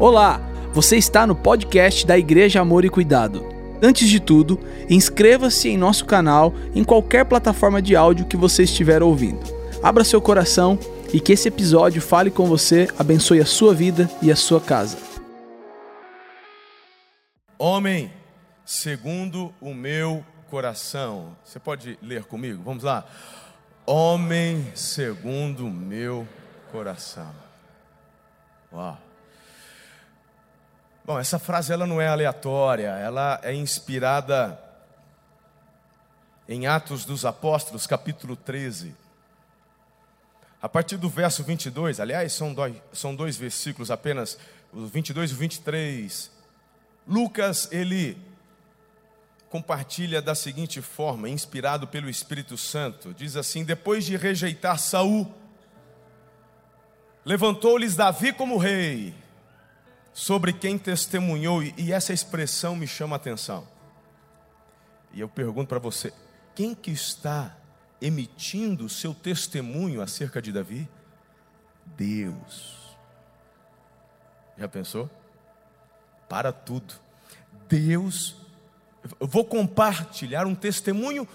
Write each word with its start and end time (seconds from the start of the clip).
Olá, 0.00 0.40
você 0.72 0.96
está 0.96 1.26
no 1.26 1.34
podcast 1.34 2.06
da 2.06 2.16
Igreja 2.16 2.60
Amor 2.60 2.84
e 2.84 2.88
Cuidado. 2.88 3.44
Antes 3.82 4.08
de 4.08 4.20
tudo, 4.20 4.56
inscreva-se 4.88 5.68
em 5.70 5.76
nosso 5.76 6.04
canal 6.04 6.54
em 6.72 6.84
qualquer 6.84 7.24
plataforma 7.24 7.82
de 7.82 7.96
áudio 7.96 8.26
que 8.26 8.36
você 8.36 8.62
estiver 8.62 9.02
ouvindo. 9.02 9.40
Abra 9.82 10.04
seu 10.04 10.20
coração 10.22 10.78
e 11.12 11.18
que 11.18 11.32
esse 11.32 11.48
episódio 11.48 12.00
fale 12.00 12.30
com 12.30 12.46
você, 12.46 12.86
abençoe 12.96 13.40
a 13.40 13.44
sua 13.44 13.74
vida 13.74 14.08
e 14.22 14.30
a 14.30 14.36
sua 14.36 14.60
casa. 14.60 14.96
Homem, 17.58 18.12
segundo 18.64 19.52
o 19.60 19.74
meu 19.74 20.24
coração. 20.48 21.36
Você 21.42 21.58
pode 21.58 21.98
ler 22.00 22.22
comigo? 22.22 22.62
Vamos 22.64 22.84
lá. 22.84 23.04
Homem, 23.84 24.64
segundo 24.76 25.66
o 25.66 25.70
meu 25.70 26.24
coração. 26.70 27.34
Uau. 28.72 29.07
Bom, 31.08 31.18
essa 31.18 31.38
frase 31.38 31.72
ela 31.72 31.86
não 31.86 32.02
é 32.02 32.06
aleatória, 32.06 32.88
ela 32.88 33.40
é 33.42 33.54
inspirada 33.54 34.60
em 36.46 36.66
Atos 36.66 37.06
dos 37.06 37.24
Apóstolos, 37.24 37.86
capítulo 37.86 38.36
13. 38.36 38.94
A 40.60 40.68
partir 40.68 40.98
do 40.98 41.08
verso 41.08 41.42
22, 41.42 41.98
aliás, 41.98 42.34
são 42.34 42.52
dois, 42.52 42.76
são 42.92 43.14
dois 43.14 43.38
versículos 43.38 43.90
apenas, 43.90 44.38
o 44.70 44.84
22 44.84 45.30
e 45.30 45.32
o 45.32 45.36
23. 45.38 46.30
Lucas, 47.06 47.72
ele 47.72 48.18
compartilha 49.48 50.20
da 50.20 50.34
seguinte 50.34 50.82
forma, 50.82 51.26
inspirado 51.26 51.88
pelo 51.88 52.10
Espírito 52.10 52.58
Santo, 52.58 53.14
diz 53.14 53.34
assim: 53.34 53.64
depois 53.64 54.04
de 54.04 54.14
rejeitar 54.14 54.78
Saul, 54.78 55.34
levantou-lhes 57.24 57.96
Davi 57.96 58.30
como 58.30 58.58
rei 58.58 59.14
sobre 60.18 60.52
quem 60.52 60.76
testemunhou, 60.76 61.62
e 61.62 61.92
essa 61.92 62.12
expressão 62.12 62.74
me 62.74 62.88
chama 62.88 63.14
a 63.14 63.18
atenção. 63.18 63.64
E 65.12 65.20
eu 65.20 65.28
pergunto 65.28 65.68
para 65.68 65.78
você: 65.78 66.12
quem 66.56 66.74
que 66.74 66.90
está 66.90 67.56
emitindo 68.02 68.86
o 68.86 68.88
seu 68.88 69.14
testemunho 69.14 70.02
acerca 70.02 70.42
de 70.42 70.50
Davi? 70.50 70.88
Deus. 71.86 72.96
Já 74.58 74.66
pensou? 74.66 75.08
Para 76.28 76.50
tudo. 76.50 76.94
Deus, 77.68 78.34
eu 79.20 79.26
vou 79.28 79.44
compartilhar 79.44 80.48
um 80.48 80.54
testemunho 80.54 81.28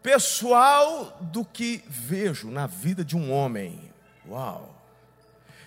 pessoal 0.00 1.18
do 1.20 1.44
que 1.44 1.82
vejo 1.88 2.48
na 2.48 2.68
vida 2.68 3.04
de 3.04 3.16
um 3.16 3.32
homem. 3.32 3.92
Uau! 4.28 4.73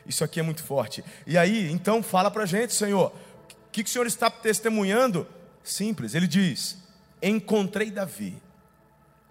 Isso 0.07 0.23
aqui 0.23 0.39
é 0.39 0.43
muito 0.43 0.63
forte. 0.63 1.03
E 1.25 1.37
aí, 1.37 1.69
então, 1.69 2.01
fala 2.01 2.31
para 2.31 2.43
a 2.43 2.45
gente, 2.45 2.73
Senhor, 2.73 3.11
o 3.11 3.71
que, 3.71 3.83
que 3.83 3.89
o 3.89 3.93
Senhor 3.93 4.07
está 4.07 4.29
testemunhando? 4.29 5.27
Simples, 5.63 6.15
ele 6.15 6.27
diz: 6.27 6.77
Encontrei 7.21 7.91
Davi, 7.91 8.41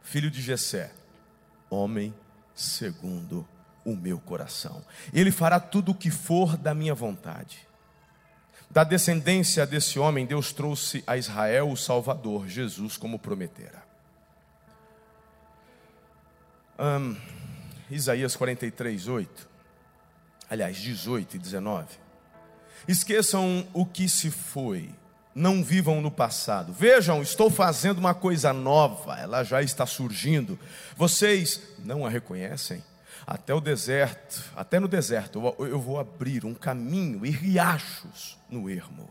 filho 0.02 0.30
de 0.30 0.42
Jessé, 0.42 0.92
homem 1.70 2.14
segundo 2.54 3.46
o 3.84 3.96
meu 3.96 4.18
coração. 4.18 4.84
Ele 5.14 5.30
fará 5.30 5.58
tudo 5.58 5.92
o 5.92 5.94
que 5.94 6.10
for 6.10 6.56
da 6.56 6.74
minha 6.74 6.94
vontade. 6.94 7.66
Da 8.68 8.84
descendência 8.84 9.64
desse 9.64 9.98
homem, 9.98 10.26
Deus 10.26 10.52
trouxe 10.52 11.02
a 11.06 11.16
Israel 11.16 11.70
o 11.70 11.76
Salvador, 11.76 12.48
Jesus, 12.48 12.96
como 12.96 13.18
prometera. 13.18 13.82
Um, 16.78 17.16
Isaías 17.88 18.36
43, 18.36 19.08
8 19.08 19.55
aliás, 20.48 20.76
18 20.76 21.36
e 21.36 21.38
19. 21.38 21.86
Esqueçam 22.86 23.66
o 23.72 23.84
que 23.84 24.08
se 24.08 24.30
foi, 24.30 24.90
não 25.34 25.62
vivam 25.62 26.00
no 26.00 26.10
passado. 26.10 26.72
Vejam, 26.72 27.20
estou 27.20 27.50
fazendo 27.50 27.98
uma 27.98 28.14
coisa 28.14 28.52
nova, 28.52 29.18
ela 29.18 29.42
já 29.42 29.62
está 29.62 29.84
surgindo. 29.84 30.58
Vocês 30.96 31.60
não 31.80 32.06
a 32.06 32.08
reconhecem? 32.08 32.82
Até 33.26 33.52
o 33.52 33.60
deserto, 33.60 34.52
até 34.54 34.78
no 34.78 34.86
deserto, 34.86 35.42
eu 35.58 35.80
vou 35.80 35.98
abrir 35.98 36.44
um 36.44 36.54
caminho 36.54 37.26
e 37.26 37.30
riachos 37.30 38.38
no 38.48 38.70
ermo. 38.70 39.10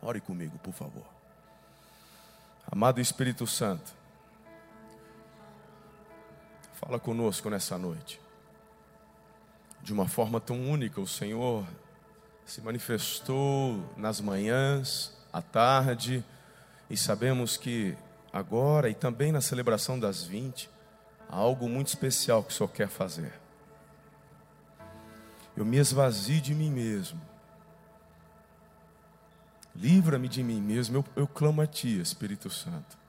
Ore 0.00 0.20
comigo, 0.20 0.56
por 0.58 0.72
favor. 0.72 1.06
Amado 2.70 3.00
Espírito 3.00 3.44
Santo, 3.44 3.92
fala 6.74 6.98
conosco 6.98 7.50
nessa 7.50 7.76
noite 7.76 8.21
de 9.82 9.92
uma 9.92 10.08
forma 10.08 10.40
tão 10.40 10.60
única. 10.70 11.00
O 11.00 11.06
Senhor 11.06 11.66
se 12.44 12.60
manifestou 12.60 13.84
nas 13.96 14.20
manhãs, 14.20 15.12
à 15.32 15.42
tarde, 15.42 16.24
e 16.88 16.96
sabemos 16.96 17.56
que 17.56 17.96
agora 18.32 18.88
e 18.88 18.94
também 18.94 19.32
na 19.32 19.40
celebração 19.40 19.98
das 19.98 20.24
20, 20.24 20.70
há 21.28 21.36
algo 21.36 21.68
muito 21.68 21.88
especial 21.88 22.42
que 22.42 22.52
o 22.52 22.56
Senhor 22.56 22.68
quer 22.68 22.88
fazer. 22.88 23.32
Eu 25.56 25.64
me 25.64 25.76
esvazio 25.76 26.40
de 26.40 26.54
mim 26.54 26.70
mesmo. 26.70 27.20
Livra-me 29.74 30.28
de 30.28 30.42
mim 30.42 30.60
mesmo. 30.60 30.98
Eu, 30.98 31.04
eu 31.16 31.26
clamo 31.26 31.60
a 31.60 31.66
Ti, 31.66 32.00
Espírito 32.00 32.48
Santo 32.48 33.01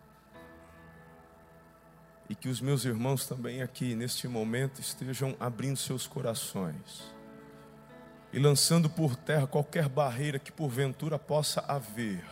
e 2.29 2.35
que 2.35 2.49
os 2.49 2.61
meus 2.61 2.85
irmãos 2.85 3.25
também 3.25 3.61
aqui 3.61 3.95
neste 3.95 4.27
momento 4.27 4.79
estejam 4.79 5.35
abrindo 5.39 5.77
seus 5.77 6.07
corações 6.07 7.13
e 8.33 8.39
lançando 8.39 8.89
por 8.89 9.15
terra 9.15 9.45
qualquer 9.45 9.87
barreira 9.87 10.39
que 10.39 10.51
porventura 10.51 11.19
possa 11.19 11.63
haver, 11.67 12.23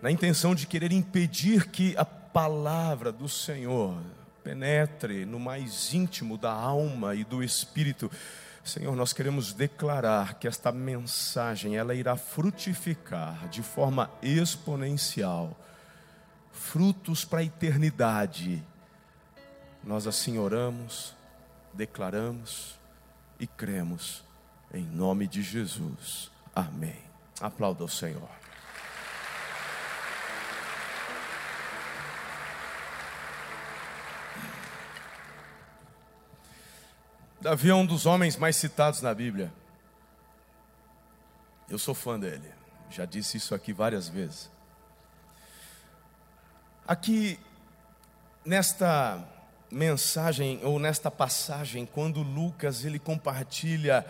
na 0.00 0.10
intenção 0.10 0.54
de 0.54 0.66
querer 0.66 0.92
impedir 0.92 1.66
que 1.68 1.94
a 1.96 2.04
palavra 2.04 3.10
do 3.10 3.28
Senhor 3.28 4.00
penetre 4.44 5.26
no 5.26 5.38
mais 5.38 5.92
íntimo 5.92 6.38
da 6.38 6.52
alma 6.52 7.14
e 7.14 7.24
do 7.24 7.42
espírito. 7.42 8.10
Senhor, 8.64 8.94
nós 8.94 9.12
queremos 9.12 9.52
declarar 9.52 10.34
que 10.34 10.46
esta 10.46 10.70
mensagem 10.70 11.76
ela 11.76 11.94
irá 11.94 12.16
frutificar 12.16 13.48
de 13.48 13.62
forma 13.62 14.10
exponencial 14.22 15.56
frutos 16.60 17.24
para 17.24 17.40
a 17.40 17.44
eternidade. 17.44 18.62
Nós 19.82 20.06
assim 20.06 20.38
oramos, 20.38 21.16
declaramos 21.72 22.78
e 23.40 23.46
cremos 23.46 24.22
em 24.72 24.84
nome 24.84 25.26
de 25.26 25.42
Jesus. 25.42 26.30
Amém. 26.54 27.00
Aplauda 27.40 27.82
o 27.82 27.88
Senhor. 27.88 28.28
Davi 37.40 37.70
é 37.70 37.74
um 37.74 37.86
dos 37.86 38.04
homens 38.04 38.36
mais 38.36 38.54
citados 38.54 39.00
na 39.00 39.14
Bíblia. 39.14 39.50
Eu 41.70 41.78
sou 41.78 41.94
fã 41.94 42.20
dele. 42.20 42.52
Já 42.90 43.06
disse 43.06 43.38
isso 43.38 43.54
aqui 43.54 43.72
várias 43.72 44.08
vezes. 44.08 44.50
Aqui, 46.90 47.38
nesta 48.44 49.24
mensagem, 49.70 50.58
ou 50.64 50.76
nesta 50.80 51.08
passagem, 51.08 51.86
quando 51.86 52.20
Lucas 52.20 52.84
ele 52.84 52.98
compartilha 52.98 54.04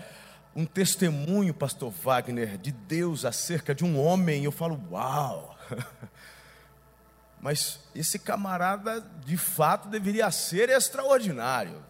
um 0.57 0.65
testemunho, 0.65 1.53
pastor 1.53 1.91
Wagner, 1.91 2.57
de 2.57 2.73
Deus 2.73 3.27
acerca 3.27 3.75
de 3.75 3.85
um 3.85 4.03
homem, 4.03 4.45
eu 4.45 4.51
falo, 4.51 4.83
uau! 4.91 5.59
Mas 7.39 7.81
esse 7.95 8.19
camarada, 8.19 9.07
de 9.27 9.37
fato, 9.37 9.87
deveria 9.87 10.31
ser 10.31 10.71
extraordinário. 10.71 11.85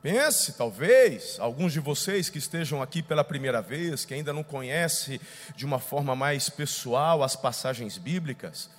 Pense, 0.00 0.52
talvez, 0.52 1.40
alguns 1.40 1.72
de 1.72 1.80
vocês 1.80 2.30
que 2.30 2.38
estejam 2.38 2.80
aqui 2.80 3.02
pela 3.02 3.24
primeira 3.24 3.60
vez, 3.60 4.04
que 4.04 4.14
ainda 4.14 4.32
não 4.32 4.44
conhecem 4.44 5.20
de 5.56 5.66
uma 5.66 5.80
forma 5.80 6.14
mais 6.14 6.48
pessoal 6.48 7.24
as 7.24 7.34
passagens 7.34 7.98
bíblicas, 7.98 8.70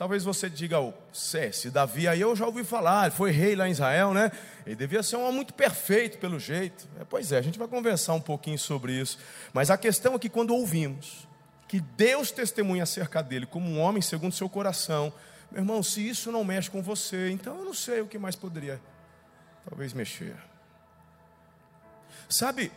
Talvez 0.00 0.24
você 0.24 0.48
diga, 0.48 0.80
oh, 0.80 0.94
se 1.12 1.68
Davi 1.68 2.08
aí 2.08 2.22
eu 2.22 2.34
já 2.34 2.46
ouvi 2.46 2.64
falar, 2.64 3.02
ele 3.02 3.14
foi 3.14 3.30
rei 3.32 3.54
lá 3.54 3.68
em 3.68 3.72
Israel, 3.72 4.14
né? 4.14 4.32
Ele 4.64 4.74
devia 4.74 5.02
ser 5.02 5.16
um 5.16 5.24
homem 5.24 5.34
muito 5.34 5.52
perfeito 5.52 6.16
pelo 6.16 6.40
jeito. 6.40 6.88
É, 6.98 7.04
pois 7.04 7.32
é, 7.32 7.36
a 7.36 7.42
gente 7.42 7.58
vai 7.58 7.68
conversar 7.68 8.14
um 8.14 8.20
pouquinho 8.20 8.58
sobre 8.58 8.94
isso. 8.94 9.18
Mas 9.52 9.70
a 9.70 9.76
questão 9.76 10.14
é 10.14 10.18
que 10.18 10.30
quando 10.30 10.54
ouvimos 10.54 11.28
que 11.68 11.80
Deus 11.80 12.30
testemunha 12.30 12.84
acerca 12.84 13.22
dele 13.22 13.44
como 13.44 13.68
um 13.68 13.78
homem 13.78 14.00
segundo 14.00 14.32
seu 14.32 14.48
coração, 14.48 15.12
meu 15.52 15.60
irmão, 15.60 15.82
se 15.82 16.08
isso 16.08 16.32
não 16.32 16.44
mexe 16.44 16.70
com 16.70 16.80
você, 16.80 17.28
então 17.28 17.58
eu 17.58 17.64
não 17.66 17.74
sei 17.74 18.00
o 18.00 18.06
que 18.06 18.18
mais 18.18 18.34
poderia 18.34 18.80
talvez 19.68 19.92
mexer. 19.92 20.34
Sabe, 22.26 22.72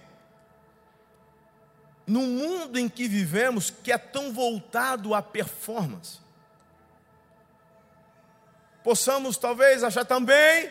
no 2.05 2.19
mundo 2.19 2.77
em 2.77 2.89
que 2.89 3.07
vivemos, 3.07 3.69
que 3.69 3.93
é 3.93 3.97
tão 3.97 4.33
voltado 4.33 5.15
à 5.15 5.21
performance, 5.21 6.21
possamos 8.83 9.37
talvez 9.37 9.83
achar 9.83 10.05
também. 10.05 10.69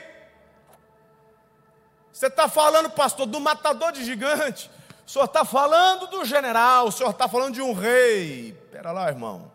Você 2.13 2.27
está 2.27 2.49
falando, 2.49 2.91
pastor, 2.91 3.27
do 3.27 3.41
matador 3.41 3.93
de 3.93 4.05
gigante. 4.05 4.71
O 5.07 5.11
senhor 5.11 5.25
está 5.25 5.45
falando 5.45 6.07
do 6.07 6.25
general, 6.25 6.89
o 6.89 6.93
senhor 6.93 7.11
está 7.11 7.27
falando 7.27 7.55
de 7.55 7.63
um 7.63 7.73
rei. 7.73 8.51
Espera 8.51 8.93
lá, 8.93 9.09
irmão. 9.09 9.51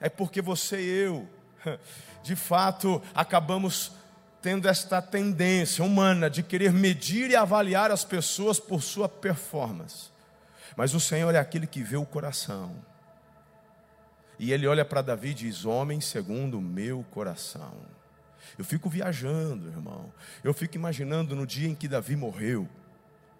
É 0.00 0.08
porque 0.08 0.42
você 0.42 0.80
e 0.80 1.04
eu, 1.04 1.28
de 2.22 2.34
fato, 2.34 3.00
acabamos 3.14 3.92
tendo 4.40 4.68
esta 4.68 5.00
tendência 5.00 5.84
humana 5.84 6.28
de 6.28 6.42
querer 6.42 6.72
medir 6.72 7.30
e 7.30 7.36
avaliar 7.36 7.92
as 7.92 8.04
pessoas 8.04 8.58
por 8.58 8.82
sua 8.82 9.08
performance. 9.08 10.10
Mas 10.76 10.94
o 10.94 11.00
Senhor 11.00 11.32
é 11.32 11.38
aquele 11.38 11.66
que 11.66 11.82
vê 11.82 11.96
o 11.96 12.04
coração. 12.04 12.74
E 14.38 14.52
ele 14.52 14.66
olha 14.66 14.84
para 14.84 15.02
Davi 15.02 15.30
e 15.30 15.34
diz: 15.34 15.64
Homem 15.64 16.00
segundo 16.00 16.58
o 16.58 16.62
meu 16.62 17.04
coração. 17.10 17.74
Eu 18.58 18.64
fico 18.64 18.88
viajando, 18.88 19.68
irmão. 19.68 20.12
Eu 20.42 20.52
fico 20.52 20.76
imaginando 20.76 21.34
no 21.34 21.46
dia 21.46 21.68
em 21.68 21.74
que 21.74 21.88
Davi 21.88 22.16
morreu. 22.16 22.68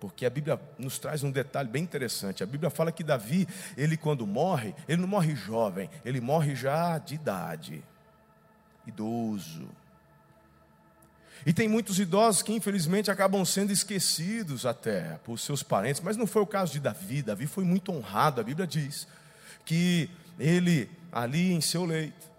Porque 0.00 0.26
a 0.26 0.30
Bíblia 0.30 0.60
nos 0.78 0.98
traz 0.98 1.22
um 1.22 1.30
detalhe 1.30 1.68
bem 1.68 1.82
interessante. 1.82 2.42
A 2.42 2.46
Bíblia 2.46 2.70
fala 2.70 2.90
que 2.90 3.04
Davi, 3.04 3.46
ele 3.76 3.96
quando 3.96 4.26
morre, 4.26 4.74
ele 4.88 5.00
não 5.00 5.06
morre 5.06 5.36
jovem, 5.36 5.88
ele 6.04 6.20
morre 6.20 6.56
já 6.56 6.98
de 6.98 7.14
idade, 7.14 7.84
idoso. 8.84 9.68
E 11.44 11.52
tem 11.52 11.68
muitos 11.68 11.98
idosos 11.98 12.42
que 12.42 12.52
infelizmente 12.52 13.10
acabam 13.10 13.44
sendo 13.44 13.72
esquecidos 13.72 14.64
até 14.66 15.18
por 15.24 15.38
seus 15.38 15.62
parentes, 15.62 16.00
mas 16.00 16.16
não 16.16 16.26
foi 16.26 16.42
o 16.42 16.46
caso 16.46 16.72
de 16.72 16.80
Davi. 16.80 17.22
Davi 17.22 17.46
foi 17.46 17.64
muito 17.64 17.92
honrado. 17.92 18.40
A 18.40 18.44
Bíblia 18.44 18.66
diz 18.66 19.06
que 19.64 20.10
ele 20.42 20.90
ali 21.12 21.52
em 21.52 21.60
seu 21.60 21.84
leito, 21.84 22.30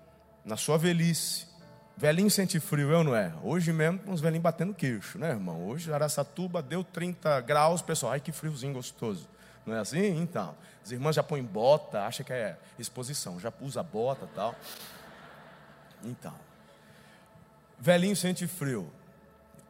na 0.43 0.57
sua 0.57 0.77
velhice, 0.77 1.47
velhinho 1.95 2.29
sente 2.29 2.59
frio, 2.59 2.91
eu 2.91 3.03
não 3.03 3.15
é? 3.15 3.33
Hoje 3.41 3.71
mesmo, 3.71 4.01
uns 4.07 4.19
velhinhos 4.19 4.43
batendo 4.43 4.73
queixo, 4.73 5.17
né, 5.17 5.29
irmão? 5.29 5.65
Hoje 5.65 5.91
Araçatuba 5.91 6.61
deu 6.61 6.83
30 6.83 7.39
graus, 7.41 7.81
pessoal, 7.81 8.11
ai 8.11 8.19
que 8.19 8.31
friozinho 8.31 8.73
gostoso. 8.73 9.27
Não 9.65 9.73
é 9.73 9.79
assim? 9.79 10.19
Então, 10.19 10.53
as 10.83 10.91
irmãs 10.91 11.15
já 11.15 11.23
põem 11.23 11.41
bota, 11.41 12.05
acha 12.05 12.23
que 12.23 12.33
é 12.33 12.57
exposição, 12.77 13.39
já 13.39 13.53
usa 13.61 13.81
bota 13.81 14.27
tal. 14.35 14.53
Então, 16.03 16.35
velhinho 17.79 18.15
sente 18.17 18.45
frio. 18.47 18.91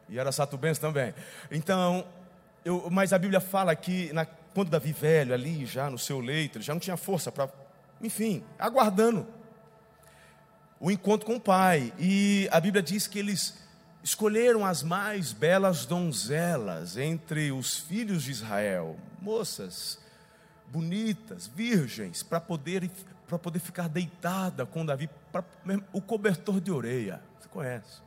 E 0.09 0.19
Araçatubense 0.19 0.81
também. 0.81 1.13
Então, 1.51 2.03
eu, 2.65 2.88
mas 2.89 3.13
a 3.13 3.19
Bíblia 3.19 3.39
fala 3.39 3.75
que 3.75 4.12
na, 4.12 4.25
quando 4.25 4.69
Davi 4.69 4.91
velho 4.91 5.35
ali, 5.35 5.68
já 5.68 5.88
no 5.89 6.00
seu 6.00 6.19
leito, 6.19 6.57
ele 6.57 6.65
já 6.65 6.74
não 6.74 6.80
tinha 6.80 6.97
força 6.97 7.31
para 7.31 7.47
enfim, 8.04 8.44
aguardando 8.60 9.26
o 10.80 10.92
encontro 10.92 11.26
com 11.26 11.36
o 11.36 11.42
pai. 11.42 11.94
E 11.98 12.48
a 12.52 12.60
Bíblia 12.60 12.84
diz 12.84 13.08
que 13.08 13.18
eles 13.18 13.58
escolheram 14.04 14.66
as 14.66 14.84
mais 14.84 15.32
belas 15.32 15.86
donzelas 15.86 16.98
entre 16.98 17.54
os 17.54 17.80
filhos 17.80 18.24
de 18.24 18.32
Israel, 18.32 18.98
moças 19.22 19.98
bonitas, 20.68 21.48
virgens, 21.48 22.22
para 22.22 22.42
poder 22.42 22.92
para 23.26 23.40
poder 23.40 23.60
ficar 23.60 23.88
deitada 23.88 24.66
com 24.66 24.86
Davi, 24.86 25.10
pra, 25.32 25.44
o 25.92 26.02
cobertor 26.02 26.60
de 26.60 26.72
orelha. 26.72 27.22
Você 27.40 27.48
conhece? 27.48 28.02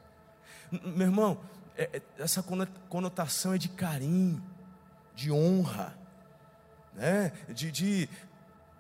Meu 0.71 1.07
irmão, 1.07 1.41
é, 1.77 1.89
é, 1.95 2.03
essa 2.19 2.45
conotação 2.89 3.55
é 3.55 3.59
de 3.59 3.69
carinho, 3.69 4.41
de 5.15 5.33
honra, 5.33 5.99
né? 6.95 7.33
de, 7.49 7.73
de 7.73 8.09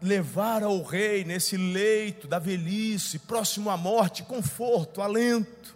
levar 0.01 0.63
ao 0.63 0.83
rei 0.83 1.25
nesse 1.25 1.57
leito 1.57 2.27
da 2.27 2.39
velhice, 2.39 3.19
próximo 3.19 3.71
à 3.71 3.77
morte, 3.77 4.23
conforto, 4.23 5.01
alento. 5.01 5.75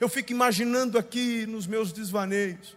Eu 0.00 0.08
fico 0.08 0.32
imaginando 0.32 0.98
aqui 0.98 1.46
nos 1.46 1.66
meus 1.66 1.92
desvaneios. 1.92 2.76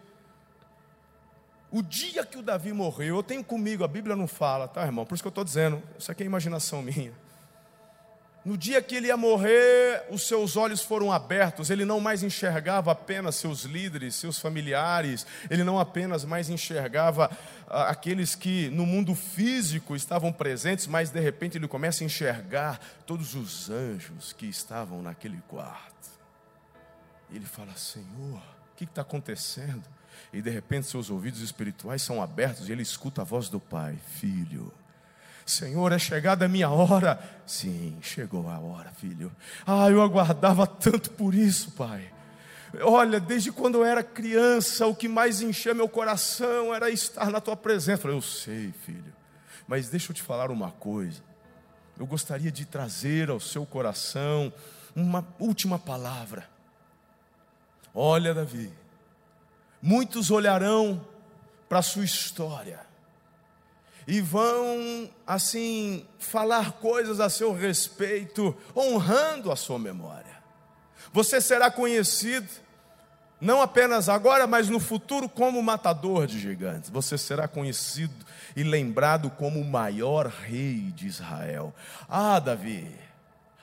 O 1.72 1.84
dia 1.84 2.26
que 2.26 2.38
o 2.38 2.42
Davi 2.42 2.74
morreu, 2.74 3.18
eu 3.18 3.24
tenho 3.24 3.44
comigo, 3.44 3.84
a 3.84 3.88
Bíblia 3.88 4.16
não 4.16 4.28
fala, 4.28 4.68
tá, 4.68 4.84
irmão? 4.84 5.06
Por 5.06 5.14
isso 5.14 5.24
que 5.24 5.28
eu 5.28 5.32
estou 5.32 5.44
dizendo, 5.44 5.82
isso 5.98 6.12
aqui 6.12 6.24
é 6.24 6.26
imaginação 6.26 6.82
minha. 6.82 7.14
No 8.44 8.58
dia 8.58 8.82
que 8.82 8.96
ele 8.96 9.08
ia 9.08 9.18
morrer, 9.18 10.06
os 10.10 10.26
seus 10.26 10.56
olhos 10.56 10.82
foram 10.82 11.12
abertos, 11.12 11.70
ele 11.70 11.84
não 11.84 12.00
mais 12.00 12.24
enxergava 12.24 12.92
apenas 12.92 13.36
seus 13.36 13.64
líderes, 13.64 14.16
seus 14.16 14.40
familiares, 14.40 15.28
ele 15.50 15.64
não 15.64 15.78
apenas 15.78 16.24
mais 16.24 16.50
enxergava 16.50 17.30
ah, 17.68 17.90
aqueles 17.90 18.36
que 18.36 18.70
no 18.70 18.86
mundo 18.86 19.14
físico 19.14 19.94
estavam 19.94 20.32
presentes, 20.32 20.88
mas 20.88 21.10
de 21.10 21.20
repente 21.20 21.58
ele 21.58 21.68
começa 21.68 22.02
a 22.04 22.06
enxergar 22.06 22.80
todos 23.06 23.36
os 23.36 23.70
anjos 23.70 24.32
que 24.32 24.46
estavam 24.46 25.02
naquele 25.02 25.42
quarto. 25.48 26.10
Ele 27.30 27.46
fala: 27.46 27.76
Senhor, 27.76 28.38
o 28.38 28.76
que 28.78 28.86
está 28.86 29.02
acontecendo? 29.02 29.84
E 30.32 30.42
de 30.42 30.50
repente 30.50 30.88
seus 30.88 31.10
ouvidos 31.10 31.42
espirituais 31.42 32.02
são 32.02 32.22
abertos 32.22 32.70
e 32.70 32.72
ele 32.72 32.84
escuta 32.84 33.22
a 33.22 33.26
voz 33.26 33.50
do 33.50 33.60
Pai: 33.60 33.98
Filho 34.18 34.74
Senhor, 35.46 35.92
é 35.92 36.00
chegada 36.00 36.46
a 36.46 36.48
minha 36.48 36.70
hora. 36.70 37.20
Sim, 37.46 37.98
chegou 38.02 38.50
a 38.50 38.60
hora, 38.60 38.92
filho. 38.92 39.32
Ah, 39.66 39.90
eu 39.90 40.02
aguardava 40.02 40.68
tanto 40.68 41.12
por 41.12 41.34
isso, 41.34 41.72
pai. 41.72 42.12
Olha, 42.82 43.20
desde 43.20 43.52
quando 43.52 43.80
eu 43.80 43.86
era 43.86 44.04
criança, 44.04 44.86
o 44.86 44.96
que 44.96 45.08
mais 45.08 45.42
enchia 45.42 45.74
meu 45.74 45.90
coração 45.90 46.74
era 46.74 46.90
estar 46.90 47.32
na 47.32 47.42
tua 47.42 47.56
presença. 47.56 48.08
Eu, 48.08 48.22
sei, 48.22 48.72
filho, 48.86 49.14
mas 49.68 49.90
deixa 49.90 50.12
eu 50.12 50.16
te 50.16 50.22
falar 50.22 50.52
uma 50.52 50.72
coisa. 50.72 51.24
Eu 51.98 52.06
gostaria 52.06 52.52
de 52.52 52.66
trazer 52.66 53.30
ao 53.30 53.40
seu 53.40 53.66
coração 53.66 54.54
uma 54.96 55.28
última 55.40 55.80
palavra. 55.80 56.48
Olha, 57.94 58.34
Davi, 58.34 58.72
muitos 59.82 60.30
olharão 60.30 61.06
para 61.68 61.80
a 61.80 61.84
sua 61.84 62.06
história 62.06 62.89
e 64.10 64.22
vão, 64.22 65.08
assim, 65.26 66.04
falar 66.18 66.72
coisas 66.74 67.20
a 67.20 67.30
seu 67.30 67.54
respeito, 67.54 68.58
honrando 68.76 69.52
a 69.52 69.56
sua 69.56 69.78
memória. 69.78 70.36
Você 71.14 71.40
será 71.40 71.70
conhecido, 71.70 72.48
não 73.40 73.62
apenas 73.62 74.10
agora, 74.10 74.48
mas 74.48 74.68
no 74.68 74.80
futuro, 74.80 75.30
como 75.30 75.62
matador 75.62 76.26
de 76.26 76.40
gigantes. 76.40 76.90
Você 76.90 77.20
será 77.20 77.48
conhecido 77.48 78.26
e 78.56 78.64
lembrado 78.64 79.30
como 79.30 79.62
o 79.62 79.70
maior 79.70 80.26
rei 80.26 80.92
de 80.96 81.06
Israel. 81.06 81.72
Ah, 82.10 82.40
Davi. 82.40 82.90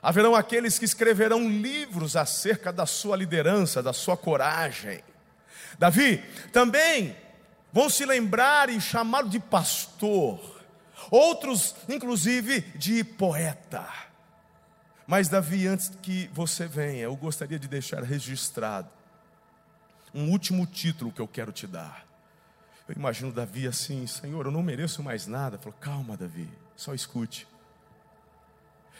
Haverão 0.00 0.36
aqueles 0.36 0.78
que 0.78 0.84
escreverão 0.84 1.50
livros 1.50 2.14
acerca 2.14 2.72
da 2.72 2.86
sua 2.86 3.16
liderança, 3.16 3.82
da 3.82 3.92
sua 3.92 4.16
coragem. 4.16 5.02
Davi, 5.76 6.24
também 6.52 7.16
vão 7.76 7.90
se 7.90 8.06
lembrar 8.06 8.70
e 8.70 8.80
chamá-lo 8.80 9.28
de 9.28 9.38
pastor, 9.38 10.40
outros, 11.10 11.76
inclusive, 11.86 12.62
de 12.74 13.04
poeta. 13.04 13.86
Mas, 15.06 15.28
Davi, 15.28 15.66
antes 15.66 15.92
que 16.00 16.30
você 16.32 16.66
venha, 16.66 17.02
eu 17.02 17.14
gostaria 17.14 17.58
de 17.58 17.68
deixar 17.68 18.02
registrado 18.02 18.88
um 20.14 20.30
último 20.30 20.66
título 20.66 21.12
que 21.12 21.20
eu 21.20 21.28
quero 21.28 21.52
te 21.52 21.66
dar. 21.66 22.06
Eu 22.88 22.94
imagino 22.96 23.30
Davi 23.30 23.66
assim: 23.66 24.06
Senhor, 24.06 24.46
eu 24.46 24.50
não 24.50 24.62
mereço 24.62 25.02
mais 25.02 25.26
nada. 25.26 25.58
Falou, 25.58 25.76
calma, 25.78 26.16
Davi, 26.16 26.48
só 26.74 26.94
escute. 26.94 27.46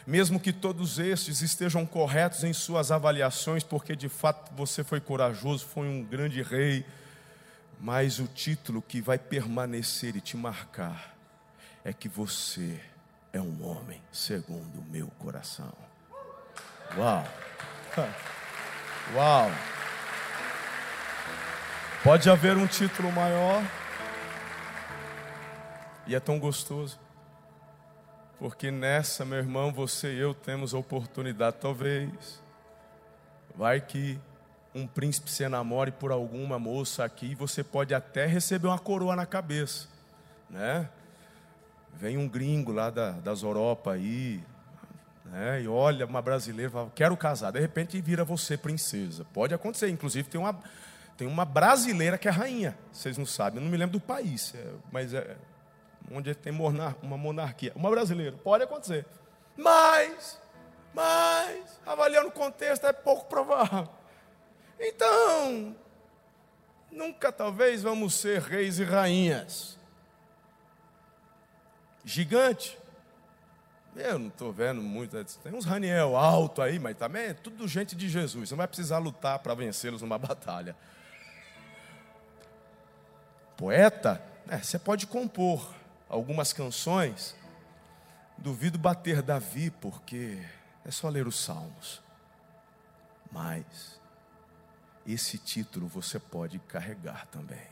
Mesmo 0.07 0.39
que 0.39 0.53
todos 0.53 0.99
estes 0.99 1.41
estejam 1.41 1.87
corretos 1.87 2.45
em 2.45 2.53
suas 2.53 2.91
avaliações, 2.91 3.65
porque 3.65 3.97
de 3.97 4.11
fato 4.11 4.55
você 4.55 4.85
foi 4.85 5.01
corajoso, 5.01 5.65
foi 5.65 5.89
um 5.89 6.05
grande 6.05 6.43
rei, 6.43 6.85
mas 7.79 8.19
o 8.19 8.27
título 8.27 8.81
que 8.83 9.01
vai 9.01 9.19
permanecer 9.19 10.17
e 10.17 10.21
te 10.21 10.37
marcar 10.37 11.15
é 11.85 11.93
que 11.93 12.09
você 12.09 12.81
é 13.33 13.41
um 13.41 13.67
homem 13.67 14.03
segundo 14.11 14.81
o 14.81 14.85
meu 14.91 15.09
coração. 15.19 15.73
Uau! 16.97 17.25
Uau! 19.15 19.51
Pode 22.03 22.31
haver 22.31 22.57
um 22.57 22.67
título 22.67 23.11
maior, 23.11 23.63
e 26.07 26.15
é 26.15 26.21
tão 26.21 26.39
gostoso, 26.39 27.01
porque 28.39 28.71
nessa, 28.71 29.25
meu 29.25 29.39
irmão, 29.39 29.73
você 29.73 30.15
e 30.15 30.19
eu 30.19 30.33
temos 30.33 30.73
a 30.73 30.79
oportunidade, 30.79 31.57
talvez, 31.61 32.41
vai 33.57 33.81
que 33.81 34.21
um 34.77 34.87
príncipe 34.87 35.31
se 35.31 35.43
enamore 35.43 35.91
por 35.91 36.13
alguma 36.13 36.59
moça 36.59 37.03
aqui, 37.03 37.35
você 37.35 37.65
pode 37.65 37.95
até 37.95 38.27
receber 38.27 38.69
uma 38.69 38.79
coroa 38.79 39.17
na 39.17 39.25
cabeça, 39.25 39.89
né? 40.51 40.89
Vem 41.95 42.19
um 42.19 42.29
gringo 42.29 42.73
lá 42.73 42.91
da, 42.91 43.13
das 43.13 43.43
Europa 43.43 43.93
aí, 43.93 44.45
né? 45.25 45.63
E 45.63 45.69
olha 45.69 46.05
uma 46.05 46.21
brasileira, 46.21 46.71
fala, 46.71 46.93
quero 46.95 47.17
casar. 47.17 47.51
De 47.53 47.59
repente 47.59 47.99
vira 48.03 48.23
você 48.23 48.57
princesa. 48.57 49.25
Pode 49.33 49.55
acontecer. 49.55 49.89
Inclusive 49.89 50.29
tem 50.29 50.39
uma 50.39 50.61
tem 51.17 51.27
uma 51.27 51.47
brasileira 51.47 52.19
que 52.19 52.29
é 52.29 52.31
rainha. 52.31 52.77
Vocês 52.93 53.17
não 53.17 53.25
sabem. 53.25 53.59
Eu 53.59 53.65
não 53.65 53.71
me 53.71 53.79
lembro 53.79 53.95
do 53.95 54.01
país, 54.01 54.55
é, 54.55 54.73
mas 54.93 55.15
é 55.15 55.37
onde 56.13 56.35
tem 56.35 56.53
uma 56.53 57.17
monarquia. 57.17 57.73
Uma 57.75 57.89
brasileira. 57.89 58.37
Pode 58.37 58.65
acontecer. 58.65 59.07
Mas, 59.57 60.39
mas 60.93 61.81
avaliando 61.87 62.29
o 62.29 62.33
contexto 62.33 62.87
é 62.87 62.93
pouco 62.93 63.25
provável. 63.25 63.89
Então, 64.79 65.75
nunca 66.91 67.33
talvez 67.33 67.83
vamos 67.83 68.15
ser 68.15 68.41
reis 68.41 68.79
e 68.79 68.85
rainhas, 68.85 69.79
gigante. 72.05 72.79
Eu 73.95 74.19
não 74.19 74.29
estou 74.29 74.53
vendo 74.53 74.83
muito. 74.83 75.17
Tem 75.43 75.55
uns 75.55 75.65
Raniel 75.65 76.17
alto 76.17 76.61
aí, 76.61 76.79
mas 76.79 76.97
também 76.97 77.29
é 77.29 77.35
tudo 77.35 77.67
gente 77.67 77.97
de 77.97 78.09
Jesus. 78.09 78.49
Você 78.49 78.55
não 78.55 78.59
vai 78.59 78.69
precisar 78.69 78.99
lutar 78.99 79.39
para 79.39 79.55
vencê-los 79.55 80.03
numa 80.03 80.19
batalha. 80.19 80.77
Poeta, 83.57 84.23
é, 84.49 84.59
você 84.59 84.79
pode 84.79 85.07
compor 85.07 85.75
algumas 86.11 86.53
canções. 86.53 87.35
Duvido 88.37 88.79
bater 88.79 89.23
Davi, 89.23 89.71
porque 89.71 90.39
é 90.85 90.91
só 90.91 91.09
ler 91.09 91.27
os 91.27 91.43
salmos. 91.43 92.03
Mas 93.33 93.96
esse 95.07 95.39
título 95.39 95.87
você 95.87 96.19
pode 96.19 96.59
carregar 96.61 97.27
também. 97.27 97.67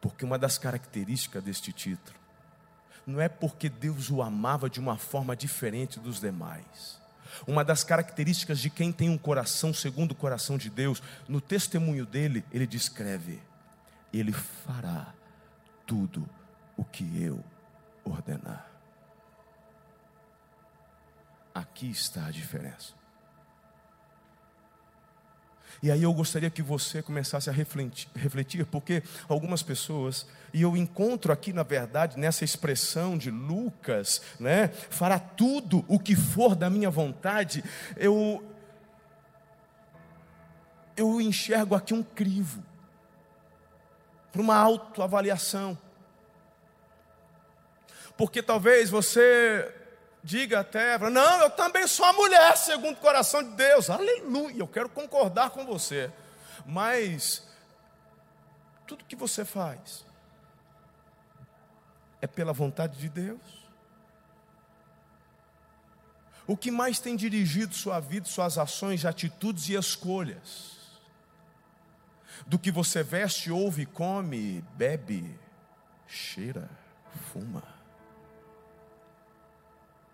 Porque 0.00 0.24
uma 0.24 0.38
das 0.38 0.58
características 0.58 1.42
deste 1.42 1.72
título 1.72 2.18
não 3.06 3.20
é 3.20 3.28
porque 3.28 3.68
Deus 3.68 4.10
o 4.10 4.22
amava 4.22 4.70
de 4.70 4.78
uma 4.78 4.96
forma 4.96 5.34
diferente 5.34 5.98
dos 5.98 6.20
demais. 6.20 7.00
Uma 7.46 7.64
das 7.64 7.82
características 7.82 8.58
de 8.58 8.70
quem 8.70 8.92
tem 8.92 9.08
um 9.08 9.18
coração 9.18 9.72
segundo 9.72 10.12
o 10.12 10.16
coração 10.16 10.56
de 10.58 10.70
Deus, 10.70 11.02
no 11.28 11.40
testemunho 11.40 12.06
dele, 12.06 12.44
ele 12.52 12.66
descreve: 12.66 13.42
Ele 14.12 14.32
fará 14.32 15.12
tudo 15.86 16.28
o 16.76 16.84
que 16.84 17.22
eu 17.22 17.42
ordenar. 18.04 18.70
Aqui 21.54 21.90
está 21.90 22.26
a 22.26 22.30
diferença. 22.30 23.01
E 25.82 25.90
aí 25.90 26.04
eu 26.04 26.12
gostaria 26.12 26.48
que 26.48 26.62
você 26.62 27.02
começasse 27.02 27.50
a 27.50 27.52
refletir, 27.52 28.08
refletir, 28.14 28.64
porque 28.64 29.02
algumas 29.28 29.64
pessoas, 29.64 30.24
e 30.54 30.62
eu 30.62 30.76
encontro 30.76 31.32
aqui 31.32 31.52
na 31.52 31.64
verdade 31.64 32.16
nessa 32.16 32.44
expressão 32.44 33.18
de 33.18 33.32
Lucas, 33.32 34.22
né, 34.38 34.68
fará 34.68 35.18
tudo 35.18 35.84
o 35.88 35.98
que 35.98 36.14
for 36.14 36.54
da 36.54 36.70
minha 36.70 36.88
vontade, 36.88 37.64
eu 37.96 38.48
eu 40.96 41.20
enxergo 41.20 41.74
aqui 41.74 41.92
um 41.92 42.02
crivo 42.02 42.62
para 44.30 44.40
uma 44.40 44.56
autoavaliação. 44.56 45.76
Porque 48.16 48.42
talvez 48.42 48.88
você 48.88 49.81
diga 50.22 50.60
até, 50.60 50.98
não, 50.98 51.40
eu 51.40 51.50
também 51.50 51.86
sou 51.86 52.06
a 52.06 52.12
mulher 52.12 52.56
segundo 52.56 52.94
o 52.94 53.00
coração 53.00 53.42
de 53.42 53.50
Deus. 53.50 53.90
Aleluia, 53.90 54.60
eu 54.60 54.68
quero 54.68 54.88
concordar 54.88 55.50
com 55.50 55.64
você. 55.66 56.10
Mas 56.64 57.46
tudo 58.86 59.04
que 59.04 59.16
você 59.16 59.44
faz 59.44 60.04
é 62.20 62.26
pela 62.26 62.52
vontade 62.52 62.98
de 62.98 63.08
Deus. 63.08 63.62
O 66.46 66.56
que 66.56 66.70
mais 66.70 66.98
tem 67.00 67.16
dirigido 67.16 67.74
sua 67.74 68.00
vida, 68.00 68.28
suas 68.28 68.58
ações, 68.58 69.04
atitudes 69.04 69.68
e 69.68 69.74
escolhas? 69.74 70.72
Do 72.46 72.58
que 72.58 72.70
você 72.70 73.02
veste, 73.02 73.50
ouve, 73.50 73.86
come, 73.86 74.62
bebe, 74.76 75.38
cheira, 76.06 76.68
fuma. 77.32 77.62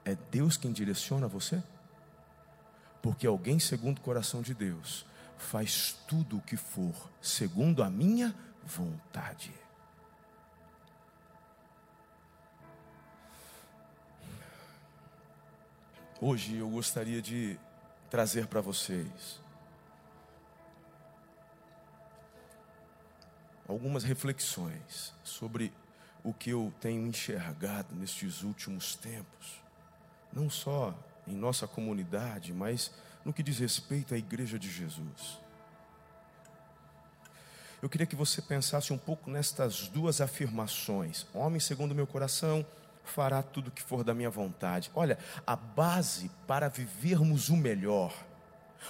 É 0.08 0.16
Deus 0.30 0.56
quem 0.56 0.72
direciona 0.72 1.28
você? 1.28 1.62
Porque 3.02 3.26
alguém 3.26 3.58
segundo 3.58 3.98
o 3.98 4.00
coração 4.00 4.40
de 4.40 4.54
Deus 4.54 5.04
faz 5.36 5.98
tudo 6.08 6.38
o 6.38 6.40
que 6.40 6.56
for 6.56 6.94
segundo 7.20 7.82
a 7.82 7.90
minha 7.90 8.34
vontade. 8.64 9.52
Hoje 16.22 16.56
eu 16.56 16.70
gostaria 16.70 17.20
de 17.20 17.60
trazer 18.08 18.46
para 18.46 18.62
vocês 18.62 19.42
algumas 23.68 24.04
reflexões 24.04 25.12
sobre 25.22 25.70
o 26.24 26.32
que 26.32 26.48
eu 26.48 26.72
tenho 26.80 27.06
enxergado 27.06 27.94
nestes 27.94 28.42
últimos 28.42 28.96
tempos 28.96 29.67
não 30.32 30.49
só 30.49 30.94
em 31.26 31.35
nossa 31.35 31.66
comunidade, 31.66 32.52
mas 32.52 32.90
no 33.25 33.32
que 33.32 33.42
diz 33.42 33.58
respeito 33.58 34.14
à 34.14 34.18
igreja 34.18 34.58
de 34.58 34.70
Jesus. 34.70 35.38
Eu 37.80 37.88
queria 37.88 38.06
que 38.06 38.16
você 38.16 38.42
pensasse 38.42 38.92
um 38.92 38.99
pouco 38.99 39.30
nestas 39.30 39.88
duas 39.88 40.20
afirmações: 40.20 41.26
homem 41.32 41.61
segundo 41.61 41.94
meu 41.94 42.06
coração 42.06 42.66
fará 43.04 43.42
tudo 43.42 43.68
o 43.68 43.70
que 43.70 43.82
for 43.82 44.04
da 44.04 44.12
minha 44.12 44.30
vontade. 44.30 44.90
Olha, 44.94 45.18
a 45.47 45.56
base 45.56 46.30
para 46.47 46.68
vivermos 46.68 47.49
o 47.49 47.56
melhor, 47.56 48.12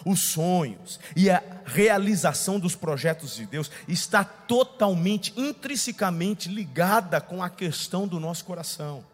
os 0.05 0.31
sonhos 0.31 0.99
e 1.15 1.31
a 1.31 1.43
realização 1.65 2.59
dos 2.59 2.75
projetos 2.75 3.37
de 3.37 3.47
Deus 3.47 3.71
está 3.87 4.25
totalmente, 4.25 5.33
intrinsecamente 5.37 6.49
ligada 6.49 7.21
com 7.21 7.43
a 7.43 7.51
questão 7.51 8.09
do 8.09 8.19
nosso 8.19 8.45
coração. 8.45 9.05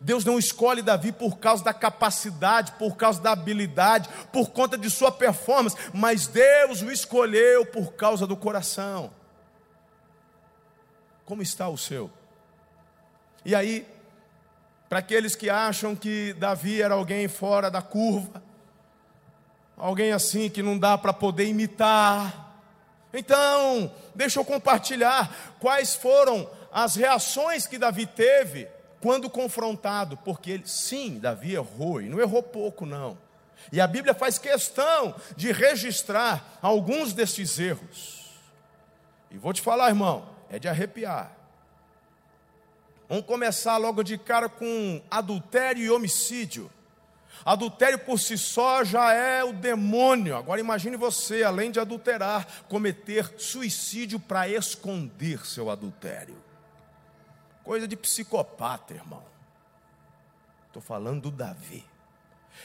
Deus 0.00 0.24
não 0.24 0.38
escolhe 0.38 0.82
Davi 0.82 1.12
por 1.12 1.38
causa 1.38 1.64
da 1.64 1.74
capacidade, 1.74 2.72
por 2.72 2.96
causa 2.96 3.20
da 3.20 3.32
habilidade, 3.32 4.08
por 4.32 4.50
conta 4.50 4.76
de 4.76 4.90
sua 4.90 5.12
performance, 5.12 5.76
mas 5.92 6.26
Deus 6.26 6.82
o 6.82 6.90
escolheu 6.90 7.66
por 7.66 7.92
causa 7.94 8.26
do 8.26 8.36
coração. 8.36 9.12
Como 11.24 11.42
está 11.42 11.68
o 11.68 11.78
seu? 11.78 12.10
E 13.44 13.54
aí, 13.54 13.86
para 14.88 14.98
aqueles 14.98 15.34
que 15.34 15.48
acham 15.48 15.96
que 15.96 16.32
Davi 16.34 16.82
era 16.82 16.94
alguém 16.94 17.28
fora 17.28 17.70
da 17.70 17.82
curva, 17.82 18.42
alguém 19.76 20.12
assim 20.12 20.48
que 20.48 20.62
não 20.62 20.78
dá 20.78 20.96
para 20.98 21.12
poder 21.12 21.46
imitar, 21.46 22.52
então, 23.12 23.92
deixa 24.14 24.40
eu 24.40 24.44
compartilhar 24.44 25.54
quais 25.60 25.94
foram 25.94 26.48
as 26.72 26.96
reações 26.96 27.66
que 27.66 27.78
Davi 27.78 28.06
teve 28.06 28.66
quando 29.02 29.28
confrontado, 29.28 30.16
porque 30.18 30.52
ele, 30.52 30.62
sim, 30.64 31.18
Davi 31.18 31.54
errou, 31.54 32.00
e 32.00 32.08
não 32.08 32.20
errou 32.20 32.40
pouco, 32.40 32.86
não. 32.86 33.18
E 33.72 33.80
a 33.80 33.86
Bíblia 33.86 34.14
faz 34.14 34.38
questão 34.38 35.14
de 35.36 35.50
registrar 35.50 36.58
alguns 36.62 37.12
desses 37.12 37.58
erros. 37.58 38.38
E 39.28 39.36
vou 39.36 39.52
te 39.52 39.60
falar, 39.60 39.88
irmão, 39.88 40.28
é 40.48 40.56
de 40.56 40.68
arrepiar. 40.68 41.36
Vamos 43.08 43.26
começar 43.26 43.76
logo 43.76 44.04
de 44.04 44.16
cara 44.16 44.48
com 44.48 45.02
adultério 45.10 45.82
e 45.82 45.90
homicídio. 45.90 46.70
Adultério 47.44 47.98
por 47.98 48.20
si 48.20 48.38
só 48.38 48.84
já 48.84 49.12
é 49.12 49.42
o 49.42 49.52
demônio. 49.52 50.36
Agora 50.36 50.60
imagine 50.60 50.96
você, 50.96 51.42
além 51.42 51.72
de 51.72 51.80
adulterar, 51.80 52.46
cometer 52.68 53.34
suicídio 53.36 54.20
para 54.20 54.48
esconder 54.48 55.44
seu 55.44 55.70
adultério. 55.70 56.51
Coisa 57.64 57.86
de 57.86 57.96
psicopata, 57.96 58.94
irmão. 58.94 59.22
Estou 60.66 60.82
falando 60.82 61.22
do 61.22 61.30
Davi. 61.30 61.84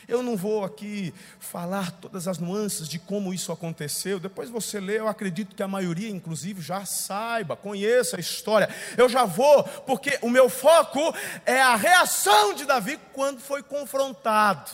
Eu 0.07 0.21
não 0.23 0.35
vou 0.37 0.63
aqui 0.63 1.13
falar 1.39 1.91
todas 1.91 2.27
as 2.27 2.37
nuances 2.37 2.87
de 2.87 2.99
como 2.99 3.33
isso 3.33 3.51
aconteceu. 3.51 4.19
Depois 4.19 4.49
você 4.49 4.79
lê, 4.79 4.99
eu 4.99 5.07
acredito 5.07 5.55
que 5.55 5.63
a 5.63 5.67
maioria, 5.67 6.09
inclusive, 6.09 6.61
já 6.61 6.85
saiba, 6.85 7.55
conheça 7.55 8.17
a 8.17 8.19
história. 8.19 8.69
Eu 8.97 9.09
já 9.09 9.25
vou, 9.25 9.63
porque 9.63 10.17
o 10.21 10.29
meu 10.29 10.49
foco 10.49 10.99
é 11.45 11.61
a 11.61 11.75
reação 11.75 12.53
de 12.53 12.65
Davi 12.65 12.99
quando 13.13 13.39
foi 13.39 13.63
confrontado. 13.63 14.71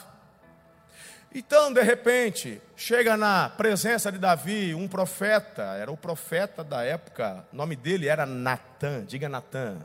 Então, 1.34 1.74
de 1.74 1.82
repente, 1.82 2.62
chega 2.75 3.18
na 3.18 3.50
presença 3.50 4.12
de 4.12 4.20
Davi 4.20 4.75
um 4.75 4.88
profeta, 4.88 5.63
era 5.63 5.92
o 5.92 5.98
profeta 5.98 6.63
da 6.63 6.84
época, 6.84 7.44
o 7.51 7.56
nome 7.56 7.75
dele 7.75 8.08
era 8.08 8.24
Natã, 8.25 9.03
diga 9.03 9.27
Natã. 9.27 9.77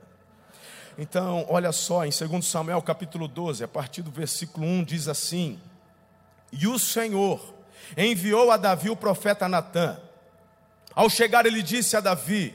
Então, 1.00 1.46
olha 1.48 1.70
só, 1.70 2.04
em 2.04 2.10
2 2.10 2.44
Samuel 2.44 2.82
capítulo 2.82 3.28
12, 3.28 3.62
a 3.62 3.68
partir 3.68 4.02
do 4.02 4.10
versículo 4.10 4.66
1, 4.66 4.82
diz 4.82 5.06
assim: 5.06 5.60
E 6.50 6.66
o 6.66 6.76
Senhor 6.76 7.54
enviou 7.96 8.50
a 8.50 8.56
Davi 8.56 8.90
o 8.90 8.96
profeta 8.96 9.48
Natã. 9.48 9.96
Ao 10.92 11.08
chegar, 11.08 11.46
ele 11.46 11.62
disse 11.62 11.96
a 11.96 12.00
Davi: 12.00 12.52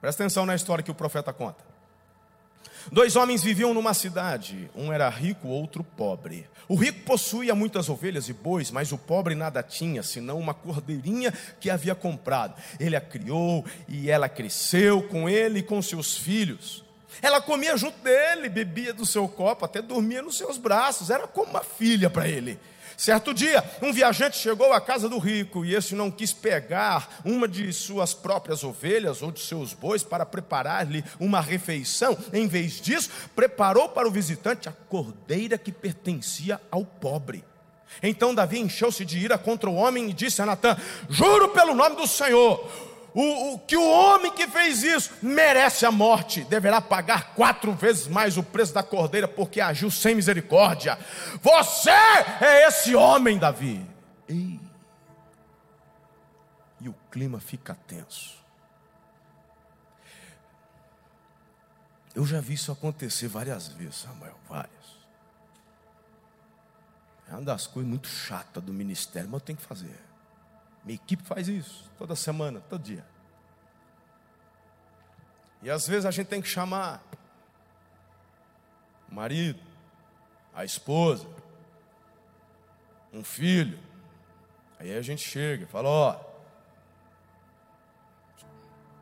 Presta 0.00 0.24
atenção 0.24 0.44
na 0.44 0.56
história 0.56 0.82
que 0.82 0.90
o 0.90 0.94
profeta 0.94 1.32
conta. 1.32 1.64
Dois 2.90 3.14
homens 3.14 3.44
viviam 3.44 3.72
numa 3.72 3.94
cidade, 3.94 4.68
um 4.74 4.92
era 4.92 5.08
rico, 5.08 5.46
outro 5.46 5.84
pobre. 5.84 6.48
O 6.68 6.74
rico 6.74 7.04
possuía 7.04 7.54
muitas 7.54 7.88
ovelhas 7.88 8.28
e 8.28 8.32
bois, 8.32 8.72
mas 8.72 8.90
o 8.90 8.98
pobre 8.98 9.36
nada 9.36 9.62
tinha, 9.62 10.02
senão 10.02 10.38
uma 10.38 10.54
cordeirinha 10.54 11.32
que 11.60 11.70
havia 11.70 11.94
comprado. 11.94 12.60
Ele 12.78 12.96
a 12.96 13.00
criou 13.00 13.64
e 13.88 14.10
ela 14.10 14.28
cresceu 14.28 15.00
com 15.04 15.28
ele 15.28 15.60
e 15.60 15.62
com 15.62 15.80
seus 15.80 16.16
filhos. 16.16 16.85
Ela 17.22 17.40
comia 17.40 17.76
junto 17.76 17.98
dele, 17.98 18.48
bebia 18.48 18.92
do 18.92 19.06
seu 19.06 19.28
copo, 19.28 19.64
até 19.64 19.80
dormia 19.80 20.22
nos 20.22 20.36
seus 20.36 20.58
braços, 20.58 21.10
era 21.10 21.26
como 21.26 21.50
uma 21.50 21.62
filha 21.62 22.10
para 22.10 22.28
ele. 22.28 22.58
Certo 22.96 23.34
dia, 23.34 23.62
um 23.82 23.92
viajante 23.92 24.38
chegou 24.38 24.72
à 24.72 24.80
casa 24.80 25.06
do 25.06 25.18
rico 25.18 25.66
e 25.66 25.74
esse 25.74 25.94
não 25.94 26.10
quis 26.10 26.32
pegar 26.32 27.20
uma 27.26 27.46
de 27.46 27.70
suas 27.70 28.14
próprias 28.14 28.64
ovelhas 28.64 29.20
ou 29.20 29.30
de 29.30 29.40
seus 29.40 29.74
bois 29.74 30.02
para 30.02 30.24
preparar-lhe 30.24 31.04
uma 31.20 31.40
refeição. 31.42 32.16
Em 32.32 32.48
vez 32.48 32.80
disso, 32.80 33.10
preparou 33.34 33.90
para 33.90 34.08
o 34.08 34.10
visitante 34.10 34.66
a 34.66 34.72
cordeira 34.72 35.58
que 35.58 35.70
pertencia 35.70 36.58
ao 36.70 36.86
pobre. 36.86 37.44
Então 38.02 38.34
Davi 38.34 38.60
encheu-se 38.60 39.04
de 39.04 39.18
ira 39.18 39.36
contra 39.36 39.68
o 39.68 39.74
homem 39.74 40.08
e 40.08 40.12
disse 40.12 40.40
a 40.40 40.46
Natã: 40.46 40.76
Juro 41.08 41.50
pelo 41.50 41.74
nome 41.74 41.96
do 41.96 42.06
Senhor, 42.06 42.66
o, 43.16 43.54
o, 43.54 43.58
que 43.58 43.78
o 43.78 43.90
homem 43.90 44.30
que 44.30 44.46
fez 44.46 44.82
isso 44.82 45.10
merece 45.22 45.86
a 45.86 45.90
morte, 45.90 46.44
deverá 46.44 46.82
pagar 46.82 47.32
quatro 47.32 47.72
vezes 47.72 48.06
mais 48.06 48.36
o 48.36 48.42
preço 48.42 48.74
da 48.74 48.82
cordeira, 48.82 49.26
porque 49.26 49.58
agiu 49.58 49.90
sem 49.90 50.14
misericórdia. 50.14 50.98
Você 51.40 51.88
é 51.88 52.68
esse 52.68 52.94
homem, 52.94 53.38
Davi. 53.38 53.82
Ei. 54.28 54.60
E 56.78 56.90
o 56.90 56.94
clima 57.10 57.40
fica 57.40 57.74
tenso. 57.86 58.36
Eu 62.14 62.26
já 62.26 62.38
vi 62.38 62.52
isso 62.52 62.70
acontecer 62.70 63.28
várias 63.28 63.68
vezes, 63.68 63.96
Samuel, 63.96 64.38
várias. 64.46 64.70
É 67.30 67.32
uma 67.32 67.40
das 67.40 67.66
coisas 67.66 67.88
muito 67.88 68.08
chatas 68.08 68.62
do 68.62 68.74
ministério, 68.74 69.30
mas 69.30 69.40
eu 69.40 69.46
tenho 69.46 69.58
que 69.58 69.64
fazer. 69.64 70.05
Minha 70.86 70.94
equipe 70.94 71.24
faz 71.24 71.48
isso 71.48 71.90
toda 71.98 72.14
semana, 72.14 72.60
todo 72.70 72.80
dia. 72.80 73.04
E 75.60 75.68
às 75.68 75.88
vezes 75.88 76.06
a 76.06 76.12
gente 76.12 76.28
tem 76.28 76.40
que 76.40 76.46
chamar 76.46 77.02
o 79.10 79.14
marido, 79.16 79.58
a 80.54 80.64
esposa, 80.64 81.26
um 83.12 83.24
filho. 83.24 83.76
Aí 84.78 84.96
a 84.96 85.02
gente 85.02 85.28
chega 85.28 85.64
e 85.64 85.66
fala: 85.66 85.88
Ó, 85.88 86.20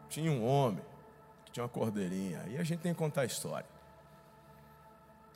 tinha 0.08 0.32
um 0.32 0.42
homem 0.42 0.82
que 1.44 1.52
tinha 1.52 1.64
uma 1.64 1.68
cordeirinha. 1.68 2.40
Aí 2.46 2.56
a 2.56 2.64
gente 2.64 2.80
tem 2.80 2.94
que 2.94 2.98
contar 2.98 3.22
a 3.22 3.26
história. 3.26 3.68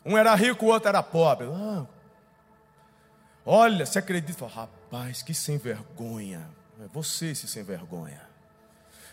Um 0.03 0.17
era 0.17 0.35
rico, 0.35 0.65
o 0.65 0.69
outro 0.71 0.89
era 0.89 1.03
pobre. 1.03 1.47
Ah, 1.53 1.85
olha, 3.45 3.85
você 3.85 3.99
acredita? 3.99 4.47
Rapaz, 4.89 5.21
que 5.21 5.35
sem 5.35 5.59
vergonha. 5.59 6.49
É 6.81 6.89
você 6.89 7.27
esse 7.27 7.47
sem 7.47 7.63
vergonha. 7.63 8.27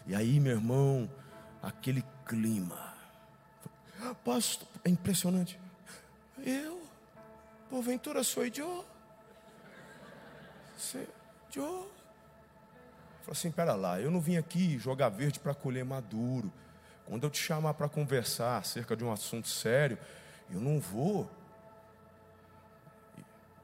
E 0.07 0.15
aí, 0.15 0.39
meu 0.39 0.53
irmão, 0.53 1.09
aquele 1.61 2.01
clima. 2.25 2.93
Pastor, 4.23 4.65
é 4.85 4.89
impressionante. 4.89 5.59
Eu, 6.41 6.81
porventura, 7.69 8.23
sou 8.23 8.45
idiota. 8.45 8.87
Idiota. 11.49 11.89
Falei 13.19 13.31
assim: 13.31 13.51
pera 13.51 13.75
lá, 13.75 13.99
eu 13.99 14.09
não 14.09 14.21
vim 14.21 14.37
aqui 14.37 14.79
jogar 14.79 15.09
verde 15.09 15.41
para 15.41 15.53
colher 15.53 15.83
maduro. 15.83 16.53
Quando 17.05 17.25
eu 17.25 17.29
te 17.29 17.39
chamar 17.39 17.73
para 17.73 17.89
conversar 17.89 18.59
acerca 18.59 18.95
de 18.95 19.03
um 19.03 19.11
assunto 19.11 19.49
sério, 19.49 19.97
eu 20.49 20.61
não 20.61 20.79
vou. 20.79 21.29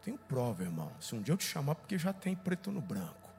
Tenho 0.04 0.18
prova, 0.18 0.64
irmão. 0.64 0.92
Se 1.00 1.16
um 1.16 1.22
dia 1.22 1.34
eu 1.34 1.38
te 1.38 1.46
chamar, 1.46 1.76
porque 1.76 1.98
já 1.98 2.12
tem 2.12 2.36
preto 2.36 2.72
no 2.72 2.82
branco. 2.82 3.30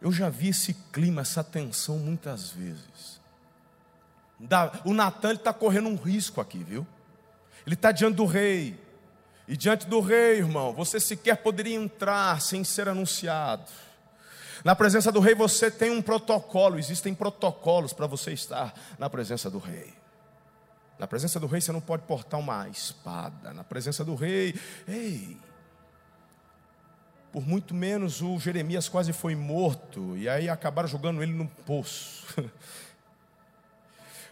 Eu 0.00 0.12
já 0.12 0.28
vi 0.28 0.48
esse 0.48 0.74
clima, 0.92 1.22
essa 1.22 1.42
tensão 1.42 1.98
muitas 1.98 2.50
vezes. 2.50 3.20
O 4.84 4.92
Natan 4.92 5.32
está 5.32 5.52
correndo 5.52 5.88
um 5.88 5.96
risco 5.96 6.40
aqui, 6.40 6.62
viu? 6.62 6.86
Ele 7.66 7.74
está 7.74 7.90
diante 7.90 8.16
do 8.16 8.26
rei. 8.26 8.78
E 9.48 9.56
diante 9.56 9.86
do 9.86 10.00
rei, 10.00 10.38
irmão, 10.38 10.74
você 10.74 11.00
sequer 11.00 11.38
poderia 11.38 11.74
entrar 11.74 12.40
sem 12.42 12.62
ser 12.64 12.88
anunciado. 12.88 13.70
Na 14.62 14.74
presença 14.74 15.10
do 15.10 15.20
rei 15.20 15.34
você 15.34 15.70
tem 15.70 15.90
um 15.90 16.02
protocolo, 16.02 16.78
existem 16.78 17.14
protocolos 17.14 17.92
para 17.92 18.06
você 18.06 18.32
estar 18.32 18.74
na 18.98 19.08
presença 19.08 19.50
do 19.50 19.58
rei. 19.58 19.92
Na 20.98 21.06
presença 21.06 21.40
do 21.40 21.46
rei 21.46 21.60
você 21.60 21.72
não 21.72 21.80
pode 21.80 22.02
portar 22.04 22.38
uma 22.38 22.68
espada. 22.68 23.52
Na 23.52 23.64
presença 23.64 24.04
do 24.04 24.14
rei, 24.14 24.54
ei, 24.86 25.36
por 27.32 27.44
muito 27.44 27.74
menos 27.74 28.22
o 28.22 28.38
Jeremias 28.38 28.88
quase 28.88 29.12
foi 29.12 29.34
morto, 29.34 30.16
e 30.16 30.28
aí 30.28 30.48
acabaram 30.48 30.88
jogando 30.88 31.20
ele 31.20 31.32
num 31.32 31.48
poço. 31.48 32.24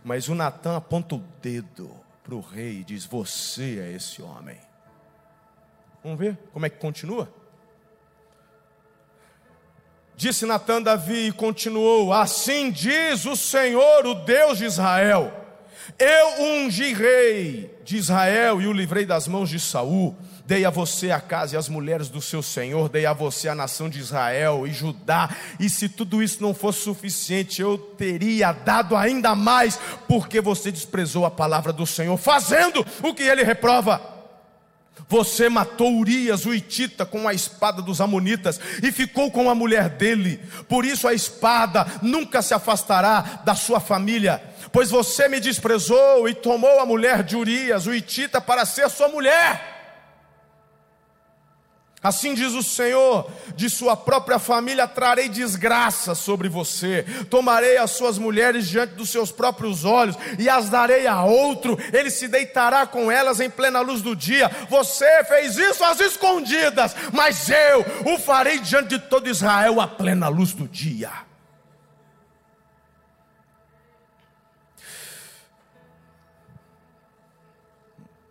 Mas 0.04 0.28
o 0.28 0.34
Natan 0.34 0.76
aponta 0.76 1.16
o 1.16 1.24
dedo 1.40 1.90
para 2.22 2.34
o 2.34 2.40
rei 2.40 2.78
e 2.78 2.84
diz: 2.84 3.04
Você 3.04 3.80
é 3.80 3.92
esse 3.92 4.22
homem. 4.22 4.58
Vamos 6.02 6.18
ver 6.18 6.38
como 6.52 6.64
é 6.64 6.70
que 6.70 6.78
continua? 6.78 7.28
Disse 10.16 10.46
Natan 10.46 10.82
Davi 10.82 11.28
e 11.28 11.32
continuou: 11.32 12.12
Assim 12.12 12.70
diz 12.70 13.24
o 13.24 13.34
Senhor, 13.34 14.06
o 14.06 14.14
Deus 14.14 14.58
de 14.58 14.64
Israel: 14.64 15.41
Eu 15.98 16.42
ungi 16.42 16.92
rei 16.94 17.74
de 17.84 17.96
Israel 17.96 18.60
e 18.60 18.66
o 18.66 18.72
livrei 18.72 19.04
das 19.04 19.26
mãos 19.28 19.48
de 19.48 19.58
Saul 19.58 20.16
Dei 20.44 20.64
a 20.64 20.70
você 20.70 21.10
a 21.10 21.20
casa 21.20 21.54
e 21.54 21.58
as 21.58 21.68
mulheres 21.68 22.08
do 22.08 22.20
seu 22.20 22.42
Senhor, 22.42 22.88
dei 22.88 23.06
a 23.06 23.12
você 23.12 23.48
a 23.48 23.54
nação 23.54 23.88
de 23.88 24.00
Israel 24.00 24.66
e 24.66 24.72
Judá. 24.72 25.30
E 25.58 25.70
se 25.70 25.88
tudo 25.88 26.22
isso 26.22 26.42
não 26.42 26.52
fosse 26.52 26.80
suficiente, 26.80 27.62
eu 27.62 27.78
teria 27.78 28.52
dado 28.52 28.96
ainda 28.96 29.36
mais, 29.36 29.78
porque 30.08 30.40
você 30.40 30.72
desprezou 30.72 31.24
a 31.24 31.30
palavra 31.30 31.72
do 31.72 31.86
Senhor, 31.86 32.16
fazendo 32.16 32.84
o 33.02 33.14
que 33.14 33.22
ele 33.22 33.44
reprova. 33.44 34.12
Você 35.08 35.48
matou 35.48 35.94
Urias, 35.94 36.44
o 36.44 36.54
Itita, 36.54 37.06
com 37.06 37.28
a 37.28 37.34
espada 37.34 37.80
dos 37.80 38.00
Amonitas 38.00 38.58
e 38.82 38.90
ficou 38.90 39.30
com 39.30 39.48
a 39.48 39.54
mulher 39.54 39.90
dele. 39.90 40.40
Por 40.68 40.84
isso 40.84 41.06
a 41.06 41.14
espada 41.14 41.86
nunca 42.02 42.42
se 42.42 42.52
afastará 42.54 43.42
da 43.44 43.54
sua 43.54 43.78
família, 43.78 44.42
pois 44.72 44.90
você 44.90 45.28
me 45.28 45.38
desprezou 45.38 46.28
e 46.28 46.34
tomou 46.34 46.80
a 46.80 46.86
mulher 46.86 47.22
de 47.22 47.36
Urias, 47.36 47.86
o 47.86 47.94
Itita, 47.94 48.40
para 48.40 48.64
ser 48.64 48.88
sua 48.88 49.08
mulher. 49.08 49.72
Assim 52.02 52.34
diz 52.34 52.52
o 52.52 52.64
Senhor, 52.64 53.30
de 53.54 53.70
sua 53.70 53.96
própria 53.96 54.40
família 54.40 54.88
trarei 54.88 55.28
desgraça 55.28 56.16
sobre 56.16 56.48
você, 56.48 57.06
tomarei 57.30 57.76
as 57.76 57.92
suas 57.92 58.18
mulheres 58.18 58.66
diante 58.66 58.94
dos 58.94 59.08
seus 59.08 59.30
próprios 59.30 59.84
olhos 59.84 60.16
e 60.36 60.48
as 60.48 60.68
darei 60.68 61.06
a 61.06 61.22
outro, 61.22 61.78
ele 61.92 62.10
se 62.10 62.26
deitará 62.26 62.88
com 62.88 63.08
elas 63.08 63.38
em 63.38 63.48
plena 63.48 63.80
luz 63.80 64.02
do 64.02 64.16
dia. 64.16 64.50
Você 64.68 65.22
fez 65.26 65.56
isso 65.56 65.84
às 65.84 66.00
escondidas, 66.00 66.96
mas 67.12 67.48
eu 67.48 67.86
o 68.12 68.18
farei 68.18 68.58
diante 68.58 68.88
de 68.88 68.98
todo 68.98 69.28
Israel 69.28 69.80
à 69.80 69.86
plena 69.86 70.26
luz 70.26 70.52
do 70.52 70.66
dia. 70.66 71.31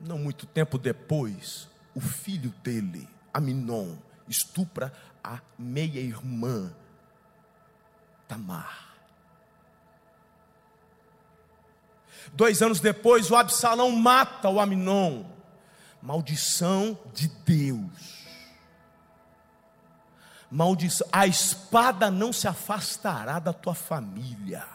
Não 0.02 0.18
muito 0.18 0.46
tempo 0.48 0.78
depois, 0.78 1.70
o 1.94 2.02
filho 2.02 2.50
dele, 2.64 3.08
Aminon 3.34 3.96
estupra 4.28 4.92
a 5.24 5.40
meia-irmã 5.58 6.74
Tamar. 8.28 8.92
Dois 12.34 12.62
anos 12.62 12.80
depois, 12.80 13.30
o 13.30 13.36
Absalão 13.36 13.92
mata 13.92 14.50
o 14.50 14.60
Aminon. 14.60 15.26
Maldição 16.02 16.98
de 17.14 17.28
Deus. 17.28 18.26
Maldição. 20.50 21.08
A 21.12 21.28
espada 21.28 22.10
não 22.10 22.34
se 22.34 22.48
afastará 22.48 23.38
da 23.38 23.54
tua 23.54 23.76
família, 23.76 24.66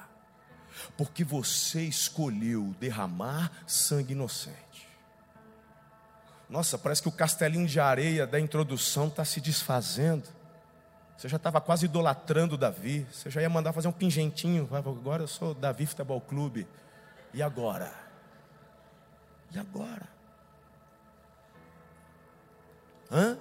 porque 0.96 1.24
você 1.24 1.82
escolheu 1.82 2.74
derramar 2.78 3.50
sangue 3.66 4.12
inocente. 4.12 4.65
Nossa, 6.48 6.78
parece 6.78 7.02
que 7.02 7.08
o 7.08 7.12
castelinho 7.12 7.66
de 7.66 7.80
areia 7.80 8.26
da 8.26 8.38
introdução 8.38 9.08
está 9.08 9.24
se 9.24 9.40
desfazendo. 9.40 10.28
Você 11.16 11.28
já 11.28 11.36
estava 11.36 11.60
quase 11.60 11.86
idolatrando 11.86 12.56
Davi. 12.56 13.06
Você 13.10 13.30
já 13.30 13.40
ia 13.40 13.48
mandar 13.48 13.72
fazer 13.72 13.88
um 13.88 13.92
pingentinho. 13.92 14.68
Agora 14.72 15.24
eu 15.24 15.28
sou 15.28 15.54
Davi 15.54 15.86
Futebol 15.86 16.20
Clube. 16.20 16.66
E 17.34 17.42
agora? 17.42 17.92
E 19.52 19.58
agora? 19.58 20.06
Hã? 23.10 23.38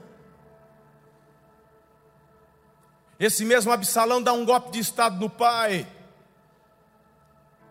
Esse 3.20 3.46
mesmo 3.46 3.72
Absalão 3.72 4.22
dá 4.22 4.34
um 4.34 4.46
golpe 4.46 4.72
de 4.72 4.80
estado 4.80 5.18
no 5.18 5.30
pai. 5.30 5.88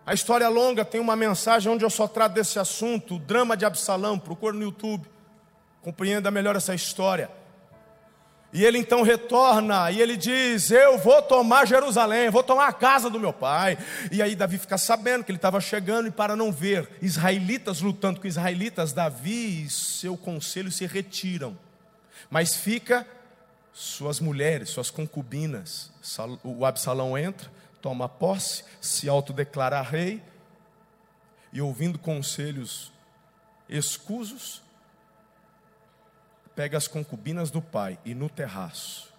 A 0.05 0.13
história 0.13 0.45
é 0.45 0.49
longa, 0.49 0.85
tem 0.85 1.01
uma 1.01 1.15
mensagem 1.15 1.71
onde 1.71 1.83
eu 1.83 1.89
só 1.89 2.07
trato 2.07 2.33
desse 2.33 2.59
assunto, 2.59 3.15
o 3.15 3.19
drama 3.19 3.57
de 3.57 3.65
Absalão, 3.65 4.19
procura 4.19 4.55
no 4.55 4.63
YouTube. 4.63 5.09
Compreenda 5.85 6.31
melhor 6.31 6.55
essa 6.55 6.73
história. 6.73 7.29
E 8.51 8.65
ele 8.65 8.79
então 8.79 9.03
retorna 9.03 9.91
e 9.91 10.01
ele 10.01 10.17
diz: 10.17 10.71
Eu 10.71 10.97
vou 10.97 11.21
tomar 11.21 11.67
Jerusalém, 11.67 12.31
vou 12.31 12.41
tomar 12.41 12.69
a 12.69 12.73
casa 12.73 13.07
do 13.07 13.19
meu 13.19 13.31
pai. 13.31 13.77
E 14.11 14.19
aí 14.19 14.35
Davi 14.35 14.57
fica 14.57 14.79
sabendo 14.79 15.23
que 15.23 15.29
ele 15.29 15.37
estava 15.37 15.61
chegando, 15.61 16.07
e 16.07 16.11
para 16.11 16.35
não 16.35 16.51
ver 16.51 16.89
israelitas 17.03 17.81
lutando 17.81 18.19
com 18.19 18.25
israelitas, 18.25 18.93
Davi 18.93 19.65
e 19.65 19.69
seu 19.69 20.17
conselho 20.17 20.71
se 20.71 20.87
retiram. 20.87 21.55
Mas 22.31 22.55
fica 22.55 23.05
suas 23.71 24.19
mulheres, 24.19 24.71
suas 24.71 24.89
concubinas. 24.89 25.91
O 26.43 26.65
Absalão 26.65 27.15
entra, 27.15 27.47
toma 27.79 28.09
posse, 28.09 28.63
se 28.81 29.07
autodeclara 29.07 29.79
rei, 29.83 30.19
e 31.53 31.61
ouvindo 31.61 31.99
conselhos 31.99 32.91
escusos, 33.69 34.64
pega 36.55 36.77
as 36.77 36.87
concubinas 36.87 37.51
do 37.51 37.61
pai 37.61 37.99
e 38.05 38.15
no 38.15 38.29
terraço 38.29 39.13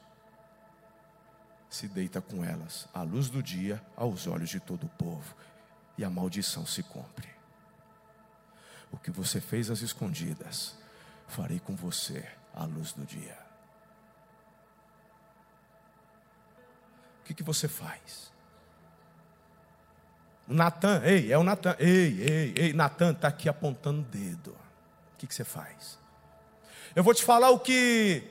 se 1.68 1.86
deita 1.88 2.22
com 2.22 2.42
elas, 2.42 2.88
à 2.94 3.02
luz 3.02 3.28
do 3.28 3.42
dia, 3.42 3.82
aos 3.94 4.26
olhos 4.26 4.48
de 4.48 4.58
todo 4.58 4.86
o 4.86 4.88
povo, 4.88 5.34
e 5.98 6.04
a 6.04 6.10
maldição 6.10 6.64
se 6.64 6.82
cumpre. 6.82 7.28
O 8.90 8.96
que 8.96 9.10
você 9.10 9.40
fez 9.40 9.70
às 9.70 9.82
escondidas, 9.82 10.74
farei 11.28 11.60
com 11.60 11.76
você 11.76 12.26
à 12.54 12.64
luz 12.64 12.92
do 12.92 13.04
dia. 13.04 13.36
O 17.20 17.24
que, 17.24 17.34
que 17.34 17.42
você 17.42 17.68
faz? 17.68 18.32
Natan, 20.48 21.02
ei, 21.04 21.32
é 21.32 21.36
o 21.36 21.42
Natan, 21.42 21.74
ei, 21.78 22.22
ei, 22.22 22.54
ei, 22.56 22.72
Natan 22.72 23.10
está 23.10 23.28
aqui 23.28 23.48
apontando 23.48 24.00
o 24.00 24.04
dedo. 24.04 24.52
O 24.52 25.16
que, 25.18 25.26
que 25.26 25.34
você 25.34 25.44
faz? 25.44 25.98
Eu 26.96 27.04
vou 27.04 27.12
te 27.12 27.22
falar 27.22 27.50
o 27.50 27.58
que 27.58 28.22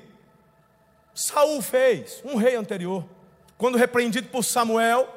Saul 1.13 1.62
fez, 1.62 2.19
um 2.25 2.36
rei 2.36 2.56
anterior. 2.56 3.06
Quando 3.60 3.78
repreendido 3.78 4.28
por 4.30 4.43
Samuel, 4.43 5.08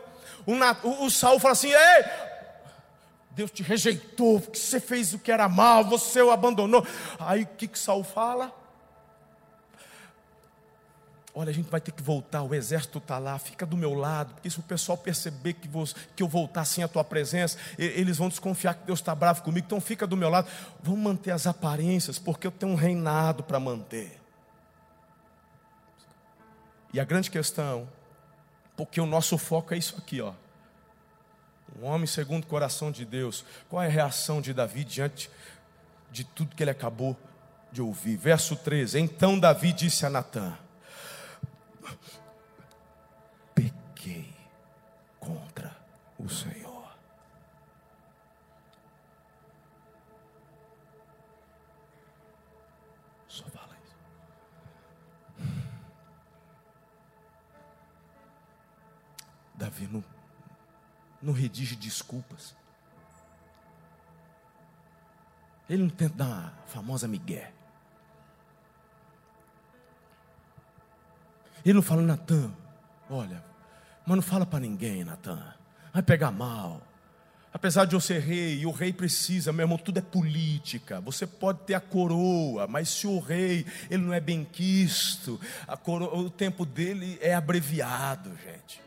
o, 0.47 1.07
o, 1.07 1.11
Saul 1.11 1.41
fala 1.41 1.53
assim: 1.53 1.73
Ei, 1.73 2.05
Deus 3.31 3.51
te 3.51 3.63
rejeitou, 3.63 4.39
porque 4.39 4.59
você 4.59 4.79
fez 4.79 5.15
o 5.15 5.19
que 5.19 5.33
era 5.33 5.49
mal, 5.49 5.83
você 5.83 6.21
o 6.21 6.31
abandonou. 6.31 6.87
Aí 7.19 7.45
o 7.45 7.47
que, 7.57 7.67
que 7.67 7.79
Saul 7.79 8.05
fala? 8.05 8.55
Olha, 11.39 11.51
a 11.51 11.55
gente 11.55 11.71
vai 11.71 11.81
ter 11.81 11.93
que 11.93 12.03
voltar, 12.03 12.43
o 12.43 12.53
exército 12.53 12.99
está 12.99 13.17
lá, 13.17 13.39
fica 13.39 13.65
do 13.65 13.77
meu 13.77 13.95
lado, 13.95 14.35
porque 14.35 14.51
se 14.51 14.59
o 14.59 14.63
pessoal 14.65 14.99
perceber 14.99 15.53
que, 15.53 15.69
vou, 15.69 15.87
que 16.17 16.21
eu 16.21 16.27
voltar 16.27 16.65
sem 16.65 16.83
a 16.83 16.89
tua 16.89 17.05
presença, 17.05 17.57
eles 17.79 18.19
vão 18.19 18.29
desconfiar 18.29 18.75
que 18.75 18.85
Deus 18.85 18.99
está 18.99 19.15
bravo 19.15 19.45
comigo, 19.45 19.65
então 19.65 19.81
fica 19.81 20.05
do 20.05 20.17
meu 20.17 20.29
lado. 20.29 20.49
Vamos 20.83 20.99
manter 20.99 21.31
as 21.31 21.47
aparências, 21.47 22.19
porque 22.19 22.45
eu 22.45 22.51
tenho 22.51 22.73
um 22.73 22.75
reinado 22.75 23.45
para 23.45 23.61
manter. 23.61 24.21
E 26.93 26.99
a 26.99 27.05
grande 27.05 27.31
questão, 27.31 27.89
porque 28.77 29.01
o 29.01 29.07
nosso 29.07 29.39
foco 29.39 29.73
é 29.73 29.79
isso 29.79 29.95
aqui, 29.97 30.21
ó. 30.21 30.33
Um 31.81 31.85
homem 31.87 32.09
segundo 32.09 32.43
o 32.43 32.49
coração 32.49 32.91
de 32.91 33.05
Deus. 33.05 33.45
Qual 33.69 33.81
é 33.81 33.87
a 33.87 33.91
reação 33.91 34.41
de 34.41 34.53
Davi 34.53 34.83
diante 34.83 35.31
de 36.11 36.25
tudo 36.25 36.57
que 36.57 36.65
ele 36.65 36.73
acabou 36.73 37.17
de 37.71 37.81
ouvir? 37.81 38.17
Verso 38.17 38.57
13: 38.57 38.99
Então 38.99 39.39
Davi 39.39 39.73
disse 39.73 40.05
a 40.05 40.11
Natã: 40.11 40.59
pequei 43.55 44.35
contra 45.19 45.77
o 46.19 46.29
Senhor. 46.29 46.97
Só 53.29 53.45
fala 53.45 53.77
isso. 53.85 53.97
Davi 59.55 59.87
não, 59.87 60.05
não 61.21 61.33
redige 61.33 61.77
desculpas. 61.77 62.57
Ele 65.69 65.83
não 65.83 65.91
tenta 65.91 66.15
dar 66.15 66.55
a 66.65 66.67
famosa 66.67 67.07
migué. 67.07 67.53
Ele 71.65 71.75
não 71.75 71.83
fala, 71.83 72.03
Natan, 72.03 72.51
olha, 73.11 73.43
mas 74.07 74.17
não 74.17 74.23
fala 74.23 74.47
para 74.47 74.61
ninguém, 74.61 75.05
Natan. 75.05 75.43
Vai 75.93 76.03
pegar 76.03 76.31
mal. 76.31 76.83
Apesar 77.53 77.87
de 77.87 77.95
eu 77.95 78.01
ser 78.01 78.21
rei, 78.21 78.61
e 78.61 78.67
o 78.67 78.71
rei 78.71 78.93
precisa, 78.93 79.53
meu 79.53 79.65
irmão, 79.65 79.79
tudo 79.79 79.99
é 79.99 80.03
política. 80.03 81.01
Você 81.01 81.27
pode 81.27 81.61
ter 81.61 81.75
a 81.75 81.81
coroa, 81.81 82.67
mas 82.67 82.89
se 82.89 83.07
o 83.07 83.19
rei 83.19 83.67
ele 83.91 84.03
não 84.03 84.13
é 84.13 84.21
bem 84.21 84.45
quisto, 84.45 85.41
coroa, 85.83 86.15
o 86.15 86.31
tempo 86.31 86.67
dele 86.67 87.19
é 87.21 87.35
abreviado, 87.35 88.31
gente. 88.45 88.81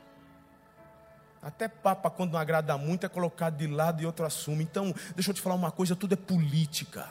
Até 1.42 1.68
papa, 1.68 2.10
quando 2.12 2.34
não 2.34 2.40
agrada 2.40 2.78
muito, 2.78 3.06
é 3.06 3.10
colocado 3.10 3.58
de 3.58 3.66
lado 3.66 4.02
e 4.02 4.06
outro 4.06 4.26
assume. 4.26 4.64
Então, 4.64 4.94
deixa 5.16 5.32
eu 5.32 5.34
te 5.34 5.42
falar 5.42 5.56
uma 5.56 5.72
coisa: 5.72 5.96
tudo 5.96 6.14
é 6.14 6.18
política. 6.18 7.10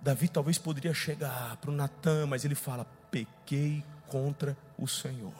Davi 0.00 0.28
talvez 0.28 0.58
poderia 0.58 0.94
chegar 0.94 1.56
para 1.56 1.70
o 1.70 1.74
Natan, 1.74 2.26
mas 2.26 2.44
ele 2.44 2.54
fala: 2.54 2.86
pequei 3.10 3.84
contra 4.06 4.56
o 4.78 4.86
Senhor. 4.86 5.34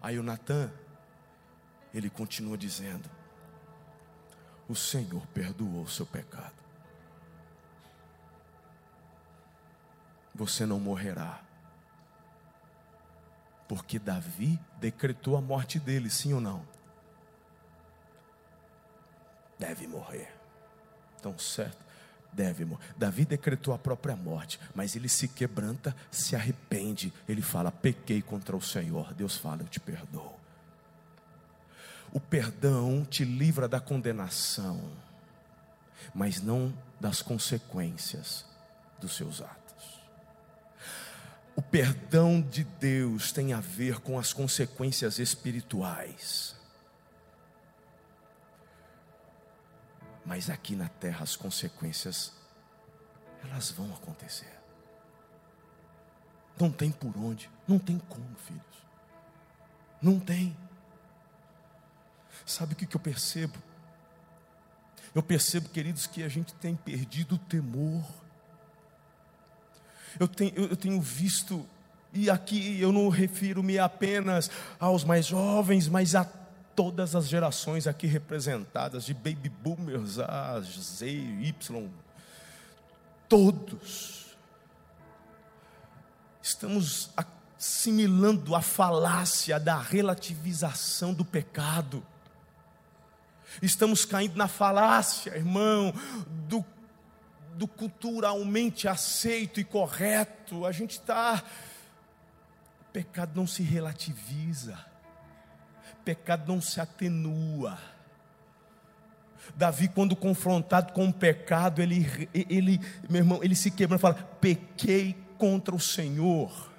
Aí 0.00 0.18
o 0.18 0.22
Natan, 0.22 0.72
ele 1.92 2.08
continua 2.08 2.56
dizendo: 2.56 3.08
O 4.68 4.74
Senhor 4.74 5.26
perdoou 5.28 5.82
o 5.82 5.88
seu 5.88 6.06
pecado. 6.06 6.54
Você 10.34 10.64
não 10.64 10.80
morrerá. 10.80 11.42
Porque 13.68 13.98
Davi 13.98 14.58
decretou 14.80 15.36
a 15.36 15.40
morte 15.40 15.78
dele, 15.78 16.08
sim 16.10 16.32
ou 16.32 16.40
não? 16.40 16.66
Deve 19.58 19.86
morrer. 19.86 20.39
Então, 21.20 21.38
certo 21.38 21.90
deve 22.32 22.64
morrer. 22.64 22.94
Davi 22.96 23.24
decretou 23.24 23.74
a 23.74 23.78
própria 23.78 24.16
morte, 24.16 24.58
mas 24.74 24.94
ele 24.94 25.08
se 25.08 25.28
quebranta, 25.28 25.94
se 26.10 26.34
arrepende. 26.34 27.12
Ele 27.28 27.42
fala: 27.42 27.70
pequei 27.70 28.22
contra 28.22 28.56
o 28.56 28.62
Senhor. 28.62 29.12
Deus 29.14 29.36
fala: 29.36 29.62
eu 29.62 29.68
te 29.68 29.80
perdoo. 29.80 30.38
O 32.12 32.20
perdão 32.20 33.04
te 33.04 33.24
livra 33.24 33.68
da 33.68 33.78
condenação, 33.78 34.80
mas 36.14 36.40
não 36.40 36.72
das 36.98 37.22
consequências 37.22 38.44
dos 39.00 39.16
seus 39.16 39.40
atos. 39.40 40.00
O 41.54 41.62
perdão 41.62 42.40
de 42.40 42.64
Deus 42.64 43.32
tem 43.32 43.52
a 43.52 43.60
ver 43.60 44.00
com 44.00 44.18
as 44.18 44.32
consequências 44.32 45.18
espirituais. 45.18 46.59
Mas 50.24 50.50
aqui 50.50 50.76
na 50.76 50.88
terra 50.88 51.22
as 51.22 51.36
consequências 51.36 52.32
elas 53.42 53.70
vão 53.70 53.92
acontecer. 53.94 54.52
Não 56.58 56.70
tem 56.70 56.90
por 56.90 57.16
onde, 57.16 57.50
não 57.66 57.78
tem 57.78 57.98
como, 57.98 58.36
filhos. 58.46 58.62
Não 60.00 60.20
tem. 60.20 60.56
Sabe 62.44 62.74
o 62.74 62.76
que, 62.76 62.94
eu 62.94 63.00
percebo? 63.00 63.58
Eu 65.14 65.22
percebo, 65.22 65.68
queridos, 65.68 66.06
que 66.06 66.22
a 66.22 66.28
gente 66.28 66.54
tem 66.54 66.76
perdido 66.76 67.36
o 67.36 67.38
temor. 67.38 68.04
Eu 70.18 70.28
tenho, 70.28 70.52
eu 70.54 70.76
tenho 70.76 71.00
visto, 71.00 71.66
e 72.12 72.28
aqui 72.28 72.80
eu 72.80 72.92
não 72.92 73.08
refiro-me 73.08 73.78
apenas 73.78 74.50
aos 74.78 75.04
mais 75.04 75.26
jovens, 75.26 75.88
mas 75.88 76.14
a 76.14 76.24
todas 76.80 77.14
as 77.14 77.28
gerações 77.28 77.86
aqui 77.86 78.06
representadas, 78.06 79.04
de 79.04 79.12
baby 79.12 79.50
boomers 79.50 80.18
a 80.18 80.58
Z, 80.60 81.06
Y, 81.06 81.90
todos, 83.28 84.34
estamos 86.42 87.10
assimilando 87.58 88.54
a 88.54 88.62
falácia 88.62 89.60
da 89.60 89.76
relativização 89.76 91.12
do 91.12 91.22
pecado. 91.22 92.02
Estamos 93.60 94.06
caindo 94.06 94.36
na 94.36 94.48
falácia, 94.48 95.36
irmão, 95.36 95.92
do, 96.48 96.64
do 97.56 97.68
culturalmente 97.68 98.88
aceito 98.88 99.60
e 99.60 99.64
correto. 99.64 100.64
A 100.64 100.72
gente 100.72 100.92
está. 100.92 101.44
O 102.80 102.84
pecado 102.90 103.32
não 103.34 103.46
se 103.46 103.62
relativiza 103.62 104.88
pecado 106.04 106.52
não 106.52 106.60
se 106.60 106.80
atenua. 106.80 107.78
Davi, 109.54 109.88
quando 109.88 110.14
confrontado 110.14 110.92
com 110.92 111.08
o 111.08 111.12
pecado, 111.12 111.82
ele, 111.82 112.28
ele, 112.32 112.80
meu 113.08 113.20
irmão, 113.20 113.40
ele 113.42 113.54
se 113.54 113.70
quebra 113.70 113.96
e 113.96 114.00
fala: 114.00 114.14
pequei 114.40 115.16
contra 115.38 115.74
o 115.74 115.80
Senhor. 115.80 116.70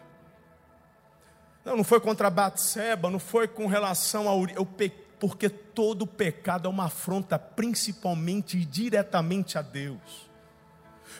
Não, 1.63 1.77
não 1.77 1.83
foi 1.83 1.99
contra 1.99 2.29
Batseba, 2.29 3.09
não 3.09 3.19
foi 3.19 3.47
com 3.47 3.67
relação 3.67 4.27
a 4.27 4.35
Uri, 4.35 4.55
porque 5.19 5.49
todo 5.49 6.07
pecado 6.07 6.67
é 6.67 6.69
uma 6.69 6.85
afronta, 6.85 7.37
principalmente 7.37 8.57
e 8.57 8.65
diretamente 8.65 9.57
a 9.57 9.61
Deus. 9.61 10.30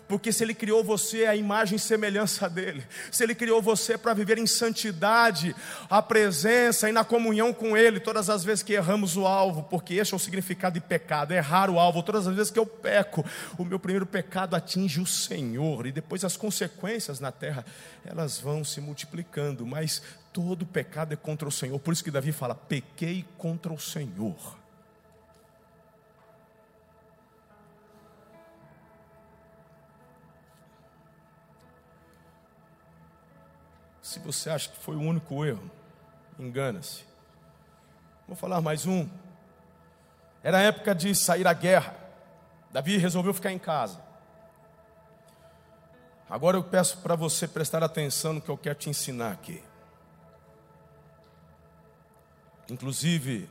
Porque 0.08 0.32
se 0.32 0.44
Ele 0.44 0.54
criou 0.54 0.84
você 0.84 1.26
a 1.26 1.36
imagem 1.36 1.78
e 1.78 1.80
semelhança 1.80 2.50
dele, 2.50 2.84
se 3.12 3.24
Ele 3.24 3.34
criou 3.34 3.62
você 3.62 3.98
para 3.98 4.14
viver 4.14 4.38
em 4.38 4.46
santidade, 4.46 5.56
a 5.90 6.02
presença 6.02 6.90
e 6.90 6.92
na 6.92 7.06
comunhão 7.06 7.54
com 7.54 7.78
Ele, 7.78 8.00
todas 8.00 8.30
as 8.30 8.44
vezes 8.44 8.64
que 8.64 8.74
erramos 8.74 9.16
o 9.16 9.26
alvo, 9.26 9.64
porque 9.64 9.96
este 9.96 10.14
é 10.14 10.18
o 10.18 10.20
significado 10.20 10.74
de 10.74 10.82
pecado, 10.82 11.32
errar 11.32 11.70
o 11.70 11.80
alvo, 11.80 12.04
todas 12.04 12.28
as 12.28 12.36
vezes 12.36 12.52
que 12.52 12.60
eu 12.60 12.66
peco, 12.66 13.26
o 13.58 13.64
meu 13.64 13.80
primeiro 13.80 14.06
pecado 14.06 14.56
atinge 14.56 15.00
o 15.00 15.06
Senhor, 15.06 15.88
e 15.88 15.92
depois 15.92 16.26
as 16.26 16.36
consequências 16.36 17.20
na 17.20 17.32
terra, 17.32 17.66
elas 18.06 18.40
vão 18.40 18.64
se 18.64 18.82
multiplicando, 18.82 19.66
mas 19.66 20.02
todo 20.34 20.66
pecado 20.66 21.14
é 21.14 21.16
contra 21.16 21.48
o 21.48 21.52
Senhor, 21.52 21.80
por 21.80 21.94
isso 21.94 22.04
que 22.04 22.12
Davi 22.12 22.32
fala: 22.32 22.56
pequei 22.56 23.26
contra 23.38 23.72
o 23.72 23.80
Senhor. 23.80 24.61
Se 34.12 34.20
você 34.20 34.50
acha 34.50 34.68
que 34.68 34.78
foi 34.78 34.98
o 34.98 35.00
único 35.00 35.46
erro, 35.46 35.72
engana-se. 36.38 37.06
Vou 38.28 38.36
falar 38.36 38.60
mais 38.60 38.86
um. 38.86 39.08
Era 40.44 40.58
a 40.58 40.62
época 40.64 40.94
de 40.94 41.16
sair 41.16 41.48
à 41.48 41.54
guerra. 41.54 41.96
Davi 42.72 42.98
resolveu 42.98 43.34
ficar 43.34 43.54
em 43.54 43.58
casa. 43.58 44.02
Agora 46.30 46.58
eu 46.58 46.64
peço 46.64 46.98
para 46.98 47.16
você 47.16 47.48
prestar 47.48 47.82
atenção 47.84 48.34
no 48.34 48.42
que 48.42 48.50
eu 48.50 48.58
quero 48.58 48.76
te 48.76 48.90
ensinar 48.90 49.32
aqui. 49.32 49.64
Inclusive, 52.70 53.50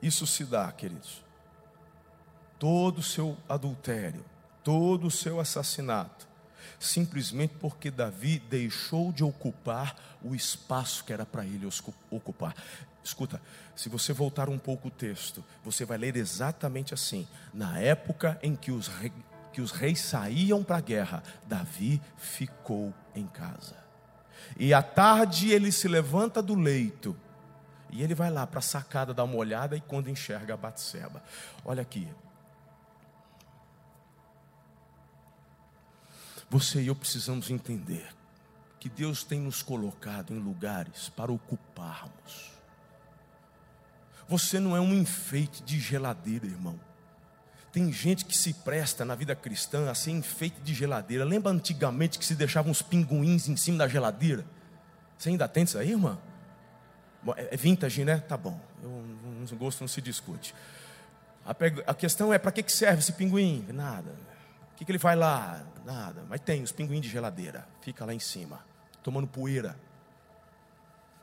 isso 0.00 0.26
se 0.26 0.46
dá, 0.46 0.72
queridos. 0.72 1.22
Todo 2.58 3.00
o 3.00 3.02
seu 3.02 3.36
adultério, 3.46 4.24
todo 4.62 5.08
o 5.08 5.10
seu 5.10 5.40
assassinato, 5.40 6.26
simplesmente 6.84 7.54
porque 7.60 7.90
Davi 7.90 8.38
deixou 8.38 9.12
de 9.12 9.24
ocupar 9.24 9.96
o 10.22 10.34
espaço 10.34 11.04
que 11.04 11.12
era 11.12 11.24
para 11.24 11.44
ele 11.44 11.68
ocupar. 12.10 12.54
Escuta, 13.02 13.40
se 13.76 13.88
você 13.88 14.12
voltar 14.12 14.48
um 14.48 14.58
pouco 14.58 14.88
o 14.88 14.90
texto, 14.90 15.44
você 15.62 15.84
vai 15.84 15.98
ler 15.98 16.16
exatamente 16.16 16.94
assim: 16.94 17.26
na 17.52 17.78
época 17.78 18.38
em 18.42 18.54
que 18.56 18.70
os, 18.70 18.90
que 19.52 19.60
os 19.60 19.70
reis 19.70 20.00
saíam 20.00 20.62
para 20.62 20.78
a 20.78 20.80
guerra, 20.80 21.22
Davi 21.46 22.00
ficou 22.16 22.94
em 23.14 23.26
casa. 23.26 23.76
E 24.58 24.72
à 24.72 24.82
tarde 24.82 25.50
ele 25.50 25.72
se 25.72 25.88
levanta 25.88 26.42
do 26.42 26.54
leito 26.54 27.16
e 27.90 28.02
ele 28.02 28.14
vai 28.14 28.30
lá 28.30 28.46
para 28.46 28.58
a 28.58 28.62
sacada 28.62 29.14
dar 29.14 29.24
uma 29.24 29.36
olhada 29.36 29.76
e 29.76 29.80
quando 29.80 30.10
enxerga 30.10 30.54
a 30.54 30.56
Batseba. 30.56 31.22
Olha 31.64 31.82
aqui, 31.82 32.08
Você 36.54 36.80
e 36.80 36.86
eu 36.86 36.94
precisamos 36.94 37.50
entender 37.50 38.06
que 38.78 38.88
Deus 38.88 39.24
tem 39.24 39.40
nos 39.40 39.60
colocado 39.60 40.32
em 40.32 40.38
lugares 40.38 41.08
para 41.08 41.32
ocuparmos. 41.32 42.52
Você 44.28 44.60
não 44.60 44.76
é 44.76 44.80
um 44.80 44.94
enfeite 44.94 45.64
de 45.64 45.80
geladeira, 45.80 46.46
irmão. 46.46 46.78
Tem 47.72 47.92
gente 47.92 48.24
que 48.24 48.38
se 48.38 48.54
presta 48.54 49.04
na 49.04 49.16
vida 49.16 49.34
cristã 49.34 49.90
a 49.90 49.96
ser 49.96 50.12
enfeite 50.12 50.60
de 50.60 50.72
geladeira. 50.72 51.24
Lembra 51.24 51.50
antigamente 51.50 52.20
que 52.20 52.24
se 52.24 52.36
deixavam 52.36 52.70
uns 52.70 52.82
pinguins 52.82 53.48
em 53.48 53.56
cima 53.56 53.78
da 53.78 53.88
geladeira? 53.88 54.46
Você 55.18 55.30
ainda 55.30 55.48
tem 55.48 55.64
isso 55.64 55.76
aí, 55.76 55.90
irmã? 55.90 56.16
É 57.36 57.56
vintage, 57.56 58.04
né? 58.04 58.18
Tá 58.18 58.36
bom. 58.36 58.60
O 58.80 59.56
gosto 59.56 59.80
não 59.80 59.88
se 59.88 60.00
discute. 60.00 60.54
A, 61.44 61.94
questão 61.94 62.32
é: 62.32 62.38
para 62.38 62.52
que 62.52 62.70
serve 62.70 63.00
esse 63.00 63.12
pinguim? 63.12 63.66
Nada. 63.72 64.14
O 64.74 64.76
que, 64.76 64.84
que 64.84 64.90
ele 64.90 64.98
faz 64.98 65.16
lá? 65.16 65.64
Nada. 65.84 66.24
Mas 66.28 66.40
tem 66.40 66.62
os 66.62 66.72
pinguins 66.72 67.00
de 67.00 67.08
geladeira. 67.08 67.66
Fica 67.80 68.04
lá 68.04 68.12
em 68.12 68.18
cima, 68.18 68.58
tomando 69.04 69.28
poeira. 69.28 69.78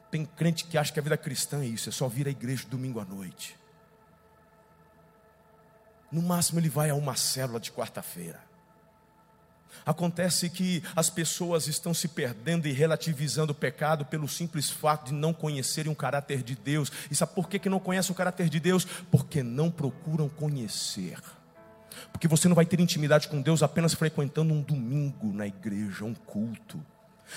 Tem 0.09 0.25
crente 0.25 0.63
que 0.65 0.77
acha 0.77 0.91
que 0.93 0.99
a 0.99 1.03
vida 1.03 1.17
cristã 1.17 1.61
é 1.61 1.65
isso, 1.65 1.89
é 1.89 1.91
só 1.91 2.07
vir 2.07 2.27
à 2.27 2.31
igreja 2.31 2.65
domingo 2.67 2.99
à 2.99 3.05
noite. 3.05 3.57
No 6.09 6.21
máximo 6.21 6.59
ele 6.59 6.69
vai 6.69 6.89
a 6.89 6.95
uma 6.95 7.15
célula 7.15 7.59
de 7.59 7.71
quarta-feira. 7.71 8.41
Acontece 9.85 10.49
que 10.49 10.83
as 10.95 11.09
pessoas 11.09 11.67
estão 11.67 11.93
se 11.93 12.07
perdendo 12.07 12.67
e 12.67 12.71
relativizando 12.71 13.51
o 13.51 13.55
pecado 13.55 14.05
pelo 14.05 14.27
simples 14.27 14.69
fato 14.69 15.07
de 15.07 15.13
não 15.13 15.33
conhecerem 15.33 15.91
o 15.91 15.95
caráter 15.95 16.43
de 16.43 16.55
Deus. 16.55 16.91
E 17.09 17.15
sabe 17.15 17.33
por 17.33 17.49
que, 17.49 17.59
que 17.59 17.69
não 17.69 17.79
conhecem 17.79 18.11
o 18.11 18.15
caráter 18.15 18.49
de 18.49 18.59
Deus? 18.59 18.85
Porque 19.09 19.41
não 19.43 19.71
procuram 19.71 20.29
conhecer. 20.29 21.17
Porque 22.11 22.27
você 22.27 22.47
não 22.47 22.55
vai 22.55 22.65
ter 22.65 22.79
intimidade 22.79 23.27
com 23.27 23.41
Deus 23.41 23.63
apenas 23.63 23.93
frequentando 23.93 24.53
um 24.53 24.61
domingo 24.61 25.33
na 25.33 25.47
igreja, 25.47 26.05
um 26.05 26.13
culto. 26.13 26.83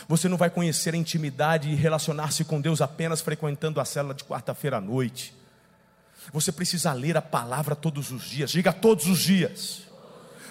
Você 0.08 0.28
não 0.28 0.36
vai 0.36 0.50
conhecer 0.50 0.94
a 0.94 0.96
intimidade 0.96 1.68
e 1.68 1.74
relacionar-se 1.74 2.44
com 2.44 2.60
Deus 2.60 2.80
apenas 2.80 3.20
frequentando 3.20 3.80
a 3.80 3.84
célula 3.84 4.14
de 4.14 4.24
quarta-feira 4.24 4.78
à 4.78 4.80
noite. 4.80 5.34
Você 6.32 6.50
precisa 6.50 6.92
ler 6.92 7.16
a 7.16 7.22
palavra 7.22 7.76
todos 7.76 8.10
os 8.10 8.22
dias, 8.24 8.50
diga 8.50 8.72
todos 8.72 9.06
os 9.06 9.18
dias. 9.20 9.82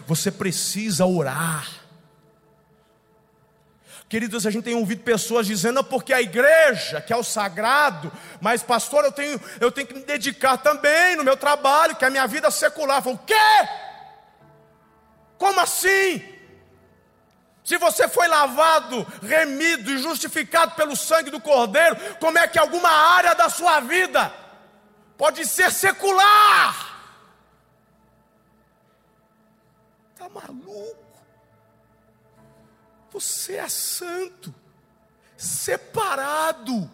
Você 0.07 0.31
precisa 0.31 1.05
orar. 1.05 1.67
Queridos, 4.07 4.45
a 4.45 4.51
gente 4.51 4.63
tem 4.63 4.75
ouvido 4.75 5.01
pessoas 5.01 5.47
dizendo, 5.47 5.83
porque 5.83 6.13
a 6.13 6.21
igreja, 6.21 7.01
que 7.01 7.11
é 7.11 7.15
o 7.15 7.23
sagrado, 7.23 8.11
mas 8.39 8.61
pastor, 8.61 9.03
eu 9.03 9.11
tenho, 9.11 9.41
eu 9.59 9.71
tenho 9.71 9.87
que 9.87 9.93
me 9.95 10.03
dedicar 10.03 10.57
também 10.57 11.15
no 11.15 11.23
meu 11.23 11.35
trabalho, 11.35 11.95
que 11.95 12.05
é 12.05 12.07
a 12.07 12.11
minha 12.11 12.27
vida 12.27 12.51
secular. 12.51 13.01
Falo, 13.01 13.15
o 13.15 13.19
quê? 13.19 13.33
Como 15.43 15.59
assim? 15.59 16.23
Se 17.65 17.77
você 17.77 18.07
foi 18.07 18.29
lavado, 18.29 19.03
remido 19.21 19.91
e 19.91 19.97
justificado 19.97 20.73
pelo 20.73 20.95
sangue 20.95 21.29
do 21.29 21.41
Cordeiro, 21.41 21.97
como 22.17 22.37
é 22.37 22.47
que 22.47 22.57
alguma 22.57 22.89
área 22.89 23.35
da 23.35 23.49
sua 23.49 23.81
vida 23.81 24.33
pode 25.17 25.45
ser 25.45 25.69
secular? 25.69 26.73
Está 30.13 30.29
maluco? 30.29 30.95
Você 33.11 33.57
é 33.57 33.67
santo, 33.67 34.55
separado. 35.35 36.89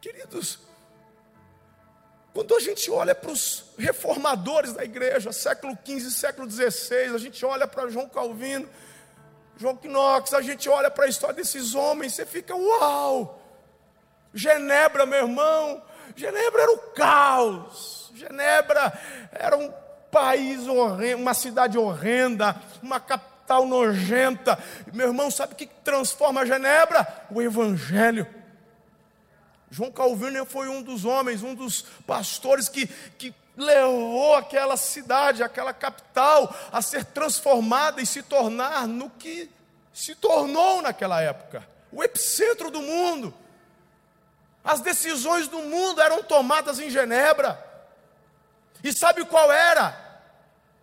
Queridos, 0.00 0.60
quando 2.36 2.54
a 2.54 2.60
gente 2.60 2.90
olha 2.90 3.14
para 3.14 3.30
os 3.30 3.64
reformadores 3.78 4.74
da 4.74 4.84
igreja, 4.84 5.32
século 5.32 5.72
XV, 5.82 6.10
século 6.10 6.50
XVI, 6.50 7.14
a 7.14 7.18
gente 7.18 7.42
olha 7.46 7.66
para 7.66 7.88
João 7.88 8.10
Calvino, 8.10 8.68
João 9.56 9.78
Knox, 9.82 10.34
a 10.34 10.42
gente 10.42 10.68
olha 10.68 10.90
para 10.90 11.06
a 11.06 11.08
história 11.08 11.34
desses 11.34 11.74
homens, 11.74 12.12
você 12.12 12.26
fica, 12.26 12.54
uau! 12.54 13.42
Genebra, 14.34 15.06
meu 15.06 15.20
irmão, 15.20 15.82
Genebra 16.14 16.60
era 16.60 16.72
o 16.72 16.78
caos, 16.92 18.12
Genebra 18.14 18.92
era 19.32 19.56
um 19.56 19.72
país 20.12 20.68
horrendo, 20.68 21.22
uma 21.22 21.32
cidade 21.32 21.78
horrenda, 21.78 22.54
uma 22.82 23.00
capital 23.00 23.64
nojenta. 23.64 24.58
Meu 24.92 25.06
irmão, 25.06 25.30
sabe 25.30 25.54
o 25.54 25.56
que 25.56 25.66
transforma 25.66 26.44
Genebra? 26.44 27.24
O 27.30 27.40
Evangelho. 27.40 28.26
João 29.70 29.90
Calvino 29.90 30.46
foi 30.46 30.68
um 30.68 30.82
dos 30.82 31.04
homens, 31.04 31.42
um 31.42 31.54
dos 31.54 31.82
pastores 32.06 32.68
que, 32.68 32.86
que 32.86 33.34
levou 33.56 34.36
aquela 34.36 34.76
cidade, 34.76 35.42
aquela 35.42 35.72
capital, 35.72 36.54
a 36.70 36.80
ser 36.80 37.04
transformada 37.04 38.00
e 38.00 38.06
se 38.06 38.22
tornar 38.22 38.86
no 38.86 39.10
que 39.10 39.50
se 39.92 40.14
tornou 40.14 40.82
naquela 40.82 41.20
época 41.22 41.66
o 41.90 42.02
epicentro 42.04 42.70
do 42.70 42.82
mundo. 42.82 43.34
As 44.62 44.80
decisões 44.80 45.48
do 45.48 45.60
mundo 45.60 46.00
eram 46.00 46.22
tomadas 46.22 46.78
em 46.78 46.90
Genebra. 46.90 47.64
E 48.84 48.92
sabe 48.92 49.24
qual 49.24 49.50
era? 49.50 49.98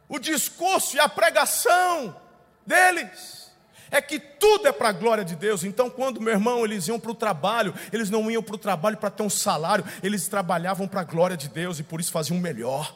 O 0.10 0.18
discurso 0.18 0.96
e 0.96 1.00
a 1.00 1.08
pregação 1.08 2.20
deles 2.66 3.43
é 3.94 4.02
que 4.02 4.20
tudo 4.20 4.68
é 4.68 4.72
para 4.72 4.90
a 4.90 4.92
glória 4.92 5.24
de 5.24 5.36
Deus. 5.36 5.64
Então, 5.64 5.88
quando, 5.88 6.20
meu 6.20 6.34
irmão, 6.34 6.66
eles 6.66 6.88
iam 6.88 7.00
para 7.00 7.12
o 7.12 7.16
trabalho, 7.16 7.76
eles 7.92 8.10
não 8.10 8.30
iam 8.30 8.42
para 8.42 8.56
o 8.56 8.58
trabalho 8.58 8.98
para 8.98 9.12
ter 9.12 9.22
um 9.22 9.30
salário, 9.30 9.86
eles 10.02 10.28
trabalhavam 10.28 10.88
para 10.88 11.02
a 11.02 11.04
glória 11.04 11.38
de 11.38 11.48
Deus 11.48 11.78
e 11.78 11.84
por 11.84 12.02
isso 12.02 12.12
faziam 12.12 12.36
o 12.36 12.42
melhor. 12.42 12.92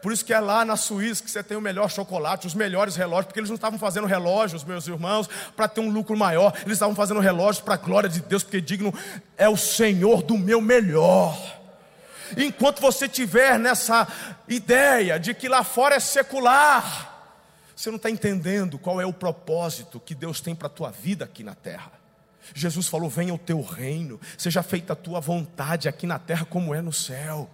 Por 0.00 0.12
isso 0.12 0.24
que 0.24 0.32
é 0.32 0.38
lá 0.38 0.64
na 0.64 0.76
Suíça 0.76 1.24
que 1.24 1.30
você 1.30 1.42
tem 1.42 1.56
o 1.56 1.60
melhor 1.60 1.90
chocolate, 1.90 2.46
os 2.46 2.54
melhores 2.54 2.94
relógios, 2.94 3.26
porque 3.26 3.40
eles 3.40 3.50
não 3.50 3.56
estavam 3.56 3.80
fazendo 3.80 4.06
relógios, 4.06 4.62
meus 4.62 4.86
irmãos, 4.86 5.28
para 5.56 5.66
ter 5.66 5.80
um 5.80 5.90
lucro 5.90 6.16
maior, 6.16 6.52
eles 6.64 6.74
estavam 6.74 6.94
fazendo 6.94 7.18
relógios 7.18 7.64
para 7.64 7.74
a 7.74 7.78
glória 7.78 8.08
de 8.08 8.20
Deus, 8.20 8.44
porque 8.44 8.60
digno 8.60 8.94
é 9.36 9.48
o 9.48 9.56
Senhor 9.56 10.22
do 10.22 10.38
meu 10.38 10.60
melhor. 10.60 11.36
Enquanto 12.36 12.80
você 12.80 13.08
tiver 13.08 13.58
nessa 13.58 14.06
ideia 14.46 15.18
de 15.18 15.34
que 15.34 15.48
lá 15.48 15.64
fora 15.64 15.96
é 15.96 16.00
secular, 16.00 17.15
você 17.76 17.90
não 17.90 17.96
está 17.96 18.08
entendendo 18.10 18.78
qual 18.78 18.98
é 18.98 19.04
o 19.04 19.12
propósito 19.12 20.00
que 20.00 20.14
Deus 20.14 20.40
tem 20.40 20.54
para 20.54 20.66
a 20.66 20.70
tua 20.70 20.90
vida 20.90 21.26
aqui 21.26 21.44
na 21.44 21.54
terra. 21.54 21.92
Jesus 22.54 22.88
falou: 22.88 23.10
venha 23.10 23.34
o 23.34 23.38
teu 23.38 23.60
reino, 23.60 24.18
seja 24.38 24.62
feita 24.62 24.94
a 24.94 24.96
tua 24.96 25.20
vontade 25.20 25.86
aqui 25.86 26.06
na 26.06 26.18
terra 26.18 26.46
como 26.46 26.74
é 26.74 26.80
no 26.80 26.92
céu. 26.92 27.50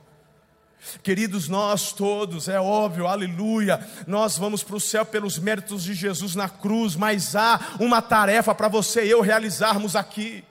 Queridos, 1.03 1.49
nós 1.49 1.93
todos, 1.93 2.49
é 2.49 2.61
óbvio, 2.61 3.07
aleluia, 3.07 3.85
nós 4.07 4.37
vamos 4.37 4.63
para 4.63 4.77
o 4.77 4.81
céu 4.81 5.05
pelos 5.05 5.39
méritos 5.39 5.85
de 5.85 5.95
Jesus 5.95 6.35
na 6.35 6.49
cruz, 6.49 6.97
mas 6.97 7.37
há 7.37 7.77
uma 7.79 8.03
tarefa 8.03 8.55
para 8.55 8.69
você 8.69 9.05
e 9.05 9.11
eu 9.11 9.21
realizarmos 9.21 9.95
aqui. 9.95 10.45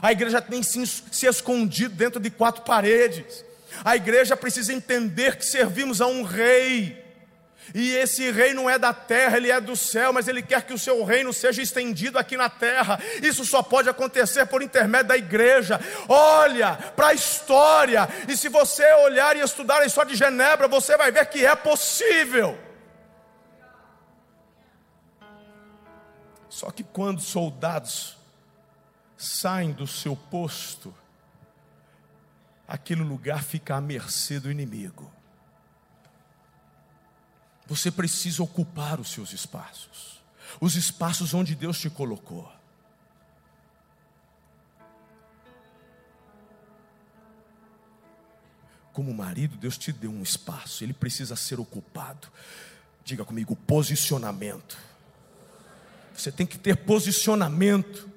A 0.00 0.10
igreja 0.10 0.40
tem 0.40 0.62
se, 0.62 1.26
escondido 1.26 1.94
dentro 1.94 2.18
de 2.18 2.30
quatro 2.30 2.62
paredes. 2.62 3.44
A 3.84 3.94
igreja 3.94 4.36
precisa 4.36 4.72
entender 4.72 5.36
que 5.36 5.44
servimos 5.44 6.00
a 6.00 6.06
um 6.06 6.22
rei. 6.22 7.03
E 7.72 7.94
esse 7.96 8.30
rei 8.30 8.52
não 8.52 8.68
é 8.68 8.78
da 8.78 8.92
terra, 8.92 9.36
ele 9.36 9.50
é 9.50 9.60
do 9.60 9.76
céu, 9.76 10.12
mas 10.12 10.28
ele 10.28 10.42
quer 10.42 10.62
que 10.62 10.72
o 10.72 10.78
seu 10.78 11.04
reino 11.04 11.32
seja 11.32 11.62
estendido 11.62 12.18
aqui 12.18 12.36
na 12.36 12.50
terra. 12.50 12.98
Isso 13.22 13.44
só 13.44 13.62
pode 13.62 13.88
acontecer 13.88 14.44
por 14.46 14.62
intermédio 14.62 15.08
da 15.08 15.16
igreja. 15.16 15.80
Olha 16.08 16.76
para 16.96 17.08
a 17.08 17.14
história, 17.14 18.08
e 18.28 18.36
se 18.36 18.48
você 18.48 18.84
olhar 18.94 19.36
e 19.36 19.40
estudar 19.40 19.80
a 19.80 19.86
história 19.86 20.10
de 20.10 20.16
Genebra, 20.16 20.68
você 20.68 20.96
vai 20.96 21.10
ver 21.10 21.26
que 21.26 21.46
é 21.46 21.54
possível. 21.54 22.58
Só 26.48 26.70
que 26.70 26.84
quando 26.84 27.20
soldados 27.20 28.16
saem 29.16 29.72
do 29.72 29.86
seu 29.86 30.14
posto, 30.14 30.94
aquele 32.68 33.02
lugar 33.02 33.42
fica 33.42 33.76
à 33.76 33.80
mercê 33.80 34.38
do 34.38 34.50
inimigo. 34.50 35.13
Você 37.66 37.90
precisa 37.90 38.42
ocupar 38.42 39.00
os 39.00 39.10
seus 39.10 39.32
espaços, 39.32 40.20
os 40.60 40.76
espaços 40.76 41.32
onde 41.32 41.54
Deus 41.54 41.78
te 41.78 41.88
colocou. 41.88 42.50
Como 48.92 49.12
marido, 49.12 49.56
Deus 49.56 49.76
te 49.76 49.90
deu 49.92 50.10
um 50.10 50.22
espaço, 50.22 50.84
ele 50.84 50.92
precisa 50.92 51.34
ser 51.34 51.58
ocupado. 51.58 52.28
Diga 53.04 53.24
comigo, 53.24 53.56
posicionamento. 53.56 54.78
Você 56.14 56.30
tem 56.30 56.46
que 56.46 56.56
ter 56.56 56.76
posicionamento. 56.76 58.08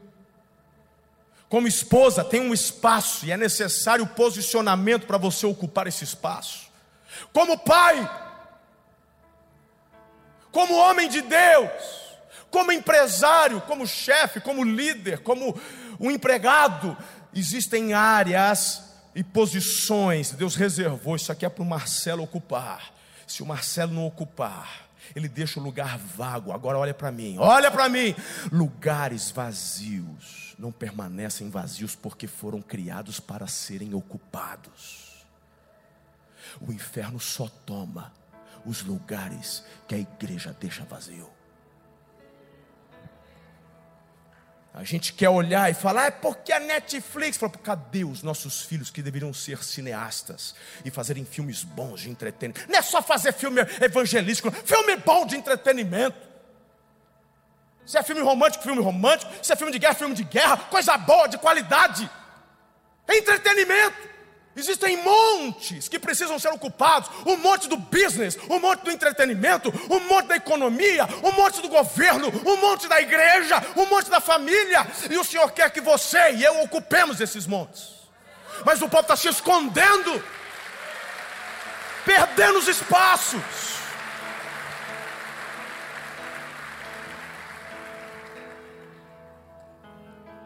Como 1.50 1.68
esposa, 1.68 2.24
tem 2.24 2.42
um 2.42 2.54
espaço 2.54 3.26
e 3.26 3.32
é 3.32 3.38
necessário 3.38 4.06
posicionamento 4.06 5.08
para 5.08 5.18
você 5.18 5.46
ocupar 5.46 5.88
esse 5.88 6.04
espaço. 6.04 6.68
Como 7.34 7.58
pai, 7.58 8.27
como 10.58 10.74
homem 10.74 11.08
de 11.08 11.22
Deus, 11.22 11.70
como 12.50 12.72
empresário, 12.72 13.62
como 13.62 13.86
chefe, 13.86 14.40
como 14.40 14.64
líder, 14.64 15.20
como 15.20 15.56
um 16.00 16.10
empregado, 16.10 16.98
existem 17.32 17.94
áreas 17.94 18.82
e 19.14 19.24
posições. 19.24 20.32
Deus 20.32 20.56
reservou 20.56 21.16
isso 21.16 21.32
aqui 21.32 21.46
é 21.46 21.50
para 21.50 21.62
o 21.62 21.66
Marcelo 21.66 22.24
ocupar. 22.24 22.92
Se 23.28 23.44
o 23.44 23.46
Marcelo 23.46 23.94
não 23.94 24.08
ocupar, 24.08 24.88
ele 25.16 25.30
deixa 25.30 25.60
o 25.60 25.64
lugar 25.64 25.96
vago. 26.00 26.52
Agora 26.52 26.80
olha 26.80 26.94
para 26.96 27.12
mim, 27.12 27.36
olha 27.38 27.70
para 27.70 27.88
mim. 27.88 28.16
Lugares 28.52 29.30
vazios 29.30 30.56
não 30.58 30.72
permanecem 30.72 31.52
vazios 31.52 31.96
porque 31.96 32.26
foram 32.26 32.64
criados 32.64 33.20
para 33.20 33.46
serem 33.46 33.94
ocupados. 33.94 35.24
O 36.60 36.74
inferno 36.74 37.20
só 37.20 37.48
toma 37.48 38.12
os 38.66 38.84
lugares 38.84 39.64
que 39.88 39.96
a 39.96 39.98
igreja 39.98 40.56
deixa 40.60 40.84
vazio. 40.84 41.30
A 44.78 44.84
gente 44.84 45.12
quer 45.12 45.30
olhar 45.30 45.72
e 45.72 45.74
falar, 45.74 46.06
é 46.06 46.12
porque 46.12 46.54
a 46.54 46.60
Netflix. 46.60 47.36
Fala, 47.36 47.52
cadê 47.52 48.04
os 48.04 48.22
nossos 48.22 48.62
filhos 48.62 48.92
que 48.92 49.02
deveriam 49.02 49.34
ser 49.34 49.64
cineastas 49.64 50.54
e 50.86 50.92
fazerem 50.92 51.26
filmes 51.26 51.64
bons 51.64 52.02
de 52.02 52.12
entretenimento? 52.12 52.70
Não 52.70 52.78
é 52.78 52.82
só 52.84 53.02
fazer 53.02 53.34
filme 53.34 53.60
evangelístico, 53.82 54.52
filme 54.52 54.96
bom 54.98 55.26
de 55.26 55.36
entretenimento. 55.36 56.28
Se 57.88 57.98
é 57.98 58.04
filme 58.04 58.22
romântico, 58.22 58.64
filme 58.64 58.84
romântico. 58.84 59.32
Se 59.42 59.52
é 59.52 59.56
filme 59.56 59.72
de 59.72 59.80
guerra, 59.80 59.96
filme 59.96 60.14
de 60.14 60.24
guerra. 60.24 60.58
Coisa 60.58 60.96
boa, 60.96 61.28
de 61.28 61.40
qualidade. 61.40 62.08
É 63.08 63.18
entretenimento. 63.18 64.17
Existem 64.58 64.98
montes 65.04 65.88
que 65.88 66.00
precisam 66.00 66.40
ser 66.40 66.50
ocupados: 66.50 67.12
um 67.28 67.38
monte 67.38 67.70
do 67.70 67.78
business, 67.78 68.38
um 68.50 68.60
monte 68.60 68.82
do 68.82 68.92
entretenimento, 68.92 69.72
um 69.88 70.00
monte 70.08 70.26
da 70.26 70.36
economia, 70.36 71.08
um 71.24 71.32
monte 71.32 71.62
do 71.62 71.70
governo, 71.70 72.30
um 72.44 72.58
monte 72.58 72.88
da 72.88 73.00
igreja, 73.00 73.64
um 73.76 73.86
monte 73.86 74.10
da 74.10 74.20
família. 74.20 74.88
E 75.12 75.18
o 75.18 75.24
Senhor 75.24 75.52
quer 75.52 75.70
que 75.70 75.80
você 75.80 76.32
e 76.32 76.44
eu 76.44 76.60
ocupemos 76.62 77.22
esses 77.22 77.46
montes. 77.46 77.98
Mas 78.66 78.82
o 78.82 78.90
povo 78.90 79.04
está 79.04 79.16
se 79.16 79.28
escondendo, 79.28 80.24
perdendo 82.04 82.58
os 82.58 82.68
espaços. 82.68 83.40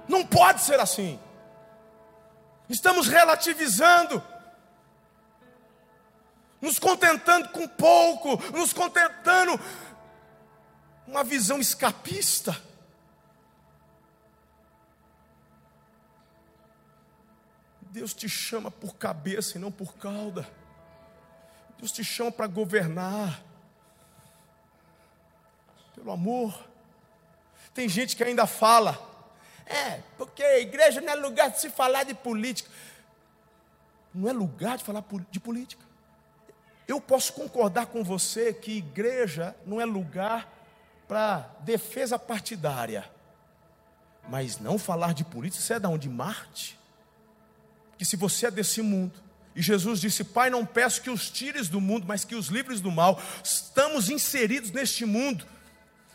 Não 0.06 0.26
pode 0.26 0.62
ser 0.62 0.82
assim. 0.82 1.17
Estamos 2.71 3.07
relativizando, 3.07 4.23
nos 6.62 6.79
contentando 6.79 7.49
com 7.49 7.67
pouco, 7.67 8.38
nos 8.51 8.71
contentando 8.71 9.60
uma 11.05 11.23
visão 11.23 11.60
escapista. 11.60 12.60
Deus 17.81 18.13
te 18.13 18.29
chama 18.29 18.71
por 18.71 18.95
cabeça 18.95 19.57
e 19.57 19.62
não 19.62 19.69
por 19.69 19.95
cauda. 19.97 20.47
Deus 21.77 21.91
te 21.91 22.05
chama 22.05 22.31
para 22.31 22.47
governar. 22.47 23.43
Pelo 25.93 26.12
amor. 26.12 26.57
Tem 27.73 27.89
gente 27.89 28.15
que 28.15 28.23
ainda 28.23 28.47
fala, 28.47 29.11
é, 29.71 30.03
porque 30.17 30.43
a 30.43 30.60
igreja 30.60 31.01
não 31.01 31.12
é 31.12 31.15
lugar 31.15 31.49
de 31.49 31.60
se 31.60 31.69
falar 31.69 32.03
de 32.03 32.13
política. 32.13 32.69
Não 34.13 34.29
é 34.29 34.34
lugar 34.34 34.77
de 34.77 34.84
falar 34.84 35.03
de 35.29 35.39
política. 35.39 35.84
Eu 36.88 36.99
posso 36.99 37.34
concordar 37.34 37.86
com 37.86 38.03
você 38.03 38.53
que 38.53 38.77
igreja 38.77 39.55
não 39.65 39.79
é 39.79 39.86
lugar 39.86 40.51
para 41.07 41.49
defesa 41.62 42.19
partidária. 42.19 43.10
Mas 44.27 44.60
não 44.60 44.77
falar 44.77 45.13
de 45.13 45.23
política, 45.23 45.63
você 45.63 45.73
é 45.75 45.79
da 45.79 45.89
onde? 45.89 46.10
Marte? 46.10 46.77
Que 47.97 48.05
se 48.05 48.15
você 48.15 48.47
é 48.47 48.51
desse 48.51 48.81
mundo, 48.81 49.13
e 49.55 49.62
Jesus 49.62 49.99
disse: 49.99 50.23
Pai, 50.23 50.49
não 50.49 50.65
peço 50.65 51.01
que 51.01 51.10
os 51.10 51.29
tires 51.29 51.67
do 51.67 51.81
mundo, 51.81 52.05
mas 52.07 52.23
que 52.23 52.36
os 52.36 52.47
livres 52.47 52.79
do 52.81 52.91
mal. 52.91 53.21
Estamos 53.43 54.10
inseridos 54.10 54.71
neste 54.71 55.05
mundo. 55.05 55.45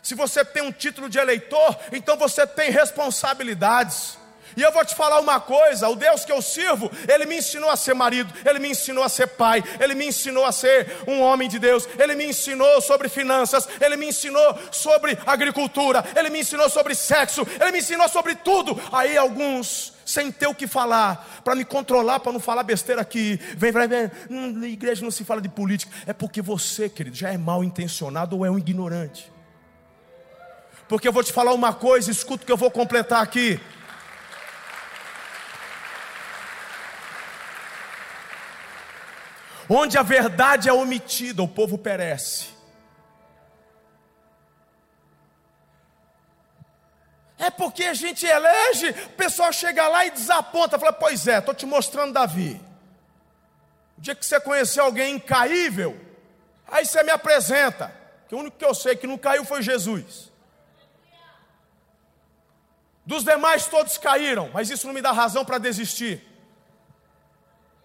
Se 0.01 0.15
você 0.15 0.45
tem 0.45 0.63
um 0.63 0.71
título 0.71 1.09
de 1.09 1.17
eleitor, 1.17 1.77
então 1.91 2.15
você 2.17 2.47
tem 2.47 2.71
responsabilidades. 2.71 4.17
E 4.57 4.63
eu 4.63 4.71
vou 4.71 4.83
te 4.83 4.95
falar 4.95 5.19
uma 5.19 5.39
coisa: 5.39 5.87
o 5.87 5.95
Deus 5.95 6.25
que 6.25 6.31
eu 6.31 6.41
sirvo, 6.41 6.89
Ele 7.07 7.27
me 7.27 7.37
ensinou 7.37 7.69
a 7.69 7.75
ser 7.75 7.93
marido, 7.93 8.33
Ele 8.43 8.57
me 8.57 8.69
ensinou 8.69 9.03
a 9.03 9.09
ser 9.09 9.27
pai, 9.27 9.63
Ele 9.79 9.93
me 9.93 10.07
ensinou 10.07 10.43
a 10.45 10.51
ser 10.51 10.97
um 11.07 11.21
homem 11.21 11.47
de 11.47 11.59
Deus, 11.59 11.87
Ele 11.99 12.15
me 12.15 12.25
ensinou 12.25 12.81
sobre 12.81 13.07
finanças, 13.07 13.69
Ele 13.79 13.95
me 13.95 14.07
ensinou 14.07 14.57
sobre 14.71 15.15
agricultura, 15.27 16.03
Ele 16.15 16.31
me 16.31 16.39
ensinou 16.39 16.69
sobre 16.71 16.95
sexo, 16.95 17.45
Ele 17.61 17.71
me 17.71 17.79
ensinou 17.79 18.09
sobre 18.09 18.33
tudo. 18.33 18.81
Aí 18.91 19.15
alguns, 19.15 19.93
sem 20.03 20.31
ter 20.31 20.47
o 20.47 20.55
que 20.55 20.65
falar, 20.65 21.41
para 21.43 21.53
me 21.53 21.63
controlar, 21.63 22.19
para 22.19 22.31
não 22.31 22.39
falar 22.39 22.63
besteira 22.63 23.01
aqui, 23.01 23.39
vem, 23.55 23.71
vem, 23.71 23.87
vem, 23.87 24.11
hum, 24.27 24.53
na 24.53 24.67
igreja 24.67 25.03
não 25.03 25.11
se 25.11 25.23
fala 25.23 25.39
de 25.39 25.49
política, 25.49 25.91
é 26.07 26.13
porque 26.13 26.41
você, 26.41 26.89
querido, 26.89 27.15
já 27.15 27.31
é 27.31 27.37
mal 27.37 27.63
intencionado 27.63 28.35
ou 28.35 28.43
é 28.43 28.49
um 28.49 28.57
ignorante 28.57 29.36
porque 30.87 31.07
eu 31.07 31.13
vou 31.13 31.23
te 31.23 31.33
falar 31.33 31.53
uma 31.53 31.73
coisa, 31.73 32.09
escuta 32.09 32.45
que 32.45 32.51
eu 32.51 32.57
vou 32.57 32.71
completar 32.71 33.21
aqui. 33.21 33.59
Onde 39.69 39.97
a 39.97 40.03
verdade 40.03 40.69
é 40.69 40.73
omitida, 40.73 41.43
o 41.43 41.47
povo 41.47 41.77
perece. 41.77 42.55
É 47.37 47.51
porque 47.51 47.83
a 47.83 47.93
gente 47.93 48.25
elege, 48.25 48.89
o 48.89 49.09
pessoal 49.09 49.51
chega 49.51 49.87
lá 49.87 50.05
e 50.05 50.11
desaponta, 50.11 50.79
fala: 50.79 50.93
Pois 50.93 51.27
é, 51.27 51.37
estou 51.37 51.53
te 51.53 51.65
mostrando 51.65 52.13
Davi. 52.13 52.61
O 53.97 54.01
dia 54.01 54.15
que 54.15 54.25
você 54.25 54.39
conhecer 54.39 54.79
alguém 54.79 55.15
incaível, 55.15 55.99
aí 56.67 56.85
você 56.85 57.03
me 57.03 57.11
apresenta. 57.11 57.93
Que 58.27 58.35
o 58.35 58.39
único 58.39 58.57
que 58.57 58.65
eu 58.65 58.73
sei 58.73 58.95
que 58.95 59.07
não 59.07 59.17
caiu 59.17 59.45
foi 59.45 59.61
Jesus. 59.61 60.31
Dos 63.07 63.23
demais 63.23 63.67
todos 63.67 63.97
caíram, 63.97 64.51
mas 64.53 64.69
isso 64.69 64.85
não 64.85 64.93
me 64.93 65.01
dá 65.01 65.13
razão 65.13 65.45
para 65.45 65.57
desistir. 65.57 66.21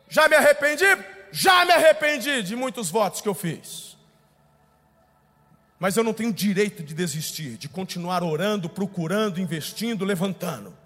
Já 0.08 0.28
me 0.28 0.34
arrependi? 0.34 0.84
Já 1.30 1.64
me 1.64 1.70
arrependi 1.70 2.42
de 2.42 2.56
muitos 2.56 2.90
votos 2.90 3.20
que 3.20 3.28
eu 3.28 3.34
fiz. 3.34 3.96
Mas 5.78 5.96
eu 5.96 6.02
não 6.02 6.12
tenho 6.12 6.32
direito 6.32 6.82
de 6.82 6.92
desistir, 6.92 7.56
de 7.56 7.68
continuar 7.68 8.24
orando, 8.24 8.68
procurando, 8.68 9.40
investindo, 9.40 10.04
levantando. 10.04 10.76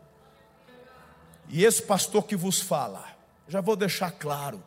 E 1.48 1.64
esse 1.64 1.80
pastor 1.80 2.26
que 2.26 2.36
vos 2.36 2.60
fala, 2.60 3.06
já 3.48 3.62
vou 3.62 3.74
deixar 3.74 4.10
claro. 4.10 4.62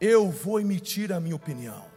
eu 0.00 0.30
vou 0.30 0.60
emitir 0.60 1.10
a 1.12 1.18
minha 1.18 1.34
opinião. 1.34 1.89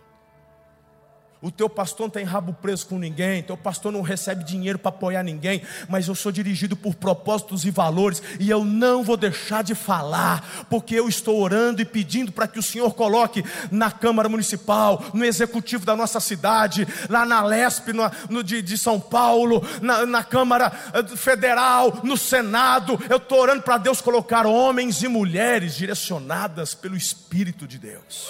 O 1.43 1.51
teu 1.51 1.69
pastor 1.69 2.05
não 2.05 2.09
tem 2.09 2.23
rabo 2.23 2.53
preso 2.53 2.87
com 2.87 2.97
ninguém, 2.97 3.43
teu 3.43 3.57
pastor 3.57 3.91
não 3.91 4.01
recebe 4.01 4.45
dinheiro 4.45 4.79
para 4.79 4.87
apoiar 4.87 5.23
ninguém, 5.23 5.61
mas 5.89 6.07
eu 6.07 6.15
sou 6.15 6.31
dirigido 6.31 6.73
por 6.73 6.95
propósitos 6.95 7.65
e 7.65 7.69
valores, 7.69 8.23
e 8.39 8.49
eu 8.49 8.63
não 8.63 9.03
vou 9.03 9.17
deixar 9.17 9.61
de 9.61 9.75
falar, 9.75 10.65
porque 10.69 10.95
eu 10.95 11.09
estou 11.09 11.37
orando 11.41 11.81
e 11.81 11.85
pedindo 11.85 12.31
para 12.31 12.47
que 12.47 12.57
o 12.57 12.63
Senhor 12.63 12.93
coloque 12.93 13.43
na 13.69 13.91
Câmara 13.91 14.29
Municipal, 14.29 15.03
no 15.13 15.25
Executivo 15.25 15.85
da 15.85 15.97
nossa 15.97 16.21
cidade, 16.21 16.87
lá 17.09 17.25
na 17.25 17.43
LESP, 17.43 17.91
no, 17.91 18.09
no 18.29 18.41
de, 18.41 18.61
de, 18.61 18.77
São 18.77 18.97
Paulo, 18.97 19.67
na, 19.81 20.05
na 20.05 20.23
Câmara 20.23 20.71
eh, 20.93 21.03
Federal, 21.17 21.99
no 22.03 22.15
Senado. 22.15 22.97
Eu 23.09 23.17
estou 23.17 23.41
orando 23.41 23.63
para 23.63 23.77
Deus 23.77 23.99
colocar 23.99 24.45
homens 24.45 25.03
e 25.03 25.09
mulheres 25.09 25.75
direcionadas 25.75 26.73
pelo 26.73 26.95
Espírito 26.95 27.67
de 27.67 27.77
Deus, 27.77 28.29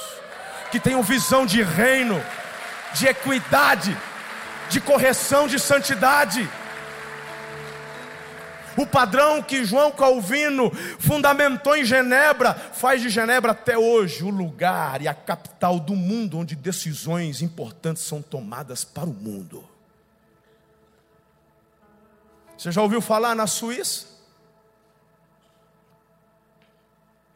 que 0.72 0.80
tenham 0.80 1.04
visão 1.04 1.46
de 1.46 1.62
reino 1.62 2.20
de 2.94 3.08
equidade, 3.08 3.98
de 4.70 4.80
correção 4.80 5.48
de 5.48 5.60
santidade. 5.60 6.50
O 8.76 8.88
padrão 8.88 9.42
que 9.42 9.64
João 9.64 9.92
Calvino 9.92 10.72
fundamentou 11.00 11.76
em 11.76 11.86
Genebra 11.86 12.56
faz 12.56 13.02
de 13.02 13.10
Genebra 13.10 13.52
até 13.52 13.78
hoje 13.78 14.24
o 14.24 14.30
lugar 14.30 15.02
e 15.02 15.08
a 15.08 15.14
capital 15.14 15.80
do 15.80 15.96
mundo 15.96 16.40
onde 16.40 16.56
decisões 16.56 17.42
importantes 17.42 18.04
são 18.04 18.22
tomadas 18.22 18.84
para 18.84 19.06
o 19.06 19.14
mundo. 19.14 19.68
Você 22.58 22.72
já 22.72 22.82
ouviu 22.82 23.02
falar 23.02 23.36
na 23.36 23.46
Suíça? 23.46 24.08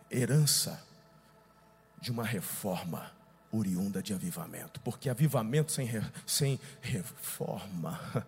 Herança 0.09 0.81
de 1.99 2.11
uma 2.11 2.23
reforma 2.23 3.16
oriunda 3.57 4.01
de 4.01 4.13
avivamento, 4.13 4.79
porque 4.81 5.09
avivamento 5.09 5.71
sem, 5.71 5.89
sem 6.25 6.59
reforma 6.81 7.99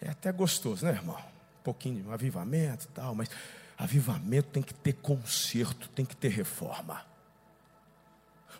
é 0.00 0.10
até 0.10 0.32
gostoso, 0.32 0.84
né, 0.84 0.92
irmão? 0.92 1.18
Um 1.60 1.62
pouquinho 1.64 2.02
de 2.02 2.12
avivamento 2.12 2.84
e 2.84 2.88
tal, 2.88 3.14
mas 3.14 3.30
avivamento 3.76 4.48
tem 4.48 4.62
que 4.62 4.74
ter 4.74 4.92
conserto, 4.94 5.88
tem 5.88 6.04
que 6.04 6.16
ter 6.16 6.28
reforma. 6.28 7.04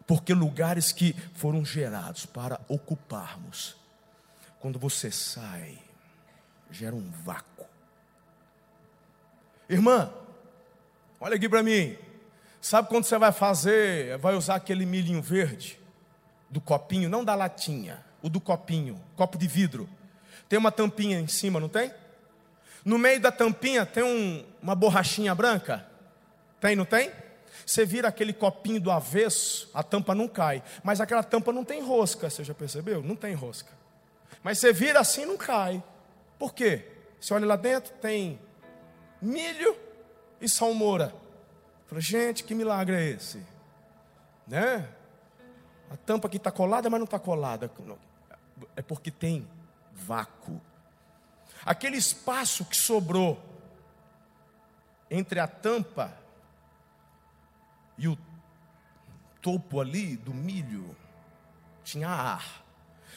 Porque 0.07 0.35
lugares 0.35 0.93
que 0.93 1.15
foram 1.35 1.65
gerados 1.65 2.27
para 2.27 2.61
ocuparmos, 2.69 3.77
quando 4.59 4.79
você 4.79 5.11
sai, 5.11 5.79
gera 6.71 6.95
um 6.95 7.11
vácuo. 7.11 7.67
Irmã, 9.69 10.13
olha 11.21 11.37
aqui 11.37 11.49
para 11.49 11.63
mim. 11.63 11.97
Sabe 12.65 12.89
quando 12.89 13.05
você 13.05 13.19
vai 13.19 13.31
fazer, 13.31 14.17
vai 14.17 14.35
usar 14.35 14.55
aquele 14.55 14.87
milhinho 14.87 15.21
verde 15.21 15.79
do 16.49 16.63
copinho, 16.63 17.11
não 17.11 17.23
da 17.23 17.35
latinha, 17.35 18.03
o 18.23 18.31
do 18.31 18.41
copinho, 18.41 18.99
copo 19.17 19.37
de 19.37 19.47
vidro. 19.47 19.87
Tem 20.49 20.59
uma 20.59 20.73
tampinha 20.73 21.21
em 21.21 21.27
cima, 21.27 21.61
não 21.61 21.69
tem? 21.69 21.93
No 22.83 22.97
meio 22.97 23.21
da 23.21 23.31
tampinha 23.31 23.85
tem 23.85 24.03
um, 24.03 24.43
uma 24.63 24.75
borrachinha 24.75 25.35
branca? 25.35 25.87
Tem, 26.59 26.75
não 26.75 26.87
tem? 26.87 27.13
Você 27.67 27.85
vira 27.85 28.09
aquele 28.09 28.33
copinho 28.33 28.81
do 28.81 28.91
avesso, 28.91 29.71
a 29.75 29.83
tampa 29.83 30.15
não 30.15 30.27
cai. 30.27 30.63
Mas 30.83 31.03
aquela 31.03 31.23
tampa 31.23 31.53
não 31.53 31.67
tem 31.67 31.83
rosca, 31.83 32.31
você 32.31 32.43
já 32.43 32.55
percebeu? 32.55 33.03
Não 33.03 33.15
tem 33.15 33.35
rosca. 33.35 33.73
Mas 34.43 34.59
você 34.59 34.73
vira 34.73 35.01
assim 35.01 35.27
não 35.27 35.37
cai. 35.37 35.85
Por 36.39 36.55
quê? 36.55 36.87
Você 37.21 37.35
olha 37.35 37.45
lá 37.45 37.57
dentro, 37.57 37.93
tem 38.01 38.41
milho 39.21 39.77
e 40.41 40.49
salmoura. 40.49 41.24
Falei, 41.87 42.03
gente, 42.03 42.45
que 42.45 42.55
milagre 42.55 42.97
é 42.97 43.05
esse? 43.11 43.45
Né? 44.47 44.89
A 45.91 45.97
tampa 45.97 46.29
aqui 46.29 46.37
está 46.39 46.51
colada, 46.51 46.89
mas 46.91 46.99
não 46.99 47.05
está 47.05 47.19
colada. 47.19 47.71
É 48.77 48.83
porque 48.83 49.11
tem 49.11 49.47
vácuo. 49.93 50.61
Aquele 51.65 51.97
espaço 51.97 52.65
que 52.65 52.77
sobrou 52.77 53.43
entre 55.11 55.39
a 55.39 55.47
tampa 55.47 56.13
e 57.97 58.09
o 58.09 58.19
topo 59.41 59.81
ali 59.81 60.17
do 60.17 60.35
milho 60.35 60.97
tinha 61.85 62.09
ar. 62.09 62.65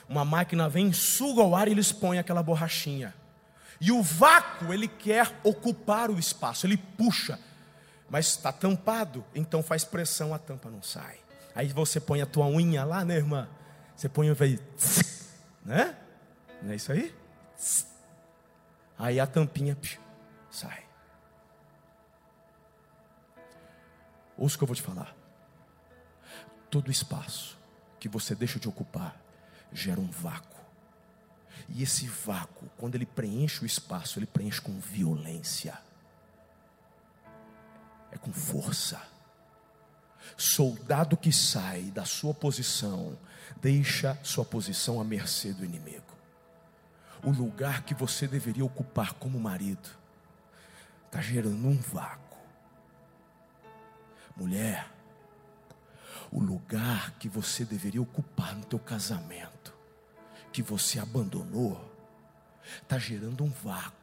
Uma 0.08 0.24
máquina 0.24 0.70
vem, 0.70 0.94
suga 0.94 1.42
o 1.42 1.56
ar 1.56 1.68
e 1.68 1.72
eles 1.72 1.92
põem 1.92 2.20
aquela 2.20 2.44
borrachinha. 2.44 3.14
E 3.80 3.92
o 3.92 4.02
vácuo, 4.02 4.74
ele 4.74 4.88
quer 4.88 5.40
ocupar 5.44 6.10
o 6.10 6.18
espaço, 6.18 6.66
ele 6.66 6.78
puxa 6.78 7.40
mas 8.10 8.28
está 8.28 8.52
tampado, 8.52 9.26
então 9.36 9.62
faz 9.62 9.84
pressão, 9.84 10.34
a 10.34 10.40
tampa 10.40 10.70
não 10.70 10.82
sai. 10.82 11.20
Aí 11.54 11.68
você 11.68 12.00
põe 12.00 12.22
a 12.22 12.26
tua 12.26 12.48
unha 12.48 12.84
lá, 12.86 13.04
né, 13.04 13.16
irmã? 13.16 13.50
Você 13.96 14.08
põe 14.08 14.28
e 14.28 14.34
vai, 14.34 14.60
né? 15.66 15.98
Não 16.62 16.72
é 16.72 16.76
isso 16.76 16.92
aí? 16.92 17.14
Aí 18.98 19.20
a 19.20 19.28
tampinha 19.28 19.78
sai. 20.50 20.86
Ouça 24.38 24.56
o 24.56 24.58
que 24.58 24.64
eu 24.64 24.68
vou 24.68 24.76
te 24.76 24.82
falar. 24.82 25.16
Todo 26.70 26.92
espaço 26.92 27.58
que 28.00 28.08
você 28.08 28.36
deixa 28.36 28.60
de 28.60 28.70
ocupar 28.70 29.20
gera 29.74 30.00
um 30.00 30.10
vácuo. 30.10 30.58
E 31.70 31.84
esse 31.84 32.08
vácuo, 32.08 32.70
quando 32.78 32.96
ele 32.96 33.06
preenche 33.06 33.64
o 33.64 33.66
espaço, 33.66 34.20
ele 34.20 34.28
preenche 34.28 34.62
com 34.62 34.80
violência 34.80 35.78
é 38.18 38.20
com 38.20 38.34
força. 38.34 39.02
Soldado 40.36 41.16
que 41.16 41.32
sai 41.32 41.84
da 41.84 42.04
sua 42.04 42.34
posição, 42.34 43.18
deixa 43.62 44.18
sua 44.24 44.44
posição 44.44 45.00
à 45.00 45.04
mercê 45.04 45.54
do 45.54 45.64
inimigo. 45.64 46.04
O 47.24 47.32
lugar 47.32 47.84
que 47.84 47.94
você 47.94 48.28
deveria 48.28 48.66
ocupar 48.66 49.14
como 49.14 49.40
marido, 49.40 49.90
está 51.06 51.22
gerando 51.22 51.68
um 51.68 51.78
vácuo. 51.78 52.38
Mulher, 54.36 54.92
o 56.32 56.40
lugar 56.40 57.12
que 57.12 57.30
você 57.30 57.64
deveria 57.66 58.02
ocupar 58.02 58.56
no 58.56 58.66
teu 58.66 58.78
casamento, 58.78 59.74
que 60.52 60.62
você 60.62 61.00
abandonou, 61.00 61.92
está 62.82 63.00
gerando 63.00 63.44
um 63.44 63.50
vácuo. 63.50 63.97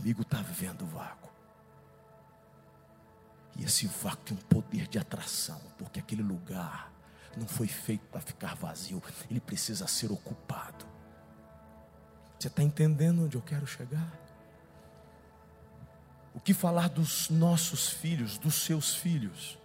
Inimigo 0.00 0.22
está 0.22 0.40
vendo 0.40 0.82
o 0.82 0.86
vácuo. 0.86 1.30
E 3.56 3.64
esse 3.64 3.86
vácuo 3.86 4.24
tem 4.24 4.36
um 4.36 4.40
poder 4.40 4.88
de 4.88 4.98
atração, 4.98 5.60
porque 5.78 6.00
aquele 6.00 6.22
lugar 6.22 6.90
não 7.36 7.46
foi 7.46 7.68
feito 7.68 8.06
para 8.08 8.20
ficar 8.20 8.56
vazio, 8.56 9.02
ele 9.30 9.40
precisa 9.40 9.86
ser 9.86 10.10
ocupado. 10.10 10.86
Você 12.38 12.48
está 12.48 12.62
entendendo 12.62 13.24
onde 13.24 13.36
eu 13.36 13.42
quero 13.42 13.66
chegar? 13.66 14.18
O 16.34 16.40
que 16.40 16.54
falar 16.54 16.88
dos 16.88 17.28
nossos 17.28 17.90
filhos, 17.90 18.38
dos 18.38 18.54
seus 18.54 18.94
filhos? 18.94 19.58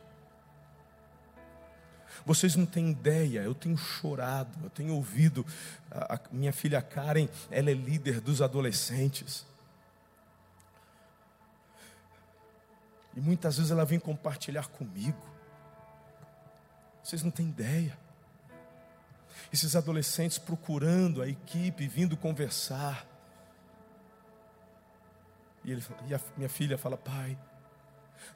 Vocês 2.26 2.56
não 2.56 2.66
têm 2.66 2.90
ideia, 2.90 3.42
eu 3.42 3.54
tenho 3.54 3.78
chorado, 3.78 4.58
eu 4.64 4.70
tenho 4.70 4.94
ouvido. 4.94 5.46
A, 5.90 6.16
a 6.16 6.20
minha 6.32 6.52
filha 6.52 6.82
Karen, 6.82 7.30
ela 7.50 7.70
é 7.70 7.74
líder 7.74 8.20
dos 8.20 8.42
adolescentes. 8.42 9.46
E 13.16 13.22
muitas 13.22 13.56
vezes 13.58 13.72
ela 13.72 13.86
vem 13.86 14.00
compartilhar 14.00 14.68
comigo. 14.68 15.18
Vocês 17.02 17.24
não 17.24 17.32
têm 17.32 17.48
ideia. 17.48 17.98
Esses 19.54 19.76
adolescentes 19.76 20.38
procurando 20.38 21.22
a 21.22 21.28
equipe, 21.28 21.88
vindo 21.88 22.18
conversar. 22.18 23.08
E, 25.64 25.72
ele, 25.72 25.84
e 26.08 26.14
a 26.14 26.20
minha 26.36 26.50
filha 26.50 26.78
fala: 26.78 26.98
Pai, 26.98 27.38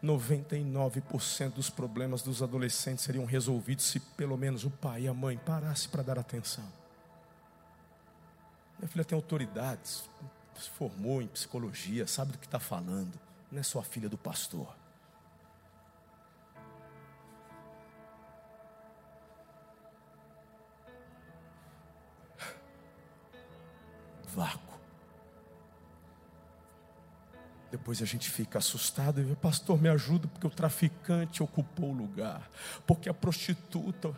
99% 0.01 1.53
dos 1.53 1.69
problemas 1.69 2.21
dos 2.21 2.41
adolescentes 2.41 3.03
seriam 3.03 3.25
resolvidos 3.25 3.85
se 3.85 3.99
pelo 3.99 4.37
menos 4.37 4.63
o 4.63 4.69
pai 4.69 5.01
e 5.01 5.07
a 5.07 5.13
mãe 5.13 5.37
parassem 5.37 5.89
para 5.89 6.03
dar 6.03 6.17
atenção. 6.17 6.65
Minha 8.77 8.87
filha 8.87 9.03
tem 9.03 9.15
autoridades, 9.15 10.09
se 10.57 10.69
formou 10.69 11.21
em 11.21 11.27
psicologia, 11.27 12.07
sabe 12.07 12.31
do 12.31 12.37
que 12.37 12.45
está 12.45 12.59
falando 12.59 13.28
não 13.51 13.59
é 13.59 13.63
só 13.63 13.79
a 13.79 13.83
filha 13.83 14.07
do 14.07 14.17
pastor. 14.17 14.75
Vácuo. 24.27 24.79
Depois 27.71 28.01
a 28.01 28.05
gente 28.05 28.29
fica 28.29 28.57
assustado 28.57 29.21
e 29.21 29.35
pastor, 29.35 29.81
me 29.81 29.89
ajuda, 29.89 30.27
porque 30.27 30.47
o 30.47 30.49
traficante 30.49 31.43
ocupou 31.43 31.91
o 31.91 31.93
lugar, 31.93 32.49
porque 32.85 33.09
a 33.09 33.13
prostituta 33.13 34.15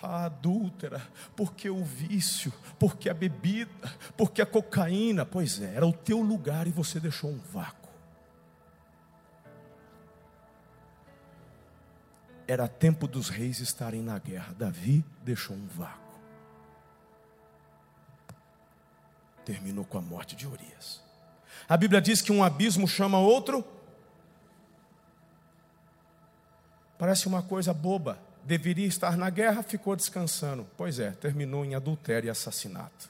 a 0.00 0.26
adúltera, 0.26 1.02
porque 1.34 1.68
o 1.68 1.84
vício, 1.84 2.52
porque 2.78 3.08
a 3.08 3.14
bebida, 3.14 3.70
porque 4.16 4.42
a 4.42 4.46
cocaína. 4.46 5.24
Pois 5.24 5.60
é, 5.60 5.74
era 5.74 5.86
o 5.86 5.92
teu 5.92 6.20
lugar 6.20 6.66
e 6.66 6.70
você 6.70 7.00
deixou 7.00 7.30
um 7.30 7.38
vácuo. 7.52 7.83
Era 12.46 12.68
tempo 12.68 13.08
dos 13.08 13.28
reis 13.28 13.58
estarem 13.60 14.02
na 14.02 14.18
guerra. 14.18 14.54
Davi 14.54 15.04
deixou 15.22 15.56
um 15.56 15.66
vácuo. 15.66 16.20
Terminou 19.44 19.84
com 19.84 19.98
a 19.98 20.02
morte 20.02 20.36
de 20.36 20.46
Urias. 20.46 21.02
A 21.68 21.76
Bíblia 21.76 22.00
diz 22.00 22.20
que 22.20 22.32
um 22.32 22.44
abismo 22.44 22.86
chama 22.86 23.18
outro. 23.18 23.64
Parece 26.98 27.26
uma 27.26 27.42
coisa 27.42 27.72
boba. 27.72 28.18
Deveria 28.44 28.86
estar 28.86 29.16
na 29.16 29.30
guerra, 29.30 29.62
ficou 29.62 29.96
descansando. 29.96 30.66
Pois 30.76 30.98
é, 30.98 31.12
terminou 31.12 31.64
em 31.64 31.74
adultério 31.74 32.26
e 32.26 32.30
assassinato. 32.30 33.08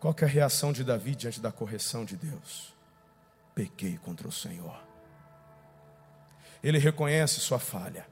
Qual 0.00 0.14
é 0.18 0.24
a 0.24 0.28
reação 0.28 0.72
de 0.72 0.84
Davi 0.84 1.14
diante 1.14 1.40
da 1.40 1.52
correção 1.52 2.04
de 2.04 2.16
Deus? 2.16 2.74
Pequei 3.54 3.98
contra 3.98 4.26
o 4.26 4.32
Senhor 4.32 4.87
ele 6.62 6.78
reconhece 6.78 7.40
sua 7.40 7.58
falha. 7.58 8.06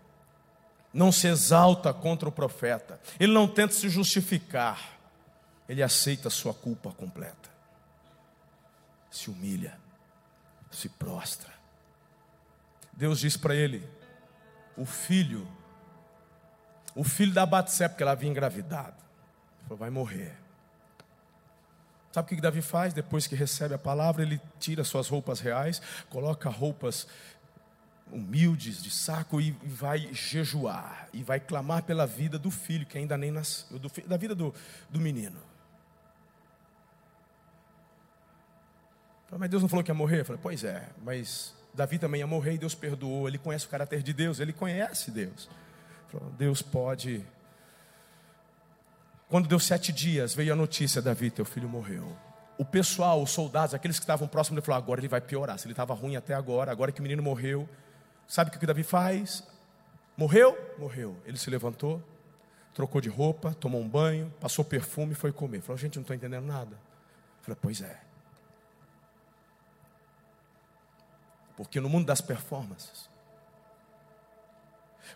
Não 0.92 1.12
se 1.12 1.26
exalta 1.26 1.92
contra 1.92 2.28
o 2.28 2.32
profeta. 2.32 3.00
Ele 3.18 3.32
não 3.32 3.46
tenta 3.46 3.74
se 3.74 3.88
justificar. 3.88 4.98
Ele 5.68 5.82
aceita 5.82 6.30
sua 6.30 6.54
culpa 6.54 6.90
completa. 6.92 7.50
Se 9.10 9.30
humilha, 9.30 9.78
se 10.70 10.88
prostra. 10.88 11.52
Deus 12.92 13.20
diz 13.20 13.36
para 13.36 13.54
ele: 13.54 13.86
o 14.76 14.86
filho, 14.86 15.46
o 16.94 17.04
filho 17.04 17.32
da 17.32 17.44
Batsé, 17.44 17.88
porque 17.88 18.02
ela 18.02 18.12
havia 18.12 18.30
engravidado, 18.30 18.96
falou, 19.64 19.78
vai 19.78 19.90
morrer. 19.90 20.36
Sabe 22.12 22.32
o 22.32 22.34
que 22.34 22.40
Davi 22.40 22.62
faz? 22.62 22.94
Depois 22.94 23.26
que 23.26 23.34
recebe 23.34 23.74
a 23.74 23.78
palavra, 23.78 24.22
ele 24.22 24.40
tira 24.58 24.82
suas 24.82 25.06
roupas 25.06 25.38
reais, 25.38 25.82
coloca 26.08 26.48
roupas 26.48 27.06
humildes 28.10 28.82
de 28.82 28.90
saco 28.90 29.40
e 29.40 29.50
vai 29.64 30.12
jejuar 30.12 31.08
e 31.12 31.22
vai 31.22 31.40
clamar 31.40 31.82
pela 31.82 32.06
vida 32.06 32.38
do 32.38 32.50
filho 32.50 32.86
que 32.86 32.96
ainda 32.96 33.16
nem 33.16 33.30
nasceu, 33.30 33.78
do, 33.78 33.90
da 34.06 34.16
vida 34.16 34.34
do, 34.34 34.54
do 34.88 35.00
menino. 35.00 35.38
Mas 39.30 39.50
Deus 39.50 39.62
não 39.62 39.68
falou 39.68 39.84
que 39.84 39.90
ia 39.90 39.94
morrer? 39.94 40.20
Eu 40.20 40.24
falei, 40.24 40.40
pois 40.40 40.62
é, 40.62 40.88
mas 41.02 41.52
Davi 41.74 41.98
também 41.98 42.20
ia 42.20 42.26
morrer 42.26 42.54
e 42.54 42.58
Deus 42.58 42.74
perdoou. 42.74 43.28
Ele 43.28 43.38
conhece 43.38 43.66
o 43.66 43.68
caráter 43.68 44.02
de 44.02 44.12
Deus, 44.12 44.38
ele 44.38 44.52
conhece 44.52 45.10
Deus. 45.10 45.48
Falou, 46.08 46.30
Deus 46.38 46.62
pode. 46.62 47.24
Quando 49.28 49.48
deu 49.48 49.58
sete 49.58 49.92
dias, 49.92 50.34
veio 50.34 50.52
a 50.52 50.56
notícia: 50.56 51.02
Davi, 51.02 51.30
teu 51.30 51.44
filho 51.44 51.68
morreu. 51.68 52.16
O 52.56 52.64
pessoal, 52.64 53.22
os 53.22 53.30
soldados, 53.30 53.74
aqueles 53.74 53.98
que 53.98 54.04
estavam 54.04 54.28
próximos, 54.28 54.58
ele 54.58 54.64
falou: 54.64 54.78
agora 54.78 55.00
ele 55.00 55.08
vai 55.08 55.20
piorar. 55.20 55.58
Se 55.58 55.66
ele 55.66 55.72
estava 55.72 55.92
ruim 55.92 56.16
até 56.16 56.32
agora, 56.32 56.70
agora 56.70 56.92
que 56.92 57.00
o 57.00 57.02
menino 57.02 57.22
morreu, 57.22 57.68
Sabe 58.26 58.50
o 58.50 58.58
que 58.58 58.66
Davi 58.66 58.82
faz? 58.82 59.42
Morreu? 60.16 60.56
Morreu. 60.78 61.16
Ele 61.24 61.36
se 61.36 61.50
levantou, 61.50 62.02
trocou 62.74 63.00
de 63.00 63.08
roupa, 63.08 63.54
tomou 63.54 63.80
um 63.80 63.88
banho, 63.88 64.32
passou 64.40 64.64
perfume 64.64 65.12
e 65.12 65.14
foi 65.14 65.32
comer. 65.32 65.60
Falou, 65.60 65.78
gente, 65.78 65.96
não 65.96 66.02
estou 66.02 66.16
entendendo 66.16 66.44
nada. 66.44 66.78
Falei, 67.42 67.58
pois 67.60 67.80
é. 67.80 68.00
Porque 71.56 71.80
no 71.80 71.88
mundo 71.88 72.06
das 72.06 72.20
performances, 72.20 73.08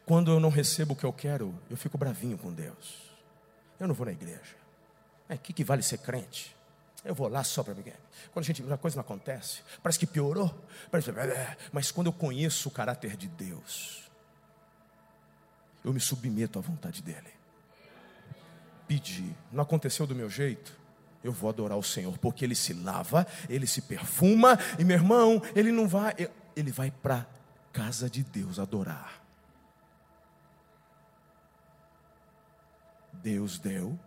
quando 0.06 0.30
eu 0.30 0.40
não 0.40 0.48
recebo 0.48 0.94
o 0.94 0.96
que 0.96 1.04
eu 1.04 1.12
quero, 1.12 1.54
eu 1.68 1.76
fico 1.76 1.98
bravinho 1.98 2.38
com 2.38 2.52
Deus. 2.52 3.10
Eu 3.78 3.88
não 3.88 3.94
vou 3.94 4.06
na 4.06 4.12
igreja. 4.12 4.56
É, 5.28 5.34
o 5.34 5.38
que, 5.38 5.52
que 5.52 5.64
vale 5.64 5.82
ser 5.82 5.98
crente? 5.98 6.56
Eu 7.04 7.14
vou 7.14 7.28
lá 7.28 7.42
só 7.42 7.62
para 7.62 7.72
ver. 7.72 7.98
Quando 8.32 8.44
a 8.44 8.46
gente 8.46 8.62
a 8.70 8.76
coisa 8.76 8.96
não 8.96 9.02
acontece, 9.02 9.62
parece 9.82 9.98
que 9.98 10.06
piorou. 10.06 10.54
Parece, 10.90 11.10
é, 11.10 11.56
mas 11.72 11.90
quando 11.90 12.08
eu 12.08 12.12
conheço 12.12 12.68
o 12.68 12.72
caráter 12.72 13.16
de 13.16 13.26
Deus, 13.26 14.10
eu 15.84 15.92
me 15.92 16.00
submeto 16.00 16.58
à 16.58 16.62
vontade 16.62 17.02
dEle. 17.02 17.32
Pedir, 18.86 19.34
não 19.50 19.62
aconteceu 19.62 20.06
do 20.06 20.14
meu 20.14 20.28
jeito, 20.28 20.78
eu 21.22 21.32
vou 21.32 21.48
adorar 21.48 21.78
o 21.78 21.82
Senhor, 21.82 22.18
porque 22.18 22.44
Ele 22.44 22.54
se 22.54 22.74
lava, 22.74 23.26
Ele 23.48 23.66
se 23.66 23.82
perfuma, 23.82 24.58
e 24.78 24.84
meu 24.84 24.96
irmão, 24.96 25.40
Ele 25.54 25.72
não 25.72 25.88
vai, 25.88 26.14
Ele 26.54 26.70
vai 26.70 26.90
para 26.90 27.26
casa 27.72 28.10
de 28.10 28.22
Deus 28.22 28.58
adorar. 28.58 29.22
Deus 33.12 33.58
deu, 33.58 33.98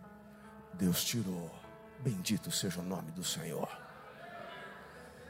Deus 0.74 1.04
tirou. 1.04 1.63
Bendito 2.04 2.50
seja 2.50 2.80
o 2.80 2.84
nome 2.84 3.10
do 3.12 3.24
Senhor. 3.24 3.66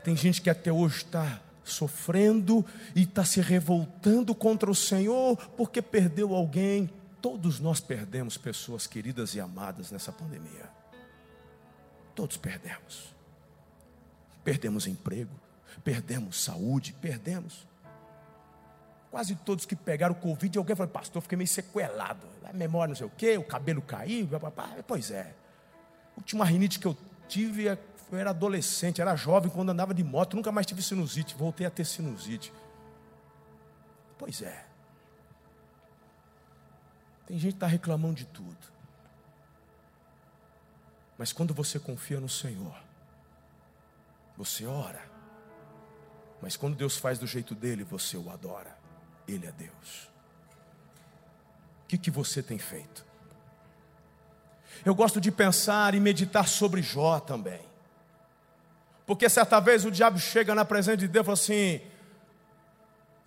Tem 0.03 0.17
gente 0.17 0.43
que 0.43 0.51
até 0.51 0.73
hoje 0.73 0.97
está 0.97 1.41
sofrendo 1.63 2.67
e 2.97 3.05
está 3.05 3.25
se 3.25 3.41
revoltando 3.41 4.35
contra 4.35 4.69
o 4.69 4.75
Senhor 4.75 5.37
porque 5.57 5.81
perdeu 5.81 6.35
alguém. 6.35 6.91
Todos 7.23 7.61
nós 7.61 7.79
perdemos 7.79 8.37
pessoas 8.37 8.89
queridas 8.89 9.37
e 9.37 9.41
amadas 9.41 9.93
nessa 9.93 10.11
pandemia. 10.11 10.69
Todos 12.13 12.37
perdemos. 12.37 13.15
Perdemos 14.43 14.89
emprego, 14.89 15.33
perdemos 15.85 16.43
saúde, 16.43 16.93
perdemos. 17.01 17.69
Quase 19.13 19.37
todos 19.37 19.65
que 19.65 19.77
pegaram 19.77 20.13
o 20.13 20.19
Covid, 20.19 20.59
alguém 20.59 20.75
falou, 20.75 20.93
pastor, 20.93 21.23
fiquei 21.23 21.39
meio 21.39 21.47
sequelado. 21.47 22.27
A 22.43 22.53
memória 22.53 22.89
não 22.89 22.97
sei 22.97 23.07
o 23.07 23.13
quê, 23.17 23.39
o 23.39 23.45
cabelo 23.45 23.81
caiu, 23.81 24.29
pois 24.89 25.13
é. 25.13 25.35
Última 26.17 26.45
rinite 26.45 26.79
que 26.79 26.87
eu 26.87 26.97
tive, 27.29 27.65
eu 27.65 28.19
era 28.19 28.31
adolescente, 28.31 29.01
era 29.01 29.17
jovem 29.17 29.51
quando 29.51 29.71
andava 29.71 29.93
de 29.93 30.05
moto, 30.05 30.37
nunca 30.37 30.53
mais 30.53 30.67
tive 30.67 30.83
sinusite, 30.83 31.35
voltei 31.35 31.67
a 31.67 31.71
ter 31.71 31.85
sinusite. 31.85 32.53
Pois 34.19 34.43
é. 34.43 34.67
Tem 37.27 37.39
gente 37.39 37.53
que 37.53 37.57
está 37.57 37.67
reclamando 37.67 38.15
de 38.15 38.27
tudo. 38.27 38.75
Mas 41.17 41.33
quando 41.33 41.55
você 41.55 41.79
confia 41.79 42.21
no 42.21 42.29
Senhor, 42.29 42.77
você 44.37 44.67
ora. 44.67 45.03
Mas 46.43 46.57
quando 46.57 46.77
Deus 46.77 46.97
faz 46.97 47.19
do 47.19 47.27
jeito 47.27 47.55
dele, 47.55 47.85
você 47.85 48.17
o 48.17 48.31
adora. 48.31 48.77
Ele 49.27 49.47
é 49.47 49.53
Deus. 49.53 50.11
O 51.85 51.87
que, 51.89 51.97
que 51.97 52.11
você 52.11 52.43
tem 52.43 52.59
feito? 52.59 53.05
Eu 54.85 54.95
gosto 54.95 55.21
de 55.21 55.31
pensar 55.31 55.95
e 55.95 56.01
meditar 56.01 56.49
sobre 56.49 56.81
Jó 56.81 57.21
também. 57.21 57.61
Porque 59.07 59.29
certa 59.29 59.61
vez 59.61 59.85
o 59.85 59.91
diabo 59.91 60.19
chega 60.19 60.55
na 60.55 60.65
presença 60.65 60.97
de 60.97 61.09
Deus 61.09 61.25
e 61.25 61.27
fala 61.27 61.35
assim: 61.35 61.81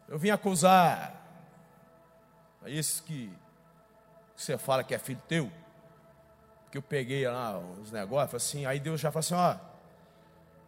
Eu 0.07 0.17
vim 0.17 0.29
acusar 0.29 1.13
a 2.63 2.69
esse 2.69 3.01
que 3.03 3.31
você 4.35 4.57
fala 4.57 4.83
que 4.83 4.95
é 4.95 4.99
filho 4.99 5.21
teu, 5.27 5.51
que 6.71 6.77
eu 6.77 6.81
peguei 6.81 7.27
lá 7.27 7.59
os 7.59 7.91
negócios, 7.91 8.35
assim, 8.35 8.65
aí 8.65 8.79
Deus 8.79 8.99
já 8.99 9.11
fala 9.11 9.19
assim: 9.19 9.35
Ó, 9.35 9.55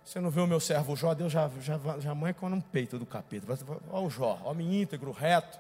você 0.06 0.20
não 0.20 0.30
vê 0.30 0.42
o 0.42 0.48
meu 0.48 0.60
servo 0.60 0.96
Jó? 0.96 1.14
Deus 1.14 1.32
já, 1.32 1.50
já, 1.60 1.80
já 2.00 2.16
manca 2.16 2.48
no 2.48 2.62
peito 2.62 3.00
do 3.00 3.06
capeta. 3.06 3.48
Ó 3.92 4.04
o 4.04 4.10
Jó, 4.10 4.40
homem 4.44 4.82
íntegro, 4.82 5.12
reto. 5.12 5.60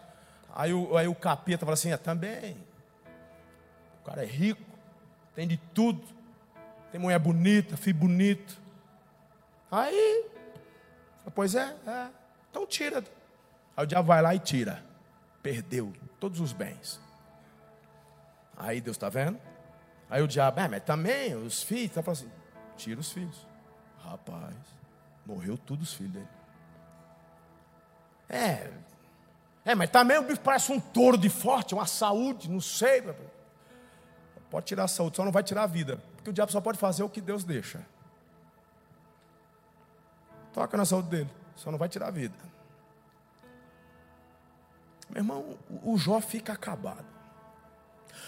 Aí 0.55 0.73
o, 0.73 0.95
aí 0.95 1.07
o 1.07 1.15
capeta 1.15 1.65
fala 1.65 1.73
assim: 1.73 1.91
É 1.91 1.97
também. 1.97 2.55
O 4.01 4.05
cara 4.05 4.23
é 4.23 4.27
rico 4.27 4.68
tem 5.39 5.47
de 5.47 5.55
tudo. 5.73 6.05
Tem 6.91 6.99
mulher 6.99 7.17
bonita, 7.17 7.77
filho 7.77 7.97
bonito. 7.97 8.59
Aí, 9.71 10.25
pois 11.33 11.55
é, 11.55 11.77
é, 11.87 12.07
então 12.49 12.67
tira. 12.67 13.01
Aí 13.77 13.85
o 13.85 13.87
diabo 13.87 14.09
vai 14.09 14.21
lá 14.21 14.35
e 14.35 14.39
tira. 14.39 14.83
Perdeu 15.41 15.93
todos 16.19 16.41
os 16.41 16.51
bens. 16.51 16.99
Aí 18.57 18.81
Deus 18.81 18.97
está 18.97 19.07
vendo? 19.07 19.39
Aí 20.09 20.21
o 20.21 20.27
diabo, 20.27 20.59
é, 20.59 20.67
mas 20.67 20.83
também 20.83 21.33
os 21.35 21.63
filhos, 21.63 21.93
tá 21.93 22.03
falando 22.03 22.19
assim, 22.19 22.31
tira 22.75 22.99
os 22.99 23.09
filhos. 23.09 23.47
Rapaz, 24.03 24.57
morreu 25.25 25.57
tudo 25.57 25.83
os 25.83 25.93
filhos 25.93 26.11
dele. 26.11 26.27
É, 28.27 28.69
é, 29.63 29.73
mas 29.73 29.89
também 29.89 30.17
o 30.17 30.23
bicho 30.23 30.41
parece 30.41 30.69
um 30.73 30.81
touro 30.81 31.17
de 31.17 31.29
forte, 31.29 31.73
uma 31.73 31.85
saúde, 31.85 32.49
não 32.49 32.59
sei. 32.59 33.01
Pode 34.49 34.65
tirar 34.65 34.85
a 34.85 34.87
saúde, 34.87 35.17
só 35.17 35.23
não 35.23 35.31
vai 35.31 35.43
tirar 35.43 35.63
a 35.63 35.67
vida. 35.67 36.01
Porque 36.15 36.29
o 36.29 36.33
diabo 36.33 36.51
só 36.51 36.59
pode 36.59 36.77
fazer 36.77 37.03
o 37.03 37.09
que 37.09 37.21
Deus 37.21 37.43
deixa. 37.43 37.85
Toca 40.53 40.75
na 40.75 40.85
saúde 40.85 41.09
dele, 41.09 41.29
só 41.55 41.71
não 41.71 41.77
vai 41.77 41.87
tirar 41.87 42.07
a 42.07 42.11
vida. 42.11 42.35
Meu 45.09 45.21
irmão, 45.21 45.57
o 45.83 45.97
Jó 45.97 46.19
fica 46.19 46.53
acabado. 46.53 47.05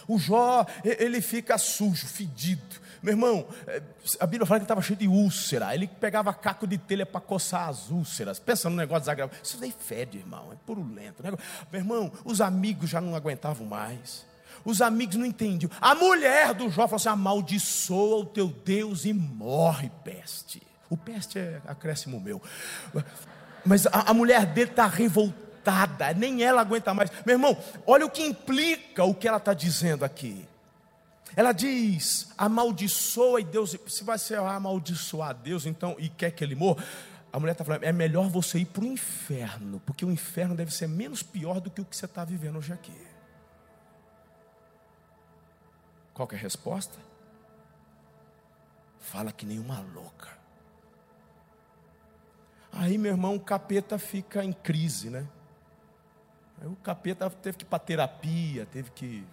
O 0.08 0.18
Jó, 0.18 0.66
ele 0.84 1.22
fica 1.22 1.58
sujo, 1.58 2.08
fedido. 2.08 2.82
Meu 3.02 3.14
irmão, 3.14 3.48
é, 3.68 3.82
a 4.20 4.26
Bíblia 4.26 4.46
fala 4.46 4.60
que 4.60 4.64
ele 4.64 4.66
estava 4.66 4.82
cheio 4.82 4.98
de 4.98 5.08
úlcera. 5.08 5.74
Ele 5.74 5.88
pegava 5.88 6.34
caco 6.34 6.68
de 6.68 6.78
telha 6.78 7.06
para 7.06 7.22
coçar 7.22 7.70
as 7.70 7.90
úlceras. 7.90 8.40
Pensa 8.40 8.70
no 8.70 8.76
negócio 8.76 9.02
desagradável. 9.02 9.40
Isso 9.44 9.60
daí 9.60 9.72
fede, 9.72 10.18
irmão. 10.20 10.52
É 10.52 10.56
purulento. 10.66 11.24
Meu 11.24 11.82
irmão, 11.82 12.12
os 12.24 12.42
amigos 12.42 12.90
já 12.90 13.02
não 13.02 13.16
aguentavam 13.16 13.66
mais. 13.66 14.26
Os 14.64 14.82
amigos 14.82 15.16
não 15.16 15.26
entendiam. 15.26 15.72
A 15.80 15.96
mulher 15.96 16.54
do 16.54 16.70
Jó 16.70 16.88
falou 16.88 16.96
assim: 16.96 17.10
amaldiçoa 17.10 18.22
o 18.22 18.26
teu 18.26 18.48
Deus 18.48 19.06
e 19.06 19.14
morre, 19.14 19.92
peste. 20.04 20.62
O 20.90 20.98
peste 20.98 21.40
é 21.40 21.62
acréscimo 21.66 22.20
meu. 22.20 22.42
Mas 23.66 23.88
a, 23.88 24.12
a 24.12 24.14
mulher 24.14 24.46
dele 24.46 24.72
está 24.72 24.88
revoltada, 24.88 26.14
nem 26.14 26.44
ela 26.44 26.62
aguenta 26.62 26.94
mais. 26.94 27.10
Meu 27.26 27.36
irmão, 27.36 27.58
olha 27.86 28.06
o 28.06 28.10
que 28.10 28.24
implica 28.24 29.04
o 29.04 29.14
que 29.14 29.28
ela 29.28 29.38
está 29.38 29.54
dizendo 29.54 30.04
aqui. 30.04 30.46
Ela 31.36 31.54
diz: 31.54 32.30
amaldiçoa 32.38 33.42
e 33.42 33.44
Deus. 33.44 33.76
Se 33.88 34.04
vai 34.04 34.20
ser 34.20 34.38
amaldiçoar 34.38 35.34
Deus, 35.34 35.66
então, 35.66 35.96
e 35.98 36.10
quer 36.10 36.32
que 36.32 36.44
ele 36.44 36.56
morra. 36.56 36.84
A 37.32 37.40
mulher 37.40 37.54
está 37.54 37.64
falando: 37.64 37.84
é 37.84 37.92
melhor 37.92 38.30
você 38.30 38.60
ir 38.60 38.66
para 38.66 38.84
o 38.84 38.88
inferno, 38.88 39.82
porque 39.86 40.04
o 40.04 40.12
inferno 40.12 40.56
deve 40.56 40.74
ser 40.74 40.88
menos 40.88 41.24
pior 41.24 41.62
do 41.62 41.70
que 41.70 41.80
o 41.80 41.86
que 41.86 41.96
você 41.96 42.06
está 42.06 42.26
vivendo 42.26 42.58
hoje 42.58 42.74
aqui. 42.74 43.11
Qual 46.14 46.28
é 46.32 46.36
a 46.36 46.38
resposta? 46.38 46.98
Fala 49.00 49.32
que 49.32 49.46
nem 49.46 49.60
uma 49.60 49.80
louca. 49.80 50.30
Aí, 52.72 52.98
meu 52.98 53.12
irmão, 53.12 53.36
o 53.36 53.40
capeta 53.40 53.98
fica 53.98 54.44
em 54.44 54.54
crise, 54.54 55.10
né? 55.10 55.28
Aí 56.62 56.68
o 56.68 56.76
capeta 56.78 57.30
teve 57.30 57.58
que 57.58 57.64
ir 57.64 57.68
para 57.68 57.80
terapia, 57.80 58.66
teve 58.68 58.92
que 58.92 59.26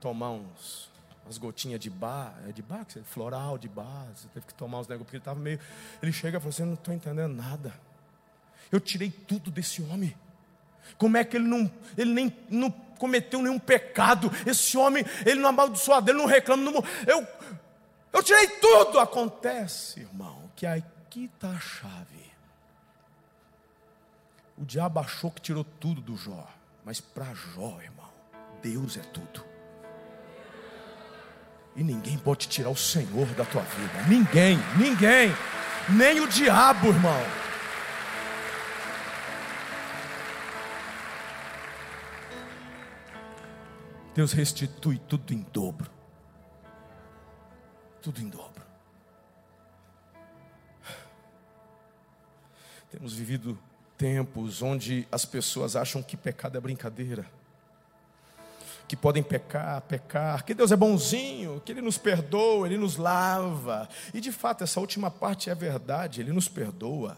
tomar 0.00 0.30
uns, 0.30 0.90
umas 1.24 1.38
gotinhas 1.38 1.78
de 1.78 1.90
bar, 1.90 2.34
é 2.48 2.52
de 2.52 2.62
bar, 2.62 2.84
floral 3.04 3.56
de 3.56 3.68
você 3.68 4.26
teve 4.34 4.46
que 4.46 4.54
tomar 4.54 4.80
uns 4.80 4.88
negócios, 4.88 5.04
porque 5.04 5.16
ele 5.16 5.20
estava 5.20 5.38
meio. 5.38 5.60
Ele 6.02 6.12
chega 6.12 6.38
e 6.38 6.40
fala 6.40 6.50
assim: 6.50 6.62
Eu 6.62 6.66
não 6.66 6.74
estou 6.74 6.92
entendendo 6.94 7.34
nada. 7.34 7.72
Eu 8.70 8.80
tirei 8.80 9.10
tudo 9.10 9.50
desse 9.50 9.82
homem. 9.82 10.16
Como 10.98 11.16
é 11.16 11.24
que 11.24 11.36
ele 11.36 11.46
não, 11.46 11.70
ele 11.96 12.12
nem 12.12 12.36
não 12.48 12.70
cometeu 13.02 13.42
nenhum 13.42 13.58
pecado? 13.58 14.30
Esse 14.46 14.78
homem, 14.78 15.04
ele 15.26 15.40
não 15.40 15.48
amaldiçoa 15.48 16.00
dele, 16.00 16.18
não 16.18 16.26
reclama, 16.26 16.70
não, 16.70 16.84
eu, 17.04 17.26
eu 18.12 18.22
tirei 18.22 18.46
tudo. 18.46 19.00
Acontece, 19.00 19.98
irmão, 19.98 20.48
que 20.54 20.64
aqui 20.64 21.28
está 21.34 21.48
a 21.48 21.58
chave. 21.58 22.32
O 24.56 24.64
diabo 24.64 25.00
achou 25.00 25.32
que 25.32 25.40
tirou 25.40 25.64
tudo 25.64 26.00
do 26.00 26.16
Jó, 26.16 26.48
mas 26.84 27.00
para 27.00 27.34
Jó, 27.34 27.80
irmão, 27.82 28.12
Deus 28.62 28.96
é 28.96 29.00
tudo. 29.00 29.44
E 31.74 31.82
ninguém 31.82 32.16
pode 32.18 32.46
tirar 32.46 32.70
o 32.70 32.76
Senhor 32.76 33.26
da 33.34 33.44
tua 33.44 33.62
vida. 33.62 34.04
Ninguém, 34.06 34.58
ninguém. 34.76 35.34
Nem 35.88 36.20
o 36.20 36.28
diabo, 36.28 36.88
irmão. 36.88 37.41
Deus 44.14 44.32
restitui 44.32 44.98
tudo 44.98 45.32
em 45.32 45.46
dobro. 45.52 45.90
Tudo 48.00 48.20
em 48.20 48.28
dobro. 48.28 48.62
Temos 52.90 53.14
vivido 53.14 53.58
tempos 53.96 54.60
onde 54.60 55.08
as 55.10 55.24
pessoas 55.24 55.76
acham 55.76 56.02
que 56.02 56.16
pecado 56.16 56.58
é 56.58 56.60
brincadeira 56.60 57.26
que 58.92 58.96
podem 58.96 59.22
pecar, 59.22 59.80
pecar, 59.80 60.44
que 60.44 60.52
Deus 60.52 60.70
é 60.70 60.76
bonzinho, 60.76 61.62
que 61.64 61.72
Ele 61.72 61.80
nos 61.80 61.96
perdoa, 61.96 62.66
Ele 62.66 62.76
nos 62.76 62.98
lava. 62.98 63.88
E 64.12 64.20
de 64.20 64.30
fato, 64.30 64.64
essa 64.64 64.80
última 64.80 65.10
parte 65.10 65.48
é 65.48 65.54
verdade, 65.54 66.20
Ele 66.20 66.30
nos 66.30 66.46
perdoa. 66.46 67.16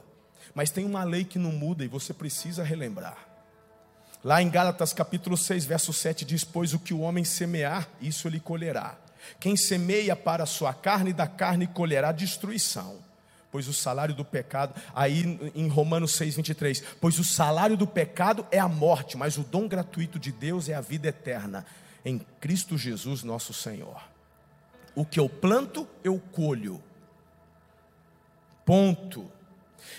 Mas 0.54 0.70
tem 0.70 0.84
uma 0.84 1.02
lei 1.02 1.24
que 1.24 1.36
não 1.36 1.50
muda 1.50 1.84
e 1.84 1.88
você 1.88 2.14
precisa 2.14 2.62
relembrar. 2.62 3.33
Lá 4.24 4.42
em 4.42 4.48
Gálatas 4.48 4.94
capítulo 4.94 5.36
6, 5.36 5.66
verso 5.66 5.92
7 5.92 6.24
diz: 6.24 6.42
Pois 6.42 6.72
o 6.72 6.78
que 6.78 6.94
o 6.94 7.00
homem 7.00 7.24
semear, 7.24 7.86
isso 8.00 8.26
ele 8.26 8.40
colherá. 8.40 8.96
Quem 9.38 9.56
semeia 9.56 10.16
para 10.16 10.42
a 10.42 10.46
sua 10.46 10.72
carne, 10.72 11.12
da 11.12 11.26
carne 11.26 11.66
colherá 11.66 12.10
destruição 12.10 13.04
pois 13.54 13.68
o 13.68 13.72
salário 13.72 14.16
do 14.16 14.24
pecado, 14.24 14.74
aí 14.92 15.38
em 15.54 15.68
Romanos 15.68 16.16
6, 16.16 16.34
23, 16.34 16.82
pois 17.00 17.20
o 17.20 17.24
salário 17.24 17.76
do 17.76 17.86
pecado 17.86 18.44
é 18.50 18.58
a 18.58 18.66
morte, 18.66 19.16
mas 19.16 19.38
o 19.38 19.44
dom 19.44 19.68
gratuito 19.68 20.18
de 20.18 20.32
Deus 20.32 20.68
é 20.68 20.74
a 20.74 20.80
vida 20.80 21.06
eterna, 21.06 21.64
em 22.04 22.18
Cristo 22.40 22.76
Jesus 22.76 23.22
nosso 23.22 23.54
Senhor. 23.54 24.02
O 24.92 25.04
que 25.04 25.20
eu 25.20 25.28
planto, 25.28 25.86
eu 26.02 26.20
colho. 26.32 26.82
Ponto. 28.64 29.30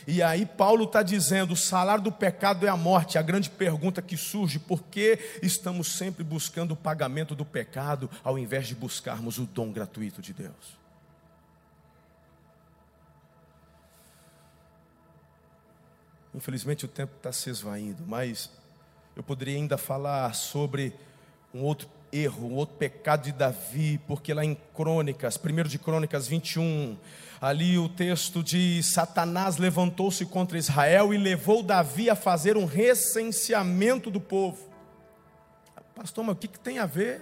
E 0.08 0.22
aí 0.22 0.46
Paulo 0.46 0.86
está 0.86 1.02
dizendo: 1.02 1.54
o 1.54 1.58
salário 1.58 2.04
do 2.04 2.12
pecado 2.12 2.66
é 2.66 2.70
a 2.70 2.78
morte. 2.78 3.18
A 3.18 3.22
grande 3.22 3.50
pergunta 3.50 4.02
que 4.02 4.18
surge: 4.18 4.60
por 4.60 4.84
que 4.84 5.20
estamos 5.42 5.88
sempre 5.88 6.24
buscando 6.24 6.72
o 6.74 6.78
pagamento 6.78 7.36
do 7.36 7.46
pecado, 7.46 8.10
ao 8.24 8.38
invés 8.38 8.68
de 8.68 8.76
buscarmos 8.76 9.38
o 9.38 9.46
dom 9.46 9.72
gratuito 9.72 10.22
de 10.22 10.34
Deus? 10.34 10.86
Infelizmente 16.36 16.84
o 16.84 16.88
tempo 16.88 17.14
está 17.16 17.32
se 17.32 17.50
esvaindo, 17.50 18.04
mas 18.06 18.52
eu 19.16 19.24
poderia 19.24 19.56
ainda 19.56 19.78
falar 19.78 20.34
sobre 20.34 20.94
um 21.54 21.62
outro 21.62 21.88
erro, 22.16 22.48
um 22.48 22.56
outro 22.56 22.76
pecado 22.76 23.24
de 23.24 23.32
Davi, 23.32 24.00
porque 24.08 24.34
lá 24.34 24.44
em 24.44 24.56
Crônicas, 24.76 25.38
1 25.38 25.64
de 25.64 25.80
Crônicas 25.80 26.28
21, 26.28 26.98
ali 27.42 27.78
o 27.78 27.90
texto 27.90 28.44
diz: 28.44 28.88
Satanás 28.88 29.58
levantou-se 29.58 30.26
contra 30.26 30.58
Israel 30.58 31.14
e 31.14 31.18
levou 31.18 31.64
Davi 31.64 32.10
a 32.10 32.16
fazer 32.16 32.58
um 32.58 32.66
recenseamento 32.66 34.10
do 34.10 34.20
povo. 34.20 34.70
Pastor, 35.94 36.24
mas 36.24 36.36
o 36.36 36.40
que, 36.40 36.48
que 36.48 36.60
tem 36.60 36.80
a 36.80 36.86
ver? 36.86 37.22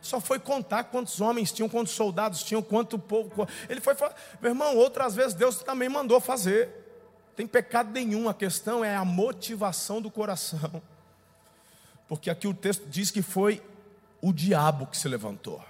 Só 0.00 0.20
foi 0.20 0.38
contar 0.38 0.84
quantos 0.84 1.20
homens 1.20 1.52
tinham, 1.52 1.68
quantos 1.68 1.92
soldados 1.92 2.42
tinham, 2.42 2.62
quanto 2.62 2.98
povo. 2.98 3.48
Ele 3.68 3.80
foi, 3.80 3.94
meu 4.40 4.50
irmão, 4.50 4.76
outras 4.76 5.14
vezes 5.14 5.34
Deus 5.34 5.58
também 5.62 5.88
mandou 5.88 6.20
fazer 6.20 6.86
tem 7.38 7.46
pecado 7.46 7.92
nenhum, 7.92 8.28
a 8.28 8.34
questão 8.34 8.84
é 8.84 8.96
a 8.96 9.04
motivação 9.04 10.02
do 10.02 10.10
coração. 10.10 10.82
Porque 12.08 12.30
aqui 12.30 12.48
o 12.48 12.52
texto 12.52 12.84
diz 12.88 13.12
que 13.12 13.22
foi 13.22 13.62
o 14.20 14.32
diabo 14.32 14.86
que 14.86 14.96
se 14.96 15.08
levantou. 15.08 15.64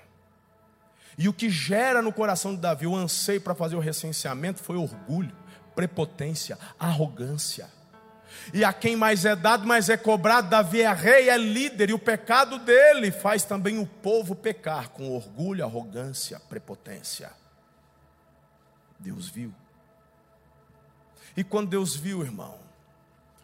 E 1.17 1.29
o 1.29 1.33
que 1.33 1.51
gera 1.51 2.01
no 2.01 2.13
coração 2.13 2.55
de 2.55 2.61
Davi 2.61 2.87
o 2.87 2.95
anseio 2.95 3.41
para 3.41 3.55
fazer 3.55 3.75
o 3.75 3.81
recenseamento 3.81 4.63
foi 4.63 4.77
orgulho, 4.77 5.35
prepotência, 5.75 6.59
arrogância. 6.79 7.69
E 8.53 8.65
a 8.65 8.73
quem 8.73 8.95
mais 8.95 9.25
é 9.25 9.35
dado, 9.35 9.67
mais 9.67 9.89
é 9.89 9.97
cobrado. 9.97 10.49
Davi 10.49 10.83
é 10.83 10.93
rei, 10.93 11.29
é 11.29 11.37
líder, 11.37 11.91
e 11.91 11.93
o 11.93 11.99
pecado 11.99 12.59
dele 12.59 13.11
faz 13.11 13.45
também 13.45 13.79
o 13.79 13.87
povo 13.87 14.35
pecar 14.35 14.91
com 14.91 15.11
orgulho, 15.11 15.65
arrogância, 15.65 16.41
prepotência. 16.49 17.31
Deus 18.99 19.29
viu. 19.29 19.53
E 21.37 21.45
quando 21.45 21.71
Deus 21.71 21.95
viu, 21.97 22.23
irmão, 22.23 22.59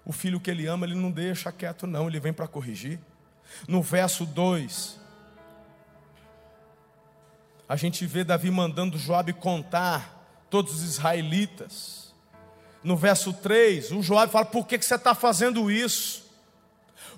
o 0.05 0.13
filho 0.13 0.41
que 0.41 0.51
ele 0.51 0.67
ama, 0.67 0.87
ele 0.87 0.95
não 0.95 1.11
deixa 1.11 1.51
quieto, 1.51 1.87
não, 1.87 2.09
ele 2.09 2.21
vem 2.21 2.33
para 2.33 2.47
corrigir. 2.47 2.99
No 3.69 3.83
verso 3.83 4.27
2, 4.27 4.99
a 7.69 7.77
gente 7.77 8.07
vê 8.07 8.25
Davi 8.25 8.51
mandando 8.51 8.99
Joabe 8.99 9.33
contar 9.33 10.47
todos 10.51 10.75
os 10.75 10.83
israelitas. 10.83 12.13
No 12.83 12.97
verso 12.97 13.33
3, 13.33 13.93
o 13.93 14.03
Joabe 14.03 14.33
fala: 14.33 14.45
Por 14.45 14.67
que, 14.67 14.79
que 14.79 14.85
você 14.85 14.95
está 14.95 15.15
fazendo 15.15 15.71
isso? 15.71 16.24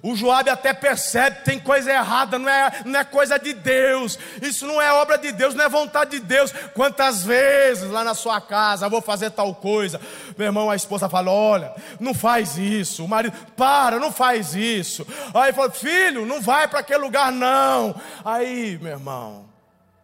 O 0.03 0.15
Joabe 0.15 0.51
até 0.51 0.73
percebe, 0.73 1.43
tem 1.45 1.59
coisa 1.59 1.93
errada, 1.93 2.39
não 2.39 2.49
é, 2.49 2.83
não 2.85 3.01
é 3.01 3.05
coisa 3.05 3.39
de 3.39 3.53
Deus, 3.55 4.19
isso 4.43 4.67
não 4.67 4.81
é 4.81 4.93
obra 4.93 5.17
de 5.17 5.33
Deus, 5.33 5.55
não 5.55 5.65
é 5.65 5.69
vontade 5.69 6.13
de 6.13 6.21
Deus. 6.21 6.53
Quantas 6.75 7.25
vezes 7.25 7.91
lá 7.91 8.05
na 8.05 8.15
sua 8.15 8.41
casa 8.41 8.89
vou 8.89 9.01
fazer 9.01 9.31
tal 9.31 9.55
coisa, 9.55 10.01
meu 10.37 10.47
irmão, 10.47 10.71
a 10.71 10.77
esposa 10.77 11.09
fala: 11.09 11.31
Olha, 11.31 11.75
não 11.99 12.15
faz 12.15 12.57
isso, 12.59 13.05
o 13.05 13.09
marido, 13.09 13.37
para, 13.57 13.99
não 13.99 14.13
faz 14.13 14.55
isso. 14.55 15.07
Aí 15.35 15.53
fala: 15.53 15.71
Filho, 15.71 16.27
não 16.27 16.41
vai 16.41 16.69
para 16.69 16.81
aquele 16.81 17.01
lugar, 17.01 17.33
não. 17.33 17.95
Aí, 18.25 18.79
meu 18.81 18.93
irmão, 18.93 19.47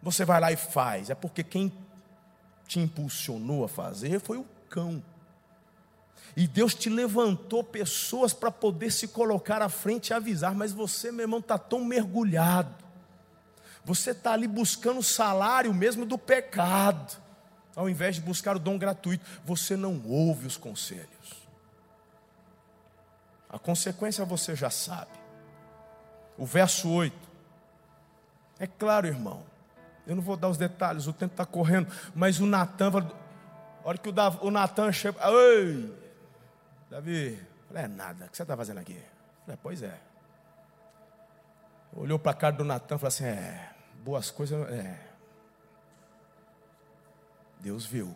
você 0.01 0.25
vai 0.25 0.39
lá 0.39 0.51
e 0.51 0.57
faz, 0.57 1.09
é 1.09 1.15
porque 1.15 1.43
quem 1.43 1.71
te 2.67 2.79
impulsionou 2.79 3.63
a 3.63 3.69
fazer 3.69 4.19
foi 4.19 4.37
o 4.37 4.45
cão. 4.69 5.01
E 6.35 6.47
Deus 6.47 6.73
te 6.73 6.89
levantou 6.89 7.63
pessoas 7.63 8.33
para 8.33 8.49
poder 8.49 8.91
se 8.91 9.07
colocar 9.07 9.61
à 9.61 9.69
frente 9.69 10.09
e 10.09 10.13
avisar, 10.13 10.55
mas 10.55 10.71
você, 10.71 11.11
meu 11.11 11.21
irmão, 11.25 11.39
está 11.39 11.57
tão 11.57 11.85
mergulhado. 11.85 12.73
Você 13.85 14.11
está 14.11 14.31
ali 14.31 14.47
buscando 14.47 14.99
o 14.99 15.03
salário 15.03 15.73
mesmo 15.73 16.05
do 16.05 16.17
pecado, 16.17 17.21
ao 17.75 17.89
invés 17.89 18.15
de 18.15 18.21
buscar 18.21 18.55
o 18.55 18.59
dom 18.59 18.77
gratuito. 18.77 19.23
Você 19.45 19.75
não 19.75 20.01
ouve 20.07 20.47
os 20.47 20.57
conselhos. 20.57 21.07
A 23.49 23.59
consequência 23.59 24.25
você 24.25 24.55
já 24.55 24.71
sabe. 24.71 25.11
O 26.35 26.45
verso 26.45 26.89
8. 26.89 27.15
É 28.57 28.65
claro, 28.65 29.05
irmão. 29.05 29.43
Eu 30.07 30.15
não 30.15 30.23
vou 30.23 30.35
dar 30.35 30.49
os 30.49 30.57
detalhes, 30.57 31.05
o 31.05 31.13
tempo 31.13 31.33
está 31.33 31.45
correndo. 31.45 31.87
Mas 32.15 32.39
o 32.39 32.45
Natan, 32.47 33.07
olha 33.83 33.97
que 33.99 34.09
o 34.09 34.49
Natan 34.49 34.91
chega. 34.91 35.19
Davi, 36.93 37.43
falei, 37.67 37.85
é 37.85 37.87
nada, 37.87 38.25
o 38.25 38.29
que 38.29 38.37
você 38.37 38.43
está 38.43 38.55
fazendo 38.55 38.77
aqui? 38.79 39.03
Falei, 39.45 39.59
pois 39.63 39.81
é. 39.81 39.99
olhou 41.91 42.19
para 42.19 42.33
a 42.33 42.35
cara 42.35 42.55
do 42.55 42.63
Natan 42.63 42.97
e 42.97 42.99
falou 42.99 43.07
assim: 43.07 43.25
É, 43.25 43.73
boas 44.03 44.29
coisas. 44.29 44.69
É. 44.69 45.11
Deus 47.61 47.83
viu. 47.83 48.15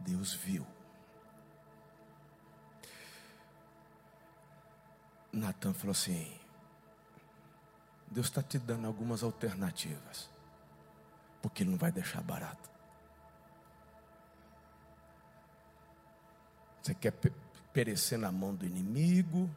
Deus 0.00 0.34
viu. 0.34 0.66
Natan 5.32 5.72
falou 5.74 5.92
assim: 5.92 6.36
Deus 8.08 8.26
está 8.26 8.42
te 8.42 8.58
dando 8.58 8.88
algumas 8.88 9.22
alternativas, 9.22 10.28
porque 11.40 11.62
Ele 11.62 11.70
não 11.70 11.78
vai 11.78 11.92
deixar 11.92 12.20
barato. 12.20 12.73
Você 16.84 16.94
quer 16.94 17.14
perecer 17.72 18.18
na 18.18 18.30
mão 18.30 18.54
do 18.54 18.66
inimigo? 18.66 19.48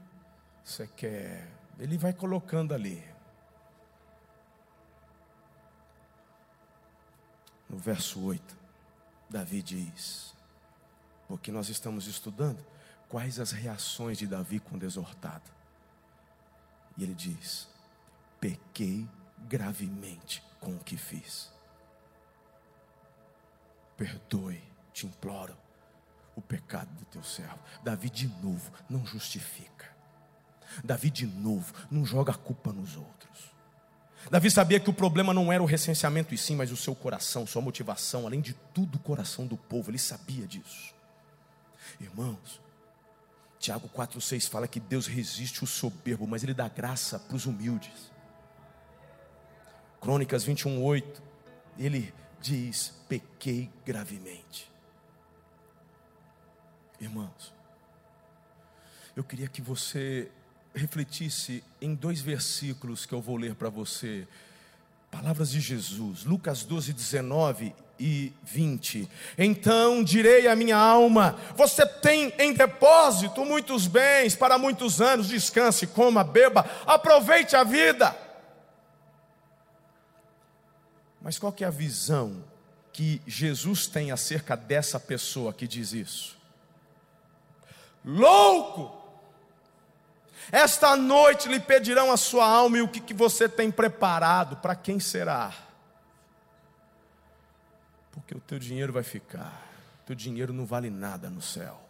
Você 0.63 0.87
quer. 0.87 1.45
Ele 1.77 1.97
vai 1.97 2.13
colocando 2.13 2.73
ali. 2.73 3.03
No 7.69 7.77
verso 7.77 8.23
8, 8.23 8.57
Davi 9.29 9.61
diz: 9.61 10.33
Porque 11.27 11.51
nós 11.51 11.67
estamos 11.67 12.07
estudando 12.07 12.65
quais 13.09 13.41
as 13.41 13.51
reações 13.51 14.17
de 14.17 14.25
Davi 14.25 14.61
quando 14.61 14.83
exortado. 14.83 15.51
E 16.97 17.03
ele 17.03 17.13
diz: 17.13 17.67
Pequei 18.39 19.05
gravemente 19.49 20.41
com 20.61 20.75
o 20.75 20.79
que 20.79 20.95
fiz. 20.95 21.51
Perdoe, 23.97 24.63
te 24.93 25.05
imploro, 25.05 25.66
o 26.37 26.41
pecado 26.41 26.89
do 26.93 27.05
teu 27.05 27.23
servo. 27.23 27.59
Davi 27.83 28.09
de 28.09 28.27
novo 28.43 28.71
não 28.87 29.05
justifica. 29.05 29.87
Davi 30.83 31.09
de 31.09 31.25
novo 31.25 31.73
não 31.89 32.05
joga 32.05 32.31
a 32.31 32.35
culpa 32.35 32.71
nos 32.71 32.95
outros. 32.95 33.17
Davi 34.29 34.51
sabia 34.51 34.79
que 34.79 34.89
o 34.89 34.93
problema 34.93 35.33
não 35.33 35.51
era 35.51 35.63
o 35.63 35.65
recenseamento 35.65 36.33
e 36.33 36.37
sim, 36.37 36.55
mas 36.55 36.71
o 36.71 36.77
seu 36.77 36.93
coração, 36.93 37.47
sua 37.47 37.61
motivação, 37.61 38.27
além 38.27 38.41
de 38.41 38.53
tudo, 38.73 38.97
o 38.97 38.99
coração 38.99 39.47
do 39.47 39.57
povo. 39.57 39.89
Ele 39.89 39.97
sabia 39.97 40.45
disso. 40.45 40.93
Irmãos, 41.99 42.61
Tiago 43.57 43.89
4,6 43.89 44.49
fala 44.49 44.67
que 44.67 44.79
Deus 44.79 45.07
resiste 45.07 45.63
o 45.63 45.67
soberbo, 45.67 46.27
mas 46.27 46.43
Ele 46.43 46.53
dá 46.53 46.67
graça 46.67 47.17
para 47.17 47.35
os 47.35 47.45
humildes. 47.45 48.11
Crônicas 49.99 50.45
21,8, 50.45 51.21
ele 51.79 52.13
diz: 52.39 52.93
pequei 53.09 53.69
gravemente. 53.85 54.71
Irmãos, 56.99 57.53
eu 59.15 59.23
queria 59.23 59.47
que 59.47 59.61
você 59.61 60.31
refletisse 60.73 61.63
em 61.81 61.95
dois 61.95 62.21
versículos 62.21 63.05
que 63.05 63.13
eu 63.13 63.21
vou 63.21 63.37
ler 63.37 63.55
para 63.55 63.69
você. 63.69 64.27
Palavras 65.11 65.51
de 65.51 65.59
Jesus, 65.59 66.23
Lucas 66.23 66.63
12, 66.63 66.93
19 66.93 67.73
e 67.99 68.33
20. 68.43 69.09
Então 69.37 70.03
direi 70.03 70.47
à 70.47 70.55
minha 70.55 70.77
alma: 70.77 71.35
Você 71.55 71.85
tem 71.85 72.33
em 72.37 72.53
depósito 72.53 73.45
muitos 73.45 73.87
bens 73.87 74.35
para 74.35 74.57
muitos 74.57 75.01
anos, 75.01 75.27
descanse, 75.27 75.87
coma, 75.87 76.23
beba, 76.23 76.69
aproveite 76.85 77.55
a 77.55 77.63
vida. 77.63 78.15
Mas 81.21 81.39
qual 81.39 81.51
que 81.51 81.63
é 81.63 81.67
a 81.67 81.71
visão 81.71 82.43
que 82.93 83.21
Jesus 83.25 83.87
tem 83.87 84.11
acerca 84.11 84.55
dessa 84.55 84.99
pessoa 84.99 85.53
que 85.53 85.67
diz 85.67 85.93
isso? 85.93 86.36
Louco! 88.07 88.95
Esta 90.49 90.95
noite 90.95 91.49
lhe 91.49 91.59
pedirão 91.59 92.09
a 92.09 92.15
sua 92.15 92.47
alma 92.47 92.77
e 92.77 92.81
o 92.81 92.87
que, 92.87 93.01
que 93.01 93.13
você 93.13 93.49
tem 93.49 93.69
preparado, 93.69 94.55
para 94.55 94.77
quem 94.77 94.97
será? 94.97 95.53
Porque 98.13 98.33
o 98.33 98.39
teu 98.39 98.57
dinheiro 98.57 98.93
vai 98.93 99.03
ficar. 99.03 99.61
Teu 100.05 100.15
dinheiro 100.15 100.53
não 100.53 100.65
vale 100.65 100.89
nada 100.89 101.29
no 101.29 101.41
céu. 101.41 101.81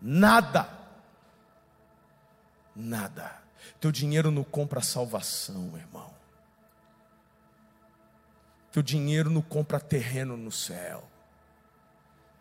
Nada. 0.00 0.66
Nada. 2.74 3.42
Teu 3.78 3.92
dinheiro 3.92 4.30
não 4.30 4.42
compra 4.42 4.80
salvação, 4.80 5.76
irmão. 5.76 6.10
Teu 8.72 8.82
dinheiro 8.82 9.28
não 9.28 9.42
compra 9.42 9.78
terreno 9.78 10.38
no 10.38 10.50
céu. 10.50 11.06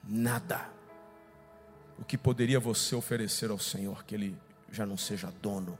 Nada. 0.02 0.70
O 1.98 2.04
que 2.04 2.18
poderia 2.18 2.60
você 2.60 2.96
oferecer 2.96 3.50
ao 3.50 3.60
Senhor 3.60 4.04
que 4.04 4.16
Ele 4.16 4.38
já 4.72 4.86
não 4.86 4.98
seja 4.98 5.32
dono? 5.41 5.78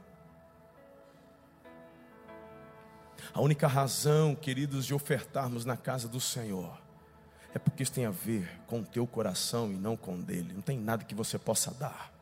A 3.32 3.40
única 3.40 3.66
razão, 3.66 4.34
queridos, 4.34 4.86
de 4.86 4.94
ofertarmos 4.94 5.64
na 5.64 5.76
casa 5.76 6.08
do 6.08 6.20
Senhor 6.20 6.78
é 7.54 7.58
porque 7.58 7.82
isso 7.82 7.92
tem 7.92 8.04
a 8.04 8.10
ver 8.10 8.60
com 8.66 8.80
o 8.80 8.84
teu 8.84 9.06
coração 9.06 9.70
e 9.70 9.76
não 9.76 9.96
com 9.96 10.14
o 10.14 10.22
dele. 10.22 10.52
Não 10.52 10.62
tem 10.62 10.78
nada 10.78 11.04
que 11.04 11.14
você 11.14 11.38
possa 11.38 11.72
dar 11.72 12.14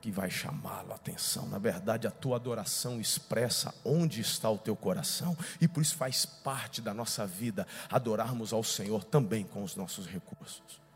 que 0.00 0.10
vai 0.10 0.30
chamá-lo 0.30 0.92
a 0.92 0.96
atenção. 0.96 1.48
Na 1.48 1.58
verdade, 1.58 2.06
a 2.06 2.10
tua 2.10 2.36
adoração 2.36 3.00
expressa 3.00 3.74
onde 3.84 4.20
está 4.20 4.48
o 4.50 4.58
teu 4.58 4.76
coração, 4.76 5.36
e 5.60 5.66
por 5.66 5.82
isso 5.82 5.96
faz 5.96 6.24
parte 6.24 6.80
da 6.80 6.94
nossa 6.94 7.26
vida 7.26 7.66
adorarmos 7.90 8.52
ao 8.52 8.62
Senhor 8.62 9.04
também 9.04 9.44
com 9.44 9.62
os 9.62 9.74
nossos 9.74 10.06
recursos. 10.06 10.87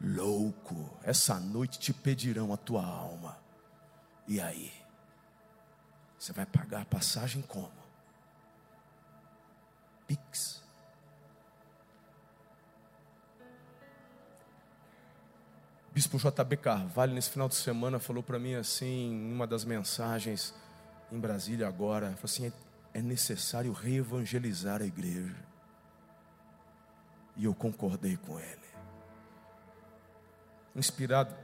Louco, 0.00 0.98
essa 1.02 1.38
noite 1.38 1.78
te 1.78 1.92
pedirão 1.92 2.52
a 2.52 2.56
tua 2.56 2.84
alma. 2.84 3.38
E 4.26 4.40
aí? 4.40 4.72
Você 6.18 6.32
vai 6.32 6.46
pagar 6.46 6.82
a 6.82 6.84
passagem 6.84 7.42
como? 7.42 7.72
Pix. 10.06 10.62
Bispo 15.92 16.18
JB 16.18 16.56
Carvalho, 16.56 17.12
nesse 17.12 17.30
final 17.30 17.48
de 17.48 17.56
semana, 17.56 17.98
falou 17.98 18.22
para 18.22 18.38
mim 18.38 18.54
assim, 18.54 19.12
em 19.12 19.32
uma 19.32 19.46
das 19.46 19.64
mensagens 19.64 20.54
em 21.12 21.18
Brasília 21.18 21.66
agora, 21.66 22.06
falou 22.12 22.24
assim: 22.24 22.52
é 22.94 23.02
necessário 23.02 23.72
reevangelizar 23.72 24.80
a 24.80 24.86
igreja. 24.86 25.36
E 27.36 27.44
eu 27.44 27.54
concordei 27.54 28.16
com 28.16 28.38
ele. 28.38 28.59
Inspirado 30.80 31.36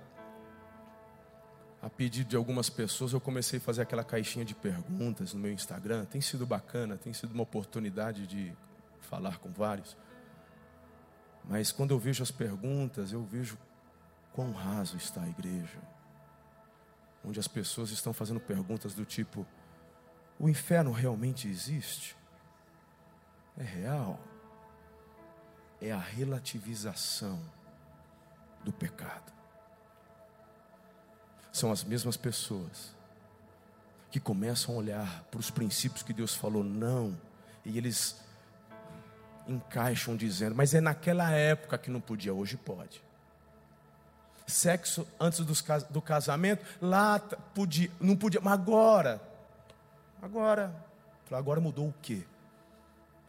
a 1.82 1.90
pedido 1.90 2.30
de 2.30 2.36
algumas 2.36 2.70
pessoas, 2.70 3.12
eu 3.12 3.20
comecei 3.20 3.58
a 3.58 3.62
fazer 3.62 3.82
aquela 3.82 4.02
caixinha 4.02 4.46
de 4.46 4.54
perguntas 4.54 5.34
no 5.34 5.40
meu 5.40 5.52
Instagram. 5.52 6.06
Tem 6.06 6.22
sido 6.22 6.46
bacana, 6.46 6.96
tem 6.96 7.12
sido 7.12 7.32
uma 7.32 7.42
oportunidade 7.42 8.26
de 8.26 8.56
falar 8.98 9.38
com 9.38 9.52
vários. 9.52 9.94
Mas 11.44 11.70
quando 11.70 11.90
eu 11.90 11.98
vejo 11.98 12.22
as 12.22 12.30
perguntas, 12.30 13.12
eu 13.12 13.22
vejo 13.24 13.58
quão 14.32 14.52
raso 14.52 14.96
está 14.96 15.22
a 15.22 15.28
igreja. 15.28 15.82
Onde 17.22 17.38
as 17.38 17.46
pessoas 17.46 17.90
estão 17.90 18.14
fazendo 18.14 18.40
perguntas 18.40 18.94
do 18.94 19.04
tipo: 19.04 19.46
o 20.40 20.48
inferno 20.48 20.92
realmente 20.92 21.46
existe? 21.46 22.16
É 23.54 23.62
real? 23.62 24.18
É 25.78 25.92
a 25.92 25.98
relativização 25.98 27.38
do 28.66 28.72
pecado 28.72 29.32
são 31.56 31.72
as 31.72 31.82
mesmas 31.82 32.18
pessoas 32.18 32.94
que 34.10 34.20
começam 34.20 34.74
a 34.74 34.78
olhar 34.78 35.24
para 35.30 35.40
os 35.40 35.50
princípios 35.50 36.02
que 36.02 36.12
Deus 36.12 36.34
falou 36.34 36.62
não, 36.62 37.18
e 37.64 37.78
eles 37.78 38.20
encaixam 39.48 40.16
dizendo, 40.16 40.54
mas 40.54 40.74
é 40.74 40.80
naquela 40.80 41.30
época 41.30 41.78
que 41.78 41.90
não 41.90 42.00
podia, 42.00 42.34
hoje 42.34 42.56
pode. 42.58 43.02
Sexo 44.46 45.06
antes 45.18 45.40
do 45.90 46.02
casamento, 46.02 46.64
lá 46.80 47.18
podia, 47.18 47.90
não 47.98 48.16
podia, 48.16 48.40
mas 48.40 48.52
agora, 48.52 49.20
agora, 50.20 50.74
agora 51.30 51.60
mudou 51.60 51.88
o 51.88 51.94
que? 52.02 52.26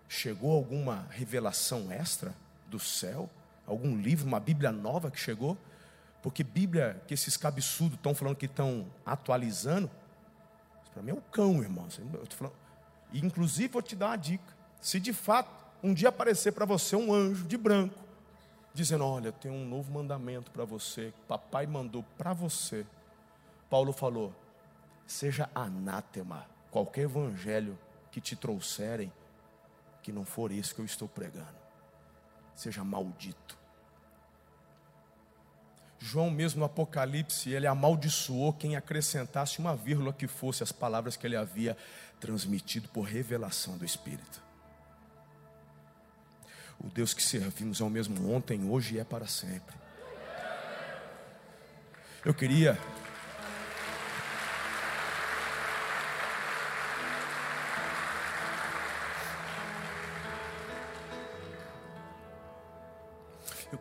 Chegou 0.10 0.54
alguma 0.54 1.08
revelação 1.12 1.92
extra 1.92 2.34
do 2.68 2.80
céu? 2.80 3.30
Algum 3.68 3.98
livro, 3.98 4.26
uma 4.26 4.40
Bíblia 4.40 4.72
nova 4.72 5.12
que 5.12 5.20
chegou? 5.20 5.58
Porque 6.24 6.44
Bíblia, 6.44 7.02
que 7.06 7.14
esses 7.14 7.38
cabeçudos 7.38 7.98
estão 7.98 8.16
falando 8.16 8.36
que 8.36 8.46
estão 8.46 8.88
atualizando, 9.06 9.92
para 10.94 11.04
mim 11.04 11.12
é 11.12 11.14
o 11.14 11.22
cão, 11.22 11.62
irmão. 11.62 11.88
E 13.12 13.24
inclusive 13.24 13.68
vou 13.68 13.82
te 13.82 13.96
dar 13.96 14.08
uma 14.08 14.16
dica. 14.16 14.56
Se 14.82 15.00
de 15.00 15.14
fato 15.14 15.66
um 15.84 15.94
dia 15.94 16.10
aparecer 16.10 16.54
para 16.54 16.66
você 16.66 16.96
um 16.96 17.14
anjo 17.14 17.46
de 17.46 17.58
branco, 17.58 18.00
dizendo: 18.74 19.06
Olha, 19.06 19.32
tem 19.32 19.52
um 19.52 19.68
novo 19.68 19.92
mandamento 19.92 20.50
para 20.52 20.66
você, 20.66 21.12
que 21.12 21.22
papai 21.28 21.68
mandou 21.68 22.04
para 22.18 22.34
você. 22.34 22.86
Paulo 23.70 23.92
falou: 23.92 24.34
Seja 25.06 25.50
anátema 25.54 26.46
qualquer 26.72 27.02
evangelho 27.02 27.78
que 28.12 28.22
te 28.22 28.36
trouxerem, 28.36 29.12
que 30.02 30.12
não 30.12 30.26
for 30.26 30.52
esse 30.52 30.74
que 30.74 30.82
eu 30.82 30.86
estou 30.86 31.08
pregando. 31.08 31.67
Seja 32.58 32.84
maldito. 32.84 33.56
João, 36.00 36.32
mesmo 36.32 36.60
no 36.60 36.66
Apocalipse, 36.66 37.52
ele 37.52 37.68
amaldiçoou 37.68 38.52
quem 38.52 38.76
acrescentasse 38.76 39.60
uma 39.60 39.76
vírgula 39.76 40.12
que 40.12 40.28
fosse 40.28 40.64
as 40.64 40.72
palavras 40.72 41.16
que 41.16 41.26
ele 41.26 41.36
havia 41.36 41.78
transmitido 42.20 42.90
por 42.90 43.04
revelação 43.04 43.78
do 43.78 43.86
Espírito. 43.86 44.42
O 46.80 46.88
Deus 46.90 47.14
que 47.14 47.22
servimos 47.22 47.80
é 47.80 47.84
o 47.84 47.90
mesmo 47.90 48.34
ontem, 48.34 48.68
hoje 48.70 48.96
e 48.96 49.00
é 49.00 49.04
para 49.04 49.28
sempre. 49.28 49.76
Eu 52.26 52.34
queria. 52.34 52.78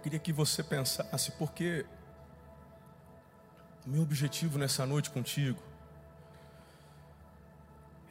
Queria 0.06 0.20
que 0.20 0.32
você 0.32 0.62
pensasse, 0.62 1.32
porque 1.32 1.84
o 3.84 3.90
meu 3.90 4.02
objetivo 4.02 4.56
nessa 4.56 4.86
noite 4.86 5.10
contigo 5.10 5.60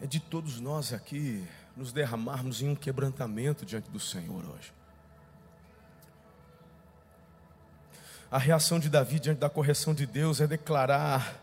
é 0.01 0.05
de 0.05 0.19
todos 0.19 0.59
nós 0.59 0.91
aqui 0.91 1.47
nos 1.73 1.93
derramarmos 1.93 2.61
em 2.61 2.67
um 2.67 2.75
quebrantamento 2.75 3.65
diante 3.65 3.89
do 3.89 3.97
Senhor 3.97 4.43
hoje. 4.43 4.73
A 8.29 8.39
reação 8.39 8.77
de 8.77 8.89
Davi 8.89 9.17
diante 9.17 9.39
da 9.39 9.49
correção 9.49 9.93
de 9.93 10.05
Deus 10.05 10.41
é 10.41 10.47
declarar: 10.47 11.41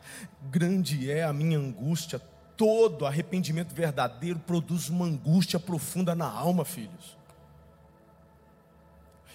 grande 0.50 1.10
é 1.10 1.24
a 1.24 1.32
minha 1.32 1.58
angústia, 1.58 2.20
todo 2.58 3.06
arrependimento 3.06 3.74
verdadeiro 3.74 4.38
produz 4.38 4.90
uma 4.90 5.06
angústia 5.06 5.58
profunda 5.58 6.14
na 6.14 6.30
alma, 6.30 6.62
filhos. 6.62 7.21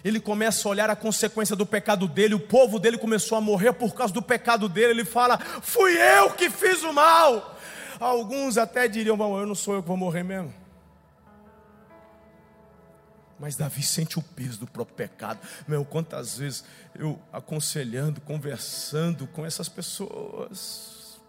Ele 0.04 0.20
começa 0.20 0.68
a 0.68 0.72
olhar 0.72 0.90
a 0.90 0.96
consequência 0.96 1.56
do 1.56 1.66
pecado 1.66 2.08
dele, 2.08 2.36
o 2.36 2.40
povo 2.40 2.80
dele 2.80 2.98
começou 2.98 3.38
a 3.38 3.42
morrer 3.42 3.74
por 3.74 3.94
causa 3.94 4.14
do 4.14 4.22
pecado 4.22 4.70
dele. 4.70 4.92
Ele 4.92 5.06
fala: 5.06 5.38
Fui 5.38 5.92
eu 5.98 6.32
que 6.32 6.50
fiz 6.50 6.84
o 6.84 6.94
mal. 6.94 7.58
Alguns 8.00 8.58
até 8.58 8.88
diriam: 8.88 9.18
Bom, 9.18 9.40
eu 9.40 9.46
não 9.46 9.56
sou 9.56 9.76
eu 9.76 9.82
que 9.82 9.88
vou 9.88 9.98
morrer 9.98 10.24
mesmo. 10.24 10.54
Mas 13.40 13.56
Davi 13.56 13.84
sente 13.84 14.18
o 14.18 14.22
peso 14.22 14.60
do 14.60 14.68
próprio 14.68 14.96
pecado. 14.96 15.40
Meu, 15.68 15.86
quantas 15.86 16.38
vezes 16.38 16.64
eu 16.96 17.20
aconselhando, 17.32 18.20
conversando 18.22 19.28
com 19.28 19.46
essas 19.46 19.70
pessoas, 19.70 21.20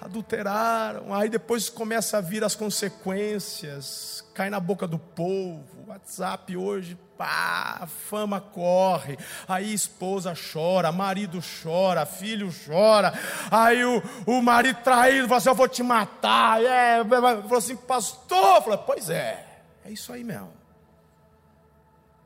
adulteraram, 0.00 1.14
aí 1.14 1.28
depois 1.28 1.68
começa 1.68 2.18
a 2.18 2.20
vir 2.20 2.42
as 2.42 2.56
consequências, 2.56 4.24
cai 4.34 4.50
na 4.50 4.58
boca 4.58 4.86
do 4.86 4.98
povo, 4.98 5.77
WhatsApp 5.88 6.56
hoje, 6.56 6.98
pá, 7.16 7.78
a 7.80 7.86
fama 7.86 8.40
corre, 8.40 9.18
aí 9.48 9.72
esposa 9.72 10.34
chora, 10.34 10.92
marido 10.92 11.40
chora, 11.40 12.04
filho 12.04 12.50
chora, 12.66 13.12
aí 13.50 13.82
o, 13.84 14.02
o 14.26 14.42
marido 14.42 14.82
traído 14.82 15.26
fala 15.26 15.38
assim, 15.38 15.48
eu 15.48 15.54
vou 15.54 15.68
te 15.68 15.82
matar, 15.82 16.62
é, 16.62 17.02
falou 17.04 17.56
assim, 17.56 17.76
pastor, 17.76 18.62
falou, 18.62 18.78
pois 18.78 19.08
é, 19.08 19.62
é 19.84 19.90
isso 19.90 20.12
aí 20.12 20.22
mesmo. 20.22 20.52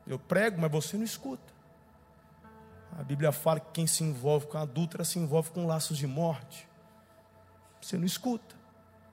Eu 0.05 0.19
prego, 0.19 0.59
mas 0.59 0.69
você 0.69 0.97
não 0.97 1.05
escuta. 1.05 1.53
A 2.99 3.03
Bíblia 3.03 3.31
fala 3.31 3.59
que 3.59 3.71
quem 3.71 3.87
se 3.87 4.03
envolve 4.03 4.47
com 4.47 4.57
a 4.57 4.61
adúltera 4.61 5.05
se 5.05 5.17
envolve 5.17 5.51
com 5.51 5.65
laços 5.65 5.97
de 5.97 6.05
morte. 6.05 6.67
Você 7.81 7.97
não 7.97 8.05
escuta. 8.05 8.55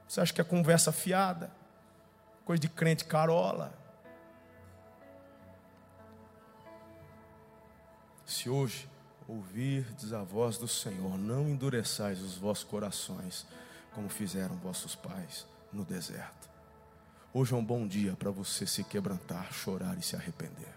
Você 0.08 0.20
acha 0.20 0.32
que 0.32 0.40
é 0.40 0.44
conversa 0.44 0.90
fiada, 0.90 1.52
coisa 2.44 2.60
de 2.60 2.68
crente 2.68 3.04
carola. 3.04 3.79
Se 8.30 8.48
hoje 8.48 8.88
ouvirdes 9.26 10.12
a 10.12 10.22
voz 10.22 10.56
do 10.56 10.68
Senhor, 10.68 11.18
não 11.18 11.48
endureçais 11.48 12.22
os 12.22 12.36
vossos 12.36 12.62
corações, 12.62 13.44
como 13.92 14.08
fizeram 14.08 14.54
vossos 14.54 14.94
pais 14.94 15.44
no 15.72 15.84
deserto. 15.84 16.48
Hoje 17.34 17.52
é 17.52 17.56
um 17.56 17.64
bom 17.64 17.88
dia 17.88 18.14
para 18.14 18.30
você 18.30 18.68
se 18.68 18.84
quebrantar, 18.84 19.52
chorar 19.52 19.98
e 19.98 20.02
se 20.02 20.14
arrepender. 20.14 20.72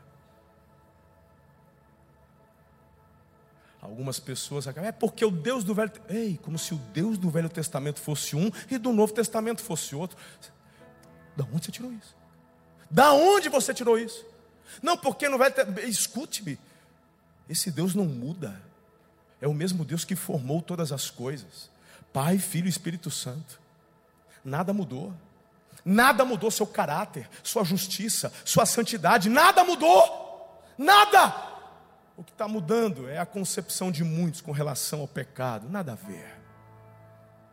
Algumas 3.79 4.19
pessoas 4.19 4.67
acabam, 4.67 4.89
é 4.89 4.91
porque 4.91 5.23
o 5.23 5.29
Deus 5.29 5.63
do 5.63 5.75
Velho 5.75 5.91
Ei, 6.09 6.39
como 6.41 6.57
se 6.57 6.73
o 6.73 6.77
Deus 6.77 7.19
do 7.19 7.29
Velho 7.29 7.49
Testamento 7.49 8.01
fosse 8.01 8.35
um 8.35 8.49
e 8.71 8.79
do 8.79 8.91
Novo 8.91 9.13
Testamento 9.13 9.61
fosse 9.61 9.95
outro. 9.95 10.17
Da 11.37 11.43
onde 11.43 11.67
você 11.67 11.71
tirou 11.71 11.93
isso? 11.93 12.15
Da 12.89 13.13
onde 13.13 13.47
você 13.47 13.75
tirou 13.75 13.95
isso? 13.95 14.25
Não, 14.81 14.97
porque 14.97 15.29
no 15.29 15.37
Velho. 15.37 15.53
Escute-me. 15.87 16.57
Esse 17.49 17.71
Deus 17.71 17.93
não 17.93 18.05
muda. 18.05 18.61
É 19.41 19.47
o 19.47 19.53
mesmo 19.53 19.83
Deus 19.83 20.05
que 20.05 20.15
formou 20.15 20.61
todas 20.61 20.91
as 20.91 21.09
coisas. 21.09 21.69
Pai, 22.13 22.37
Filho 22.37 22.67
e 22.67 22.69
Espírito 22.69 23.11
Santo. 23.11 23.59
Nada 24.43 24.71
mudou. 24.73 25.13
Nada 25.85 26.23
mudou 26.23 26.49
seu 26.49 26.65
caráter, 26.65 27.29
sua 27.43 27.63
justiça, 27.63 28.31
sua 28.45 28.65
santidade. 28.65 29.29
Nada 29.29 29.63
mudou. 29.63 30.61
Nada. 30.77 31.51
O 32.15 32.23
que 32.23 32.31
está 32.31 32.47
mudando 32.47 33.09
é 33.09 33.17
a 33.17 33.25
concepção 33.25 33.91
de 33.91 34.03
muitos 34.03 34.39
com 34.39 34.51
relação 34.51 35.01
ao 35.01 35.07
pecado. 35.07 35.67
Nada 35.69 35.93
a 35.93 35.95
ver. 35.95 36.41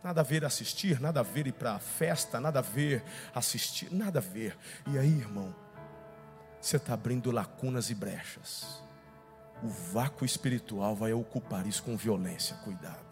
Nada 0.02 0.20
a 0.20 0.24
ver 0.24 0.44
assistir, 0.44 1.00
nada 1.00 1.20
a 1.20 1.22
ver 1.22 1.46
ir 1.46 1.52
para 1.52 1.74
a 1.74 1.78
festa, 1.78 2.40
nada 2.40 2.60
a 2.60 2.62
ver 2.62 3.02
assistir, 3.34 3.92
nada 3.92 4.18
a 4.18 4.22
ver. 4.22 4.56
E 4.86 4.98
aí, 4.98 5.08
irmão, 5.08 5.54
você 6.60 6.76
está 6.76 6.94
abrindo 6.94 7.30
lacunas 7.30 7.90
e 7.90 7.94
brechas. 7.94 8.82
O 9.62 9.68
vácuo 9.68 10.24
espiritual 10.24 10.96
vai 10.96 11.12
ocupar 11.12 11.66
isso 11.66 11.82
com 11.82 11.96
violência. 11.96 12.56
Cuidado. 12.64 13.10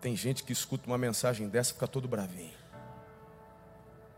Tem 0.00 0.14
gente 0.14 0.44
que 0.44 0.52
escuta 0.52 0.86
uma 0.86 0.98
mensagem 0.98 1.48
dessa 1.48 1.70
e 1.70 1.74
fica 1.74 1.88
todo 1.88 2.06
bravinho. 2.06 2.56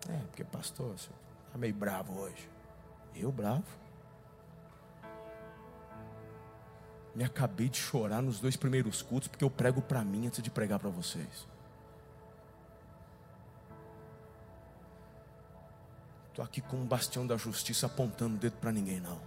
É, 0.09 0.17
porque 0.27 0.45
pastor, 0.45 0.99
você 0.99 1.09
está 1.47 1.59
meio 1.59 1.75
bravo 1.75 2.19
hoje. 2.19 2.49
Eu 3.15 3.33
bravo? 3.33 3.65
Me 7.15 7.25
acabei 7.25 7.69
de 7.69 7.79
chorar 7.79 8.23
nos 8.23 8.41
dois 8.41 8.57
primeiros 8.57 9.03
cultos 9.03 9.29
porque 9.29 9.45
eu 9.45 9.51
prego 9.51 9.83
para 9.83 10.05
mim 10.05 10.27
antes 10.27 10.43
de 10.43 10.51
pregar 10.51 10.79
para 10.79 10.91
vocês. 10.91 11.47
Estou 16.31 16.45
aqui 16.45 16.61
como 16.61 16.83
um 16.83 16.87
bastião 16.87 17.27
da 17.27 17.37
justiça 17.37 17.87
apontando 17.87 18.37
o 18.37 18.39
dedo 18.39 18.57
para 18.57 18.73
ninguém, 18.73 19.01
não. 19.01 19.21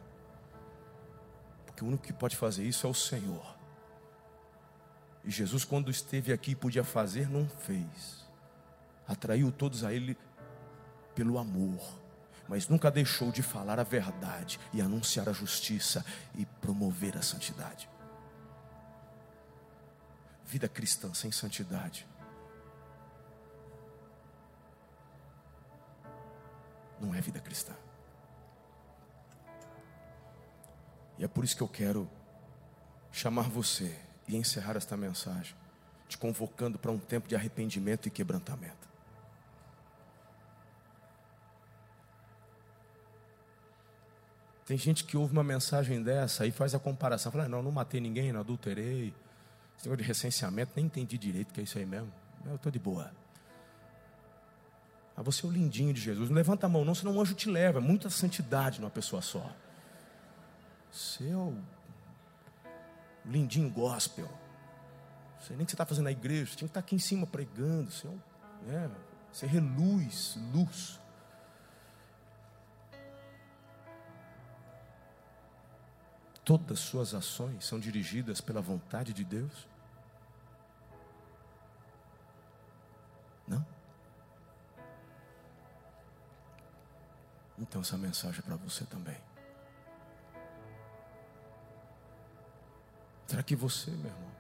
Porque 1.65 1.83
o 1.83 1.87
único 1.87 2.03
que 2.03 2.13
pode 2.13 2.35
fazer 2.35 2.63
isso 2.63 2.87
é 2.87 2.89
o 2.89 2.93
Senhor. 2.93 3.55
E 5.23 5.29
Jesus, 5.29 5.63
quando 5.65 5.91
esteve 5.91 6.31
aqui 6.31 6.51
e 6.51 6.55
podia 6.55 6.83
fazer, 6.83 7.29
não 7.29 7.47
fez. 7.47 8.25
Atraiu 9.07 9.51
todos 9.51 9.83
a 9.83 9.93
Ele 9.93 10.17
pelo 11.13 11.37
amor, 11.37 11.81
mas 12.47 12.67
nunca 12.67 12.89
deixou 12.89 13.31
de 13.31 13.43
falar 13.43 13.79
a 13.79 13.83
verdade 13.83 14.59
e 14.73 14.81
anunciar 14.81 15.27
a 15.27 15.33
justiça 15.33 16.05
e 16.35 16.45
promover 16.45 17.17
a 17.17 17.21
santidade. 17.21 17.89
Vida 20.45 20.69
cristã 20.69 21.13
sem 21.13 21.31
santidade 21.31 22.07
não 27.03 27.13
é 27.13 27.21
vida 27.21 27.39
cristã. 27.39 27.73
E 31.17 31.23
é 31.23 31.27
por 31.27 31.43
isso 31.43 31.55
que 31.55 31.61
eu 31.63 31.67
quero 31.67 32.09
chamar 33.11 33.49
você 33.49 33.95
e 34.27 34.35
encerrar 34.35 34.75
esta 34.75 34.97
mensagem, 34.97 35.55
te 36.07 36.17
convocando 36.17 36.79
para 36.79 36.91
um 36.91 36.97
tempo 36.97 37.27
de 37.27 37.35
arrependimento 37.35 38.07
e 38.07 38.11
quebrantamento. 38.11 38.83
Tem 44.65 44.77
gente 44.77 45.03
que 45.03 45.17
ouve 45.17 45.33
uma 45.33 45.43
mensagem 45.43 46.01
dessa 46.01 46.47
e 46.47 46.51
faz 46.51 46.73
a 46.73 46.79
comparação. 46.79 47.31
Fala, 47.31 47.49
não, 47.49 47.61
não 47.61 47.71
matei 47.71 47.99
ninguém, 47.99 48.31
não 48.31 48.39
adulterei. 48.39 49.13
Esse 49.77 49.87
negócio 49.87 49.97
de 49.97 50.03
recenseamento, 50.03 50.71
nem 50.75 50.85
entendi 50.85 51.17
direito 51.17 51.53
que 51.53 51.59
é 51.59 51.63
isso 51.63 51.77
aí 51.77 51.85
mesmo. 51.85 52.11
Eu 52.45 52.55
estou 52.55 52.71
de 52.71 52.79
boa. 52.79 53.11
Ah, 55.15 55.21
você 55.21 55.45
é 55.45 55.49
o 55.49 55.51
lindinho 55.51 55.93
de 55.93 56.01
Jesus. 56.01 56.29
Não 56.29 56.35
levanta 56.35 56.65
a 56.65 56.69
mão, 56.69 56.83
não, 56.83 56.95
senão 56.95 57.15
o 57.15 57.21
anjo 57.21 57.35
te 57.35 57.49
leva. 57.49 57.79
É 57.79 57.81
muita 57.81 58.09
santidade 58.09 58.81
numa 58.81 58.89
pessoa 58.89 59.21
só. 59.21 59.51
Você 60.91 61.29
é 61.29 61.35
o 61.35 61.55
lindinho 63.25 63.69
gospel. 63.69 64.25
Não 64.25 65.41
sei 65.41 65.55
nem 65.55 65.63
o 65.63 65.65
que 65.65 65.71
você 65.71 65.75
está 65.75 65.85
fazendo 65.85 66.05
na 66.05 66.11
igreja. 66.11 66.51
Você 66.51 66.57
tinha 66.57 66.67
que 66.67 66.71
estar 66.71 66.79
aqui 66.79 66.95
em 66.95 66.99
cima 66.99 67.27
pregando. 67.27 67.91
Você, 67.91 68.07
é, 68.67 68.87
né? 68.87 68.95
você 69.31 69.45
reluz, 69.45 70.37
luz. 70.53 70.99
Todas 76.43 76.79
suas 76.79 77.13
ações 77.13 77.65
são 77.65 77.79
dirigidas 77.79 78.41
pela 78.41 78.61
vontade 78.61 79.13
de 79.13 79.23
Deus? 79.23 79.67
Então 87.57 87.81
essa 87.81 87.97
mensagem 87.97 88.39
é 88.39 88.41
para 88.41 88.55
você 88.55 88.85
também. 88.85 89.17
Será 93.27 93.41
que 93.41 93.55
você, 93.55 93.91
meu 93.91 94.11
irmão, 94.11 94.31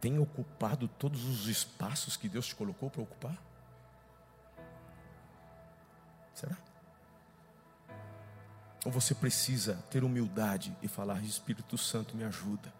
tem 0.00 0.18
ocupado 0.18 0.88
todos 0.88 1.24
os 1.24 1.46
espaços 1.46 2.16
que 2.16 2.28
Deus 2.28 2.46
te 2.46 2.54
colocou 2.54 2.90
para 2.90 3.02
ocupar? 3.02 3.38
Será? 6.34 6.56
Ou 8.84 8.90
você 8.90 9.14
precisa 9.14 9.76
ter 9.90 10.02
humildade 10.02 10.76
e 10.82 10.88
falar: 10.88 11.22
Espírito 11.22 11.78
Santo, 11.78 12.16
me 12.16 12.24
ajuda. 12.24 12.72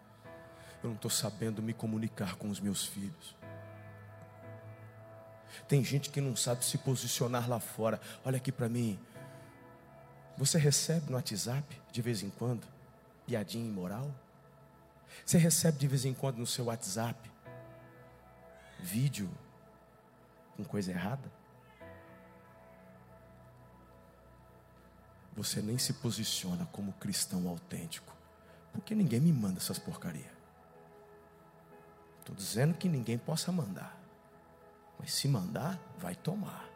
Eu 0.83 0.89
não 0.89 0.95
estou 0.95 1.09
sabendo 1.09 1.61
me 1.61 1.73
comunicar 1.73 2.35
com 2.35 2.49
os 2.49 2.59
meus 2.59 2.85
filhos. 2.85 3.35
Tem 5.67 5.83
gente 5.83 6.09
que 6.09 6.19
não 6.19 6.35
sabe 6.35 6.65
se 6.65 6.77
posicionar 6.77 7.47
lá 7.47 7.59
fora. 7.59 8.01
Olha 8.25 8.37
aqui 8.37 8.51
para 8.51 8.67
mim. 8.67 8.99
Você 10.37 10.57
recebe 10.57 11.11
no 11.11 11.15
WhatsApp 11.15 11.81
de 11.91 12.01
vez 12.01 12.23
em 12.23 12.29
quando 12.29 12.67
piadinha 13.25 13.67
imoral? 13.67 14.13
Você 15.25 15.37
recebe 15.37 15.77
de 15.77 15.87
vez 15.87 16.05
em 16.05 16.13
quando 16.13 16.37
no 16.37 16.47
seu 16.47 16.65
WhatsApp 16.65 17.31
vídeo 18.79 19.29
com 20.57 20.63
coisa 20.63 20.91
errada? 20.91 21.31
Você 25.35 25.61
nem 25.61 25.77
se 25.77 25.93
posiciona 25.93 26.65
como 26.67 26.93
cristão 26.93 27.47
autêntico, 27.47 28.15
porque 28.71 28.93
ninguém 28.93 29.19
me 29.19 29.33
manda 29.33 29.57
essas 29.57 29.79
porcarias. 29.79 30.31
Estou 32.19 32.35
dizendo 32.35 32.75
que 32.75 32.87
ninguém 32.87 33.17
possa 33.17 33.51
mandar, 33.51 33.97
mas 34.99 35.13
se 35.13 35.27
mandar, 35.27 35.79
vai 35.97 36.15
tomar. 36.15 36.72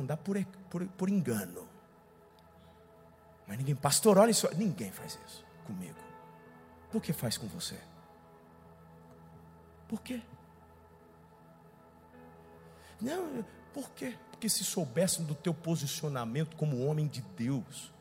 Mandar 0.00 0.16
por, 0.16 0.42
por, 0.70 0.86
por 0.88 1.08
engano. 1.10 1.68
Mas 3.46 3.58
ninguém, 3.58 3.74
pastor, 3.76 4.16
olha 4.16 4.30
isso. 4.30 4.48
Ninguém 4.56 4.90
faz 4.90 5.18
isso 5.26 5.44
comigo. 5.66 5.98
Por 6.90 7.02
que 7.02 7.12
faz 7.12 7.36
com 7.36 7.46
você? 7.46 7.78
Por 9.86 10.00
quê? 10.00 10.22
Não, 13.00 13.44
por 13.74 13.90
quê? 13.90 14.16
Porque 14.30 14.48
se 14.48 14.64
soubessem 14.64 15.24
do 15.24 15.34
teu 15.34 15.52
posicionamento 15.52 16.56
como 16.56 16.84
homem 16.86 17.06
de 17.06 17.20
Deus, 17.20 17.92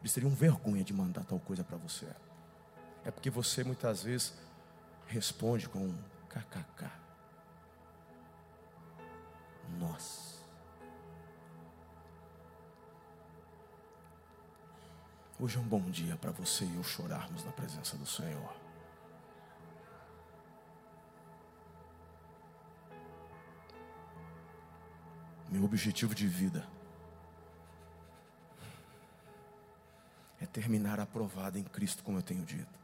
eles 0.00 0.12
teriam 0.12 0.30
vergonha 0.30 0.82
de 0.82 0.94
mandar 0.94 1.24
tal 1.24 1.38
coisa 1.38 1.62
para 1.62 1.76
você. 1.76 2.06
É 3.04 3.10
porque 3.10 3.28
você 3.28 3.62
muitas 3.62 4.02
vezes 4.02 4.34
responde 5.06 5.68
com 5.68 5.80
um 5.80 5.98
kkk. 6.28 6.90
Nossa. 9.78 10.35
Hoje 15.38 15.58
é 15.58 15.60
um 15.60 15.68
bom 15.68 15.82
dia 15.90 16.16
para 16.16 16.30
você 16.30 16.64
e 16.64 16.76
eu 16.76 16.82
chorarmos 16.82 17.44
na 17.44 17.52
presença 17.52 17.94
do 17.98 18.06
Senhor. 18.06 18.56
Meu 25.50 25.62
objetivo 25.62 26.14
de 26.14 26.26
vida 26.26 26.66
é 30.40 30.46
terminar 30.46 30.98
aprovado 30.98 31.58
em 31.58 31.64
Cristo, 31.64 32.02
como 32.02 32.16
eu 32.16 32.22
tenho 32.22 32.42
dito. 32.42 32.78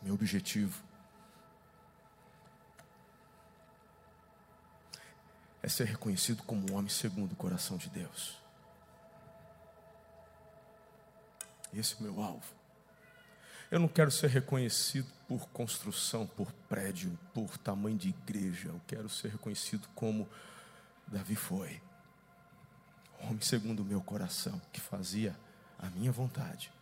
Meu 0.00 0.14
objetivo 0.14 0.80
é 5.60 5.68
ser 5.68 5.88
reconhecido 5.88 6.44
como 6.44 6.70
um 6.70 6.76
homem 6.76 6.88
segundo 6.88 7.32
o 7.32 7.36
coração 7.36 7.76
de 7.76 7.90
Deus. 7.90 8.39
Esse 11.72 11.94
é 11.94 11.98
o 11.98 12.02
meu 12.02 12.22
alvo. 12.22 12.54
Eu 13.70 13.78
não 13.78 13.88
quero 13.88 14.10
ser 14.10 14.28
reconhecido 14.28 15.08
por 15.28 15.48
construção, 15.50 16.26
por 16.26 16.50
prédio, 16.68 17.16
por 17.32 17.56
tamanho 17.56 17.96
de 17.96 18.08
igreja. 18.08 18.68
Eu 18.68 18.80
quero 18.86 19.08
ser 19.08 19.28
reconhecido 19.28 19.88
como 19.94 20.28
Davi 21.06 21.36
foi. 21.36 21.80
Homem 23.20 23.40
segundo 23.40 23.80
o 23.80 23.84
meu 23.84 24.00
coração, 24.00 24.60
que 24.72 24.80
fazia 24.80 25.36
a 25.78 25.88
minha 25.90 26.10
vontade. 26.10 26.72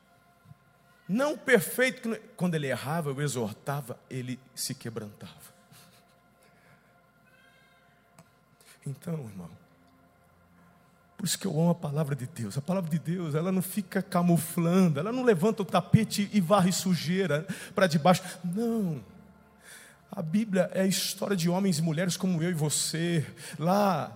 Não 1.07 1.37
perfeito, 1.37 2.11
quando 2.37 2.55
ele 2.55 2.69
errava, 2.69 3.11
eu 3.11 3.21
exortava, 3.21 3.99
ele 4.09 4.39
se 4.55 4.75
quebrantava. 4.75 5.59
Então, 8.87 9.15
irmão, 9.29 9.51
por 11.19 11.27
isso 11.27 11.37
que 11.37 11.49
eu 11.49 11.51
amo 11.51 11.71
a 11.71 11.75
palavra 11.75 12.15
de 12.15 12.29
Deus. 12.29 12.57
A 12.57 12.63
palavra 12.63 12.89
de 12.89 12.99
Deus, 12.99 13.35
ela 13.35 13.51
não 13.51 13.61
fica 13.61 14.01
camuflando, 14.01 15.01
ela 15.01 15.11
não 15.11 15.25
levanta 15.25 15.63
o 15.63 15.65
tapete 15.65 16.31
e 16.33 16.41
varre 16.41 16.71
sujeira 16.71 17.45
para 17.75 17.89
debaixo. 17.89 18.23
Não. 18.45 19.05
A 20.13 20.23
Bíblia 20.23 20.71
é 20.73 20.83
a 20.83 20.87
história 20.87 21.37
de 21.37 21.51
homens 21.51 21.81
e 21.81 21.83
mulheres 21.83 22.17
como 22.17 22.41
eu 22.41 22.51
e 22.51 22.55
você. 22.55 23.27
Lá 23.59 24.13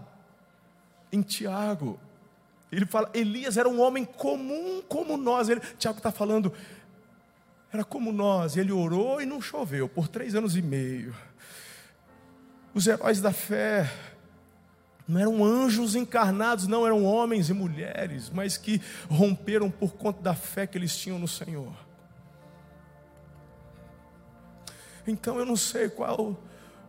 em 1.10 1.22
Tiago, 1.22 1.98
ele 2.70 2.86
fala: 2.86 3.10
Elias 3.12 3.56
era 3.56 3.68
um 3.68 3.80
homem 3.80 4.04
comum 4.04 4.80
como 4.88 5.16
nós. 5.16 5.48
Ele, 5.48 5.60
Tiago 5.76 5.98
está 5.98 6.12
falando, 6.12 6.52
era 7.72 7.82
como 7.82 8.12
nós. 8.12 8.56
Ele 8.56 8.70
orou 8.70 9.20
e 9.20 9.26
não 9.26 9.42
choveu 9.42 9.88
por 9.88 10.06
três 10.06 10.36
anos 10.36 10.56
e 10.56 10.62
meio. 10.62 11.12
Os 12.72 12.86
heróis 12.86 13.20
da 13.20 13.32
fé 13.32 13.90
não 15.06 15.20
eram 15.20 15.44
anjos 15.44 15.94
encarnados, 15.94 16.66
não 16.66 16.86
eram 16.86 17.04
homens 17.04 17.50
e 17.50 17.52
mulheres, 17.52 18.30
mas 18.30 18.56
que 18.56 18.80
romperam 19.10 19.70
por 19.70 19.94
conta 19.94 20.22
da 20.22 20.34
fé 20.34 20.66
que 20.66 20.78
eles 20.78 20.96
tinham 20.96 21.18
no 21.18 21.28
Senhor. 21.28 21.72
Então 25.06 25.38
eu 25.38 25.44
não 25.44 25.56
sei 25.56 25.88
qual, 25.88 26.40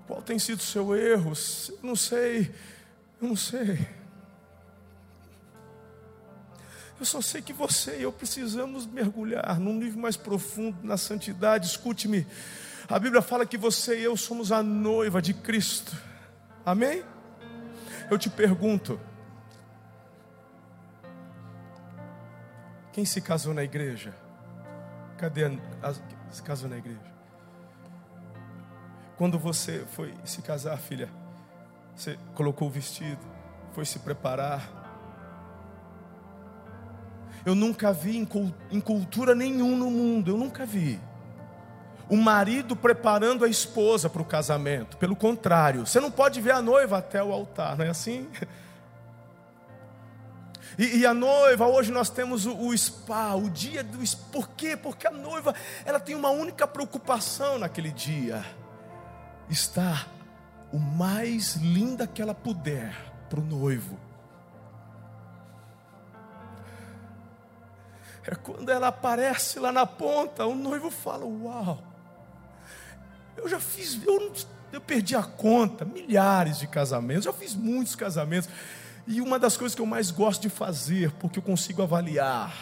qual 0.08 0.22
tem 0.22 0.38
sido 0.38 0.60
o 0.60 0.64
seu 0.64 0.96
erro, 0.96 1.34
eu 1.70 1.80
não 1.82 1.96
sei, 1.96 2.54
eu 3.22 3.28
não 3.28 3.36
sei. 3.36 3.88
Eu 7.00 7.06
só 7.06 7.20
sei 7.20 7.42
que 7.42 7.52
você 7.52 7.98
e 7.98 8.04
eu 8.04 8.12
precisamos 8.12 8.86
mergulhar 8.86 9.60
num 9.60 9.74
nível 9.74 10.00
mais 10.00 10.16
profundo 10.16 10.78
na 10.84 10.96
santidade. 10.96 11.68
Escute-me, 11.68 12.26
a 12.88 13.00
Bíblia 13.00 13.22
fala 13.22 13.46
que 13.46 13.58
você 13.58 14.00
e 14.00 14.04
eu 14.04 14.16
somos 14.16 14.52
a 14.52 14.62
noiva 14.62 15.22
de 15.22 15.34
Cristo. 15.34 15.98
Amém? 16.66 17.04
Eu 18.14 18.18
te 18.20 18.30
pergunto: 18.30 19.00
quem 22.92 23.06
se 23.06 23.20
casou 23.20 23.56
na 23.56 23.64
igreja? 23.64 24.14
Cadê 25.18 25.46
a, 25.46 25.94
se 26.30 26.44
casou 26.44 26.70
na 26.70 26.78
igreja? 26.78 27.12
Quando 29.18 29.40
você 29.40 29.84
foi 29.88 30.14
se 30.24 30.44
casar, 30.44 30.78
filha, 30.78 31.10
você 31.96 32.20
colocou 32.36 32.68
o 32.68 32.72
vestido, 32.72 33.26
foi 33.72 33.84
se 33.84 33.98
preparar. 33.98 34.62
Eu 37.44 37.56
nunca 37.56 37.92
vi 37.92 38.16
em 38.70 38.80
cultura 38.80 39.34
nenhum 39.34 39.76
no 39.76 39.90
mundo, 39.90 40.30
eu 40.30 40.38
nunca 40.38 40.68
vi 40.68 41.02
o 42.10 42.18
marido 42.18 42.76
preparando 42.76 43.46
a 43.46 43.50
esposa 43.50 44.10
para 44.10 44.22
o 44.22 44.26
casamento. 44.26 44.98
Pelo 44.98 45.16
contrário, 45.16 45.86
você 45.86 46.00
não 46.00 46.12
pode 46.12 46.42
ver 46.42 46.52
a 46.52 46.62
noiva 46.62 46.98
até 46.98 47.24
o 47.24 47.32
altar, 47.32 47.78
não 47.78 47.86
é 47.86 47.90
assim? 47.90 48.28
E, 50.76 51.02
e, 51.02 51.06
a 51.06 51.14
noiva, 51.14 51.68
hoje 51.68 51.92
nós 51.92 52.10
temos 52.10 52.48
o, 52.48 52.58
o, 52.58 52.76
spa, 52.76 53.36
o 53.36 53.48
dia 53.48 53.84
do 53.84 54.04
spa. 54.04 54.24
Por 54.32 54.50
quê? 54.50 54.76
Porque 54.76 55.06
a 55.06 55.12
noiva, 55.12 55.54
ela 55.86 56.00
tem 56.00 56.16
uma 56.16 56.32
única 56.32 56.68
preocupação 56.68 57.60
naquele 57.60 57.92
dia: 57.92 58.44
estar 59.48 60.08
o 60.72 60.80
mais 60.80 61.58
linda 61.58 62.08
que 62.08 62.24
ela 62.24 62.34
puder 62.34 62.92
para 63.30 63.40
o 63.40 63.44
noivo. 63.44 64.00
É 68.26 68.34
quando 68.34 68.70
ela 68.70 68.88
aparece 68.88 69.60
lá 69.60 69.72
na 69.72 69.86
ponta, 69.86 70.46
o 70.48 70.56
noivo 70.56 70.90
fala: 70.90 71.24
Uau! 71.24 71.93
Eu 73.36 73.48
já 73.48 73.60
fiz, 73.60 74.00
eu, 74.06 74.34
eu 74.72 74.82
perdi 74.82 75.16
a 75.16 75.24
conta, 75.24 75.86
milhares 75.86 76.60
de 76.60 76.68
casamentos, 76.68 77.26
já 77.26 77.34
fiz 77.34 77.56
muitos 77.56 77.96
casamentos. 77.96 78.50
E 79.06 79.20
uma 79.20 79.38
das 79.38 79.58
coisas 79.58 79.76
que 79.76 79.82
eu 79.82 79.86
mais 79.86 80.12
gosto 80.12 80.44
de 80.44 80.50
fazer, 80.50 81.12
porque 81.14 81.40
eu 81.40 81.44
consigo 81.44 81.82
avaliar 81.82 82.56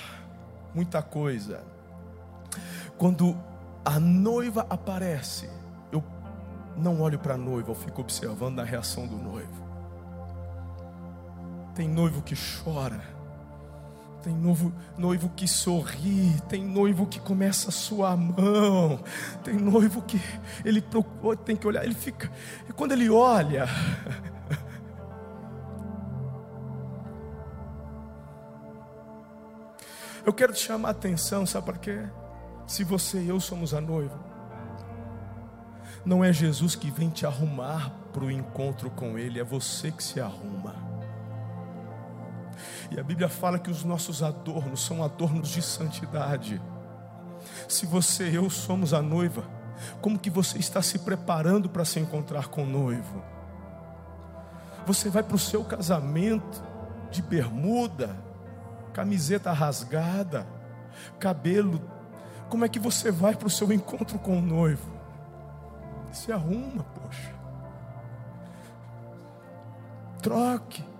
muita 0.74 1.01
coisa, 1.01 1.63
quando 2.97 3.38
a 3.84 3.99
noiva 3.99 4.65
aparece, 4.69 5.49
eu 5.91 6.03
não 6.78 7.01
olho 7.01 7.19
para 7.19 7.36
a 7.36 7.38
noiva, 7.38 7.72
eu 7.72 7.76
fico 7.76 8.01
observando 8.01 8.59
a 8.59 8.63
reação 8.63 9.05
do 9.07 9.17
noivo. 9.17 9.61
Tem 11.76 11.88
noivo 11.88 12.22
que 12.22 12.36
chora 12.36 13.01
tem 14.24 14.34
noivo, 14.36 14.74
noivo 14.97 15.30
que 15.30 15.47
sorri, 15.47 16.39
tem 16.47 16.63
noivo 16.63 17.07
que 17.07 17.19
começa 17.19 17.69
a 17.69 17.72
suar 17.72 18.15
mão, 18.15 18.99
tem 19.43 19.55
noivo 19.55 20.03
que 20.03 20.22
ele 20.63 20.80
procura, 20.80 21.36
tem 21.36 21.55
que 21.55 21.65
olhar, 21.65 21.84
ele 21.84 21.95
fica. 21.95 22.32
E 22.69 22.74
quando 22.74 22.91
ele 22.91 23.09
olha, 23.09 23.65
eu 30.24 30.32
quero 30.32 30.53
te 30.53 30.59
chamar 30.59 30.89
a 30.89 30.91
atenção, 30.91 31.43
sabe 31.47 31.65
para 31.65 31.80
quê? 31.80 31.99
Se 32.67 32.84
você 32.84 33.19
e 33.19 33.30
eu 33.30 33.39
somos 33.39 33.74
a 33.74 33.82
noiva, 33.82 34.19
não 36.05 36.24
é 36.24 36.32
Jesus 36.32 36.76
que 36.76 36.91
vem 36.91 37.09
te 37.09 37.26
arrumar 37.26 37.89
para 38.13 38.24
o 38.24 38.32
encontro 38.32 38.91
com 38.91 39.17
Ele, 39.17 39.39
é 39.39 39.43
você 39.43 39.91
que 39.91 40.03
se 40.03 40.19
arruma. 40.19 40.90
E 42.91 42.99
a 42.99 43.03
Bíblia 43.03 43.29
fala 43.29 43.57
que 43.57 43.71
os 43.71 43.85
nossos 43.85 44.21
adornos 44.21 44.85
são 44.85 45.01
adornos 45.01 45.47
de 45.47 45.61
santidade. 45.61 46.61
Se 47.67 47.85
você 47.85 48.29
e 48.29 48.35
eu 48.35 48.49
somos 48.49 48.93
a 48.93 49.01
noiva, 49.01 49.45
como 50.01 50.19
que 50.19 50.29
você 50.29 50.57
está 50.57 50.81
se 50.81 50.99
preparando 50.99 51.69
para 51.69 51.85
se 51.85 52.01
encontrar 52.01 52.49
com 52.49 52.63
o 52.63 52.69
noivo? 52.69 53.23
Você 54.85 55.09
vai 55.09 55.23
para 55.23 55.37
o 55.37 55.39
seu 55.39 55.63
casamento 55.63 56.61
de 57.09 57.21
bermuda, 57.21 58.13
camiseta 58.91 59.53
rasgada, 59.53 60.45
cabelo. 61.17 61.81
Como 62.49 62.65
é 62.65 62.69
que 62.69 62.79
você 62.79 63.09
vai 63.09 63.37
para 63.37 63.47
o 63.47 63.51
seu 63.51 63.71
encontro 63.71 64.19
com 64.19 64.37
o 64.37 64.41
noivo? 64.41 64.91
Se 66.11 66.29
arruma, 66.29 66.83
poxa. 66.83 67.33
Troque 70.21 70.90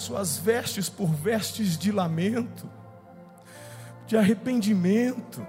suas 0.00 0.36
vestes 0.36 0.88
por 0.88 1.08
vestes 1.08 1.76
de 1.76 1.92
lamento, 1.92 2.68
de 4.06 4.16
arrependimento, 4.16 5.46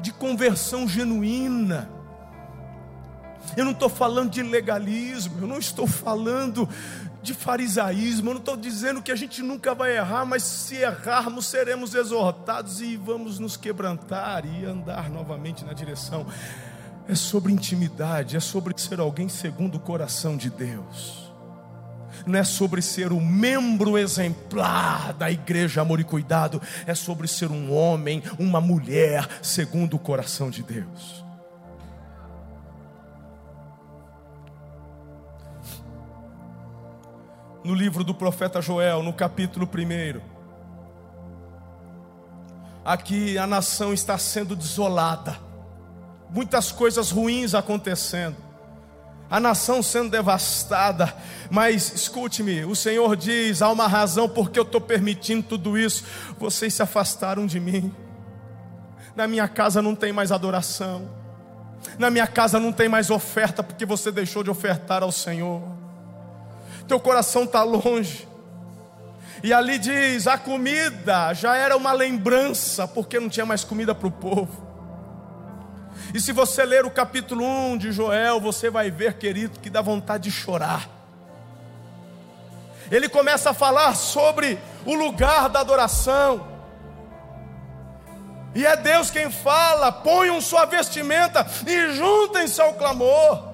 de 0.00 0.12
conversão 0.12 0.86
genuína. 0.86 1.88
Eu 3.56 3.64
não 3.64 3.72
estou 3.72 3.88
falando 3.88 4.30
de 4.30 4.42
legalismo, 4.42 5.40
eu 5.42 5.46
não 5.46 5.58
estou 5.58 5.86
falando 5.86 6.68
de 7.22 7.32
farisaísmo, 7.32 8.30
eu 8.30 8.34
não 8.34 8.40
estou 8.40 8.56
dizendo 8.56 9.00
que 9.00 9.10
a 9.10 9.16
gente 9.16 9.42
nunca 9.42 9.74
vai 9.74 9.96
errar, 9.96 10.26
mas 10.26 10.42
se 10.42 10.76
errarmos, 10.76 11.46
seremos 11.46 11.94
exortados 11.94 12.80
e 12.80 12.96
vamos 12.96 13.38
nos 13.38 13.56
quebrantar 13.56 14.44
e 14.44 14.64
andar 14.64 15.08
novamente 15.08 15.64
na 15.64 15.72
direção. 15.72 16.26
É 17.08 17.14
sobre 17.14 17.52
intimidade, 17.52 18.36
é 18.36 18.40
sobre 18.40 18.74
ser 18.78 19.00
alguém 19.00 19.28
segundo 19.28 19.76
o 19.76 19.80
coração 19.80 20.36
de 20.36 20.50
Deus. 20.50 21.23
Não 22.26 22.38
é 22.38 22.44
sobre 22.44 22.80
ser 22.80 23.12
um 23.12 23.20
membro 23.20 23.98
exemplar 23.98 25.12
da 25.12 25.30
igreja 25.30 25.82
Amor 25.82 26.00
e 26.00 26.04
Cuidado, 26.04 26.60
é 26.86 26.94
sobre 26.94 27.28
ser 27.28 27.50
um 27.50 27.72
homem, 27.72 28.22
uma 28.38 28.60
mulher 28.60 29.28
segundo 29.42 29.94
o 29.94 29.98
coração 29.98 30.50
de 30.50 30.62
Deus. 30.62 31.24
no 37.64 37.74
livro 37.74 38.04
do 38.04 38.14
profeta 38.14 38.60
Joel, 38.60 39.02
no 39.02 39.12
capítulo 39.12 39.66
1. 39.66 40.20
Aqui 42.84 43.38
a 43.38 43.46
nação 43.46 43.94
está 43.94 44.18
sendo 44.18 44.54
desolada, 44.54 45.38
muitas 46.28 46.70
coisas 46.70 47.10
ruins 47.10 47.54
acontecendo, 47.54 48.36
a 49.34 49.40
nação 49.40 49.82
sendo 49.82 50.10
devastada, 50.10 51.12
mas 51.50 51.92
escute-me: 51.92 52.64
o 52.64 52.76
Senhor 52.76 53.16
diz, 53.16 53.62
há 53.62 53.68
uma 53.68 53.88
razão 53.88 54.28
porque 54.28 54.56
eu 54.56 54.62
estou 54.62 54.80
permitindo 54.80 55.42
tudo 55.42 55.76
isso, 55.76 56.04
vocês 56.38 56.72
se 56.72 56.80
afastaram 56.80 57.44
de 57.44 57.58
mim, 57.58 57.92
na 59.16 59.26
minha 59.26 59.48
casa 59.48 59.82
não 59.82 59.96
tem 59.96 60.12
mais 60.12 60.30
adoração, 60.30 61.10
na 61.98 62.10
minha 62.10 62.28
casa 62.28 62.60
não 62.60 62.70
tem 62.70 62.88
mais 62.88 63.10
oferta, 63.10 63.60
porque 63.60 63.84
você 63.84 64.12
deixou 64.12 64.44
de 64.44 64.50
ofertar 64.50 65.02
ao 65.02 65.10
Senhor. 65.10 65.64
Teu 66.86 67.00
coração 67.00 67.42
está 67.42 67.64
longe. 67.64 68.28
E 69.42 69.52
ali 69.52 69.80
diz: 69.80 70.28
a 70.28 70.38
comida 70.38 71.34
já 71.34 71.56
era 71.56 71.76
uma 71.76 71.92
lembrança, 71.92 72.86
porque 72.86 73.18
não 73.18 73.28
tinha 73.28 73.44
mais 73.44 73.64
comida 73.64 73.96
para 73.96 74.06
o 74.06 74.12
povo. 74.12 74.73
E 76.14 76.20
se 76.20 76.30
você 76.30 76.64
ler 76.64 76.84
o 76.86 76.90
capítulo 76.90 77.44
1 77.44 77.76
de 77.76 77.90
Joel, 77.90 78.40
você 78.40 78.70
vai 78.70 78.88
ver, 78.88 79.14
querido, 79.14 79.58
que 79.58 79.68
dá 79.68 79.82
vontade 79.82 80.24
de 80.24 80.30
chorar. 80.30 80.88
Ele 82.88 83.08
começa 83.08 83.50
a 83.50 83.54
falar 83.54 83.96
sobre 83.96 84.56
o 84.86 84.94
lugar 84.94 85.48
da 85.48 85.58
adoração. 85.58 86.46
E 88.54 88.64
é 88.64 88.76
Deus 88.76 89.10
quem 89.10 89.28
fala: 89.28 89.90
ponham 89.90 90.40
sua 90.40 90.64
vestimenta 90.66 91.44
e 91.66 91.92
juntem-se 91.94 92.62
ao 92.62 92.74
clamor 92.74 93.52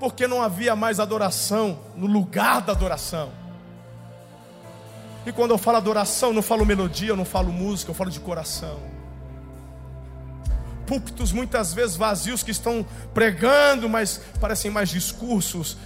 porque 0.00 0.26
não 0.26 0.42
havia 0.42 0.74
mais 0.74 0.98
adoração 0.98 1.78
no 1.94 2.06
lugar 2.06 2.62
da 2.62 2.72
adoração. 2.72 3.30
E 5.26 5.30
quando 5.30 5.50
eu 5.50 5.58
falo 5.58 5.76
adoração, 5.76 6.32
não 6.32 6.42
falo 6.42 6.66
melodia, 6.66 7.10
eu 7.10 7.16
não 7.16 7.26
falo 7.26 7.52
música, 7.52 7.90
eu 7.90 7.94
falo 7.94 8.10
de 8.10 8.18
coração. 8.18 8.80
Púlpitos 10.90 11.30
muitas 11.30 11.72
vezes 11.72 11.94
vazios 11.94 12.42
que 12.42 12.50
estão 12.50 12.84
pregando, 13.14 13.88
mas 13.88 14.20
parecem 14.40 14.72
mais 14.72 14.88
discursos 14.88 15.76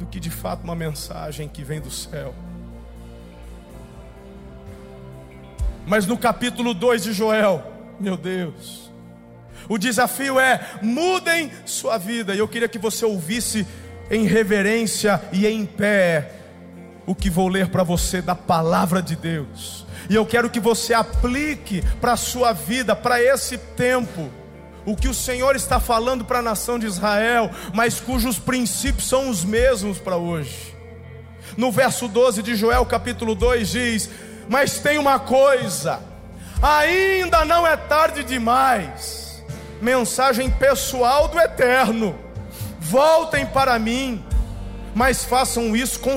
do 0.00 0.06
que 0.06 0.18
de 0.18 0.30
fato 0.30 0.64
uma 0.64 0.74
mensagem 0.74 1.48
que 1.48 1.62
vem 1.62 1.80
do 1.80 1.92
céu. 1.92 2.34
Mas 5.86 6.06
no 6.06 6.18
capítulo 6.18 6.74
2 6.74 7.04
de 7.04 7.12
Joel, 7.12 7.64
meu 8.00 8.16
Deus, 8.16 8.90
o 9.68 9.78
desafio 9.78 10.40
é: 10.40 10.60
mudem 10.82 11.52
sua 11.64 11.96
vida. 11.96 12.34
E 12.34 12.40
eu 12.40 12.48
queria 12.48 12.66
que 12.66 12.80
você 12.80 13.04
ouvisse 13.04 13.64
em 14.10 14.26
reverência 14.26 15.22
e 15.32 15.46
em 15.46 15.64
pé 15.64 16.41
o 17.06 17.14
que 17.14 17.30
vou 17.30 17.48
ler 17.48 17.68
para 17.68 17.82
você 17.82 18.22
da 18.22 18.34
palavra 18.34 19.02
de 19.02 19.16
Deus. 19.16 19.86
E 20.08 20.14
eu 20.14 20.26
quero 20.26 20.50
que 20.50 20.60
você 20.60 20.94
aplique 20.94 21.82
para 22.00 22.12
a 22.12 22.16
sua 22.16 22.52
vida, 22.52 22.94
para 22.94 23.22
esse 23.22 23.58
tempo, 23.58 24.30
o 24.84 24.96
que 24.96 25.08
o 25.08 25.14
Senhor 25.14 25.54
está 25.56 25.78
falando 25.78 26.24
para 26.24 26.40
a 26.40 26.42
nação 26.42 26.78
de 26.78 26.86
Israel, 26.86 27.50
mas 27.72 28.00
cujos 28.00 28.38
princípios 28.38 29.08
são 29.08 29.28
os 29.28 29.44
mesmos 29.44 29.98
para 29.98 30.16
hoje. 30.16 30.76
No 31.56 31.70
verso 31.70 32.08
12 32.08 32.42
de 32.42 32.54
Joel, 32.54 32.84
capítulo 32.86 33.34
2, 33.34 33.68
diz: 33.68 34.10
Mas 34.48 34.78
tem 34.78 34.98
uma 34.98 35.18
coisa, 35.18 36.00
ainda 36.60 37.44
não 37.44 37.66
é 37.66 37.76
tarde 37.76 38.24
demais 38.24 39.22
mensagem 39.82 40.48
pessoal 40.48 41.26
do 41.26 41.38
eterno. 41.38 42.14
Voltem 42.78 43.44
para 43.44 43.78
mim, 43.78 44.24
mas 44.94 45.24
façam 45.24 45.74
isso 45.74 45.98
com, 46.00 46.16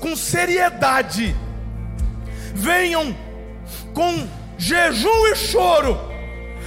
com 0.00 0.16
seriedade. 0.16 1.34
Venham 2.54 3.16
com 3.94 4.26
jejum 4.56 5.26
e 5.28 5.36
choro, 5.36 5.98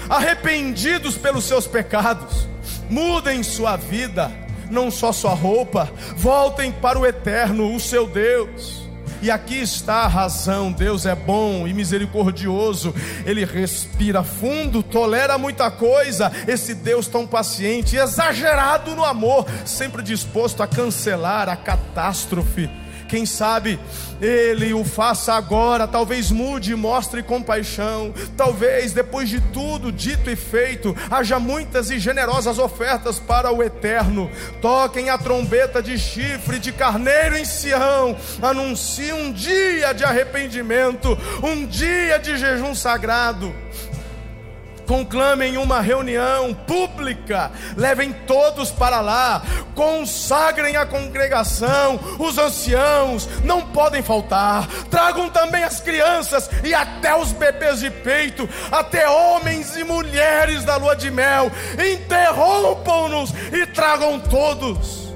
arrependidos 0.10 1.18
pelos 1.18 1.46
seus 1.46 1.68
pecados. 1.68 2.48
Mudem 2.90 3.44
sua 3.44 3.78
vida, 3.78 4.32
não 4.70 4.92
só 4.92 5.12
sua 5.12 5.34
roupa. 5.34 5.90
Voltem 6.18 6.72
para 6.72 7.00
o 7.00 7.06
eterno, 7.06 7.74
o 7.74 7.80
seu 7.80 8.08
Deus. 8.08 8.81
E 9.22 9.30
aqui 9.30 9.60
está 9.62 10.04
a 10.04 10.08
razão: 10.08 10.72
Deus 10.72 11.06
é 11.06 11.16
bom 11.16 11.68
e 11.68 11.74
misericordioso, 11.74 12.94
Ele 13.26 13.46
respira 13.46 14.24
fundo, 14.24 14.82
tolera 14.82 15.38
muita 15.38 15.70
coisa. 15.70 16.32
Esse 16.48 16.74
Deus 16.74 17.08
tão 17.08 17.28
paciente, 17.28 17.96
exagerado 17.96 18.96
no 18.96 19.06
amor, 19.06 19.46
sempre 19.66 20.02
disposto 20.02 20.64
a 20.64 20.68
cancelar 20.68 21.48
a 21.50 21.56
catástrofe 21.56 22.70
quem 23.12 23.26
sabe 23.26 23.78
Ele 24.22 24.74
o 24.74 24.86
faça 24.86 25.34
agora, 25.34 25.86
talvez 25.86 26.32
mude 26.32 26.72
e 26.72 26.76
mostre 26.76 27.22
compaixão. 27.22 28.14
Talvez 28.38 28.94
depois 28.94 29.28
de 29.28 29.42
tudo 29.42 29.92
dito 29.92 30.30
e 30.30 30.36
feito, 30.38 30.96
haja 31.10 31.38
muitas 31.38 31.92
e 31.92 32.00
generosas 32.00 32.58
ofertas 32.58 33.20
para 33.20 33.52
o 33.52 33.62
eterno. 33.62 34.32
Toquem 34.62 35.10
a 35.10 35.18
trombeta 35.18 35.82
de 35.82 35.98
chifre 36.00 36.58
de 36.58 36.72
carneiro 36.72 37.38
em 37.38 37.44
Sião. 37.44 38.16
Anuncie 38.42 39.12
um 39.12 39.34
dia 39.34 39.92
de 39.92 40.06
arrependimento, 40.06 41.18
um 41.44 41.66
dia 41.66 42.18
de 42.18 42.38
jejum 42.38 42.74
sagrado 42.74 43.54
conclamem 44.92 45.58
uma 45.58 45.80
reunião 45.80 46.54
pública, 46.54 47.50
levem 47.78 48.12
todos 48.12 48.72
para 48.72 49.00
lá, 49.00 49.42
consagrem 49.74 50.76
a 50.76 50.86
congregação, 50.86 51.98
os 52.20 52.38
anciãos 52.38 53.26
não 53.46 53.62
podem 53.62 54.02
faltar, 54.04 54.68
tragam 54.90 55.30
também 55.30 55.64
as 55.64 55.80
crianças 55.80 56.50
e 56.62 56.74
até 56.74 57.16
os 57.16 57.32
bebês 57.32 57.80
de 57.80 57.90
peito, 57.90 58.50
até 58.70 59.08
homens 59.08 59.78
e 59.78 59.86
mulheres 59.86 60.66
da 60.66 60.76
lua 60.76 60.94
de 60.94 61.10
mel, 61.10 61.50
interrompam-nos 61.94 63.34
e 63.54 63.66
tragam 63.68 64.20
todos. 64.20 65.10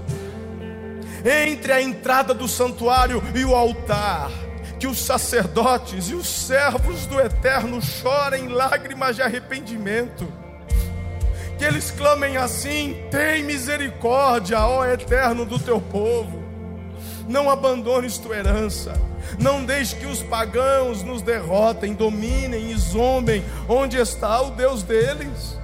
Entre 1.49 1.73
a 1.73 1.81
entrada 1.81 2.33
do 2.33 2.47
santuário 2.47 3.21
e 3.35 3.43
o 3.43 3.53
altar, 3.53 4.44
que 4.85 4.87
os 4.87 4.99
sacerdotes 4.99 6.11
e 6.11 6.13
os 6.13 6.27
servos 6.27 7.07
do 7.07 7.19
Eterno 7.19 7.81
chorem 7.81 8.49
lágrimas 8.49 9.15
de 9.15 9.23
arrependimento. 9.23 10.31
Que 11.57 11.63
eles 11.65 11.89
clamem 11.89 12.37
assim: 12.37 12.95
tem 13.09 13.41
misericórdia, 13.43 14.59
ó 14.59 14.85
Eterno, 14.85 15.43
do 15.43 15.57
teu 15.57 15.81
povo. 15.81 16.43
Não 17.27 17.49
abandones 17.49 18.19
tua 18.19 18.37
herança. 18.37 18.93
Não 19.39 19.65
deixe 19.65 19.95
que 19.95 20.05
os 20.05 20.21
pagãos 20.21 21.01
nos 21.01 21.23
derrotem, 21.23 21.95
dominem 21.95 22.69
e 22.69 22.77
zombem. 22.77 23.43
Onde 23.67 23.97
está 23.97 24.39
o 24.39 24.51
Deus 24.51 24.83
deles? 24.83 25.57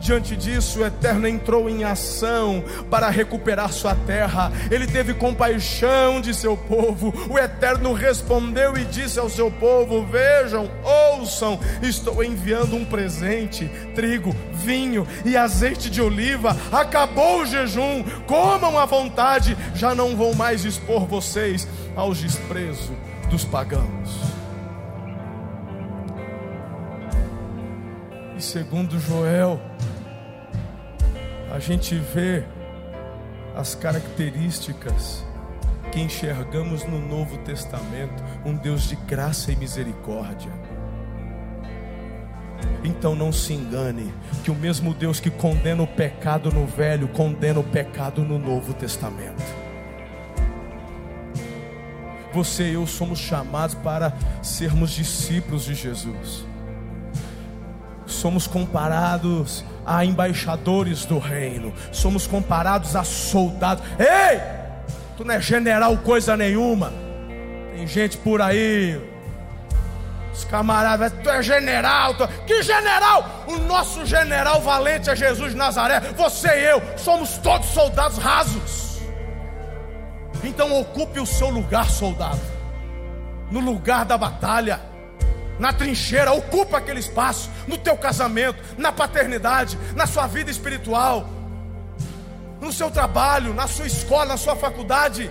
Diante 0.00 0.34
disso, 0.34 0.80
o 0.80 0.86
Eterno 0.86 1.28
entrou 1.28 1.68
em 1.68 1.84
ação 1.84 2.64
para 2.90 3.10
recuperar 3.10 3.70
sua 3.70 3.94
terra. 3.94 4.50
Ele 4.70 4.86
teve 4.86 5.12
compaixão 5.12 6.22
de 6.22 6.32
seu 6.34 6.56
povo. 6.56 7.12
O 7.28 7.38
Eterno 7.38 7.92
respondeu 7.92 8.78
e 8.78 8.84
disse 8.86 9.18
ao 9.18 9.28
seu 9.28 9.50
povo: 9.50 10.06
Vejam, 10.06 10.70
ouçam, 11.12 11.60
estou 11.82 12.24
enviando 12.24 12.74
um 12.74 12.84
presente: 12.84 13.70
trigo, 13.94 14.34
vinho 14.54 15.06
e 15.24 15.36
azeite 15.36 15.90
de 15.90 16.00
oliva. 16.00 16.56
Acabou 16.72 17.42
o 17.42 17.46
jejum, 17.46 18.02
comam 18.26 18.78
à 18.78 18.86
vontade. 18.86 19.56
Já 19.74 19.94
não 19.94 20.16
vou 20.16 20.34
mais 20.34 20.64
expor 20.64 21.06
vocês 21.06 21.68
aos 21.94 22.18
desprezos 22.18 22.90
dos 23.28 23.44
pagãos. 23.44 24.40
E 28.36 28.42
segundo 28.42 28.98
Joel, 28.98 29.60
a 31.50 31.58
gente 31.58 31.96
vê 31.96 32.44
as 33.56 33.74
características 33.74 35.24
que 35.90 36.00
enxergamos 36.00 36.84
no 36.84 37.00
Novo 37.00 37.36
Testamento, 37.38 38.22
um 38.46 38.54
Deus 38.54 38.88
de 38.88 38.94
graça 38.94 39.50
e 39.50 39.56
misericórdia. 39.56 40.52
Então 42.84 43.16
não 43.16 43.32
se 43.32 43.52
engane, 43.52 44.14
que 44.44 44.50
o 44.50 44.54
mesmo 44.54 44.94
Deus 44.94 45.18
que 45.18 45.30
condena 45.30 45.82
o 45.82 45.86
pecado 45.86 46.52
no 46.52 46.66
Velho, 46.66 47.08
condena 47.08 47.58
o 47.58 47.64
pecado 47.64 48.22
no 48.22 48.38
Novo 48.38 48.72
Testamento. 48.72 49.42
Você 52.32 52.70
e 52.70 52.74
eu 52.74 52.86
somos 52.86 53.18
chamados 53.18 53.74
para 53.74 54.12
sermos 54.40 54.92
discípulos 54.92 55.64
de 55.64 55.74
Jesus. 55.74 56.46
Somos 58.06 58.46
comparados 58.46 59.64
a 59.86 60.04
embaixadores 60.04 61.04
do 61.04 61.18
reino, 61.18 61.72
somos 61.92 62.26
comparados 62.26 62.94
a 62.94 63.04
soldados. 63.04 63.84
Ei, 63.98 64.40
tu 65.16 65.24
não 65.24 65.34
é 65.34 65.40
general 65.40 65.96
coisa 65.98 66.36
nenhuma. 66.36 66.92
Tem 67.74 67.86
gente 67.86 68.16
por 68.18 68.42
aí, 68.42 69.00
os 70.32 70.44
camaradas, 70.44 71.12
tu 71.22 71.30
é 71.30 71.42
general, 71.42 72.14
tu... 72.14 72.26
que 72.46 72.62
general? 72.62 73.44
O 73.46 73.58
nosso 73.58 74.06
general 74.06 74.60
valente 74.60 75.10
é 75.10 75.16
Jesus 75.16 75.52
de 75.52 75.56
Nazaré. 75.56 76.00
Você 76.16 76.48
e 76.48 76.64
eu 76.64 76.82
somos 76.96 77.36
todos 77.38 77.68
soldados 77.68 78.18
rasos. 78.18 79.00
Então 80.42 80.80
ocupe 80.80 81.20
o 81.20 81.26
seu 81.26 81.50
lugar, 81.50 81.90
soldado, 81.90 82.40
no 83.50 83.60
lugar 83.60 84.04
da 84.04 84.16
batalha 84.16 84.89
na 85.60 85.74
trincheira, 85.74 86.32
ocupa 86.32 86.78
aquele 86.78 86.98
espaço, 86.98 87.50
no 87.68 87.76
teu 87.76 87.94
casamento, 87.96 88.58
na 88.78 88.90
paternidade, 88.90 89.78
na 89.94 90.06
sua 90.06 90.26
vida 90.26 90.50
espiritual, 90.50 91.28
no 92.60 92.72
seu 92.72 92.90
trabalho, 92.90 93.52
na 93.52 93.68
sua 93.68 93.86
escola, 93.86 94.24
na 94.24 94.36
sua 94.38 94.56
faculdade. 94.56 95.30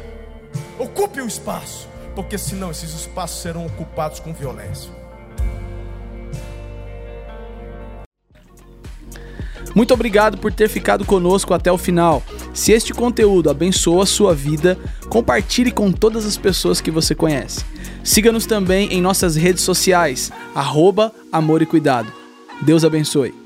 Ocupe 0.78 1.20
o 1.20 1.28
espaço, 1.28 1.90
porque 2.16 2.38
senão 2.38 2.70
esses 2.70 2.94
espaços 2.94 3.42
serão 3.42 3.66
ocupados 3.66 4.20
com 4.20 4.32
violência. 4.32 4.92
Muito 9.76 9.94
obrigado 9.94 10.38
por 10.38 10.54
ter 10.54 10.70
ficado 10.70 11.06
conosco 11.06 11.54
até 11.54 11.72
o 11.72 11.78
final. 11.78 12.24
Se 12.54 12.72
este 12.72 12.94
conteúdo 12.94 13.50
abençoa 13.50 14.04
a 14.04 14.08
sua 14.08 14.34
vida, 14.34 14.78
compartilhe 15.10 15.72
com 15.72 15.92
todas 15.92 16.26
as 16.26 16.38
pessoas 16.38 16.82
que 16.82 16.92
você 16.92 17.16
conhece. 17.16 17.64
Siga-nos 18.04 18.46
também 18.46 18.92
em 18.92 19.02
nossas 19.02 19.36
redes 19.36 19.64
sociais, 19.64 20.32
arroba 20.56 21.14
Amor 21.32 21.62
e 21.62 21.66
Cuidado. 21.66 22.12
Deus 22.62 22.84
abençoe. 22.84 23.39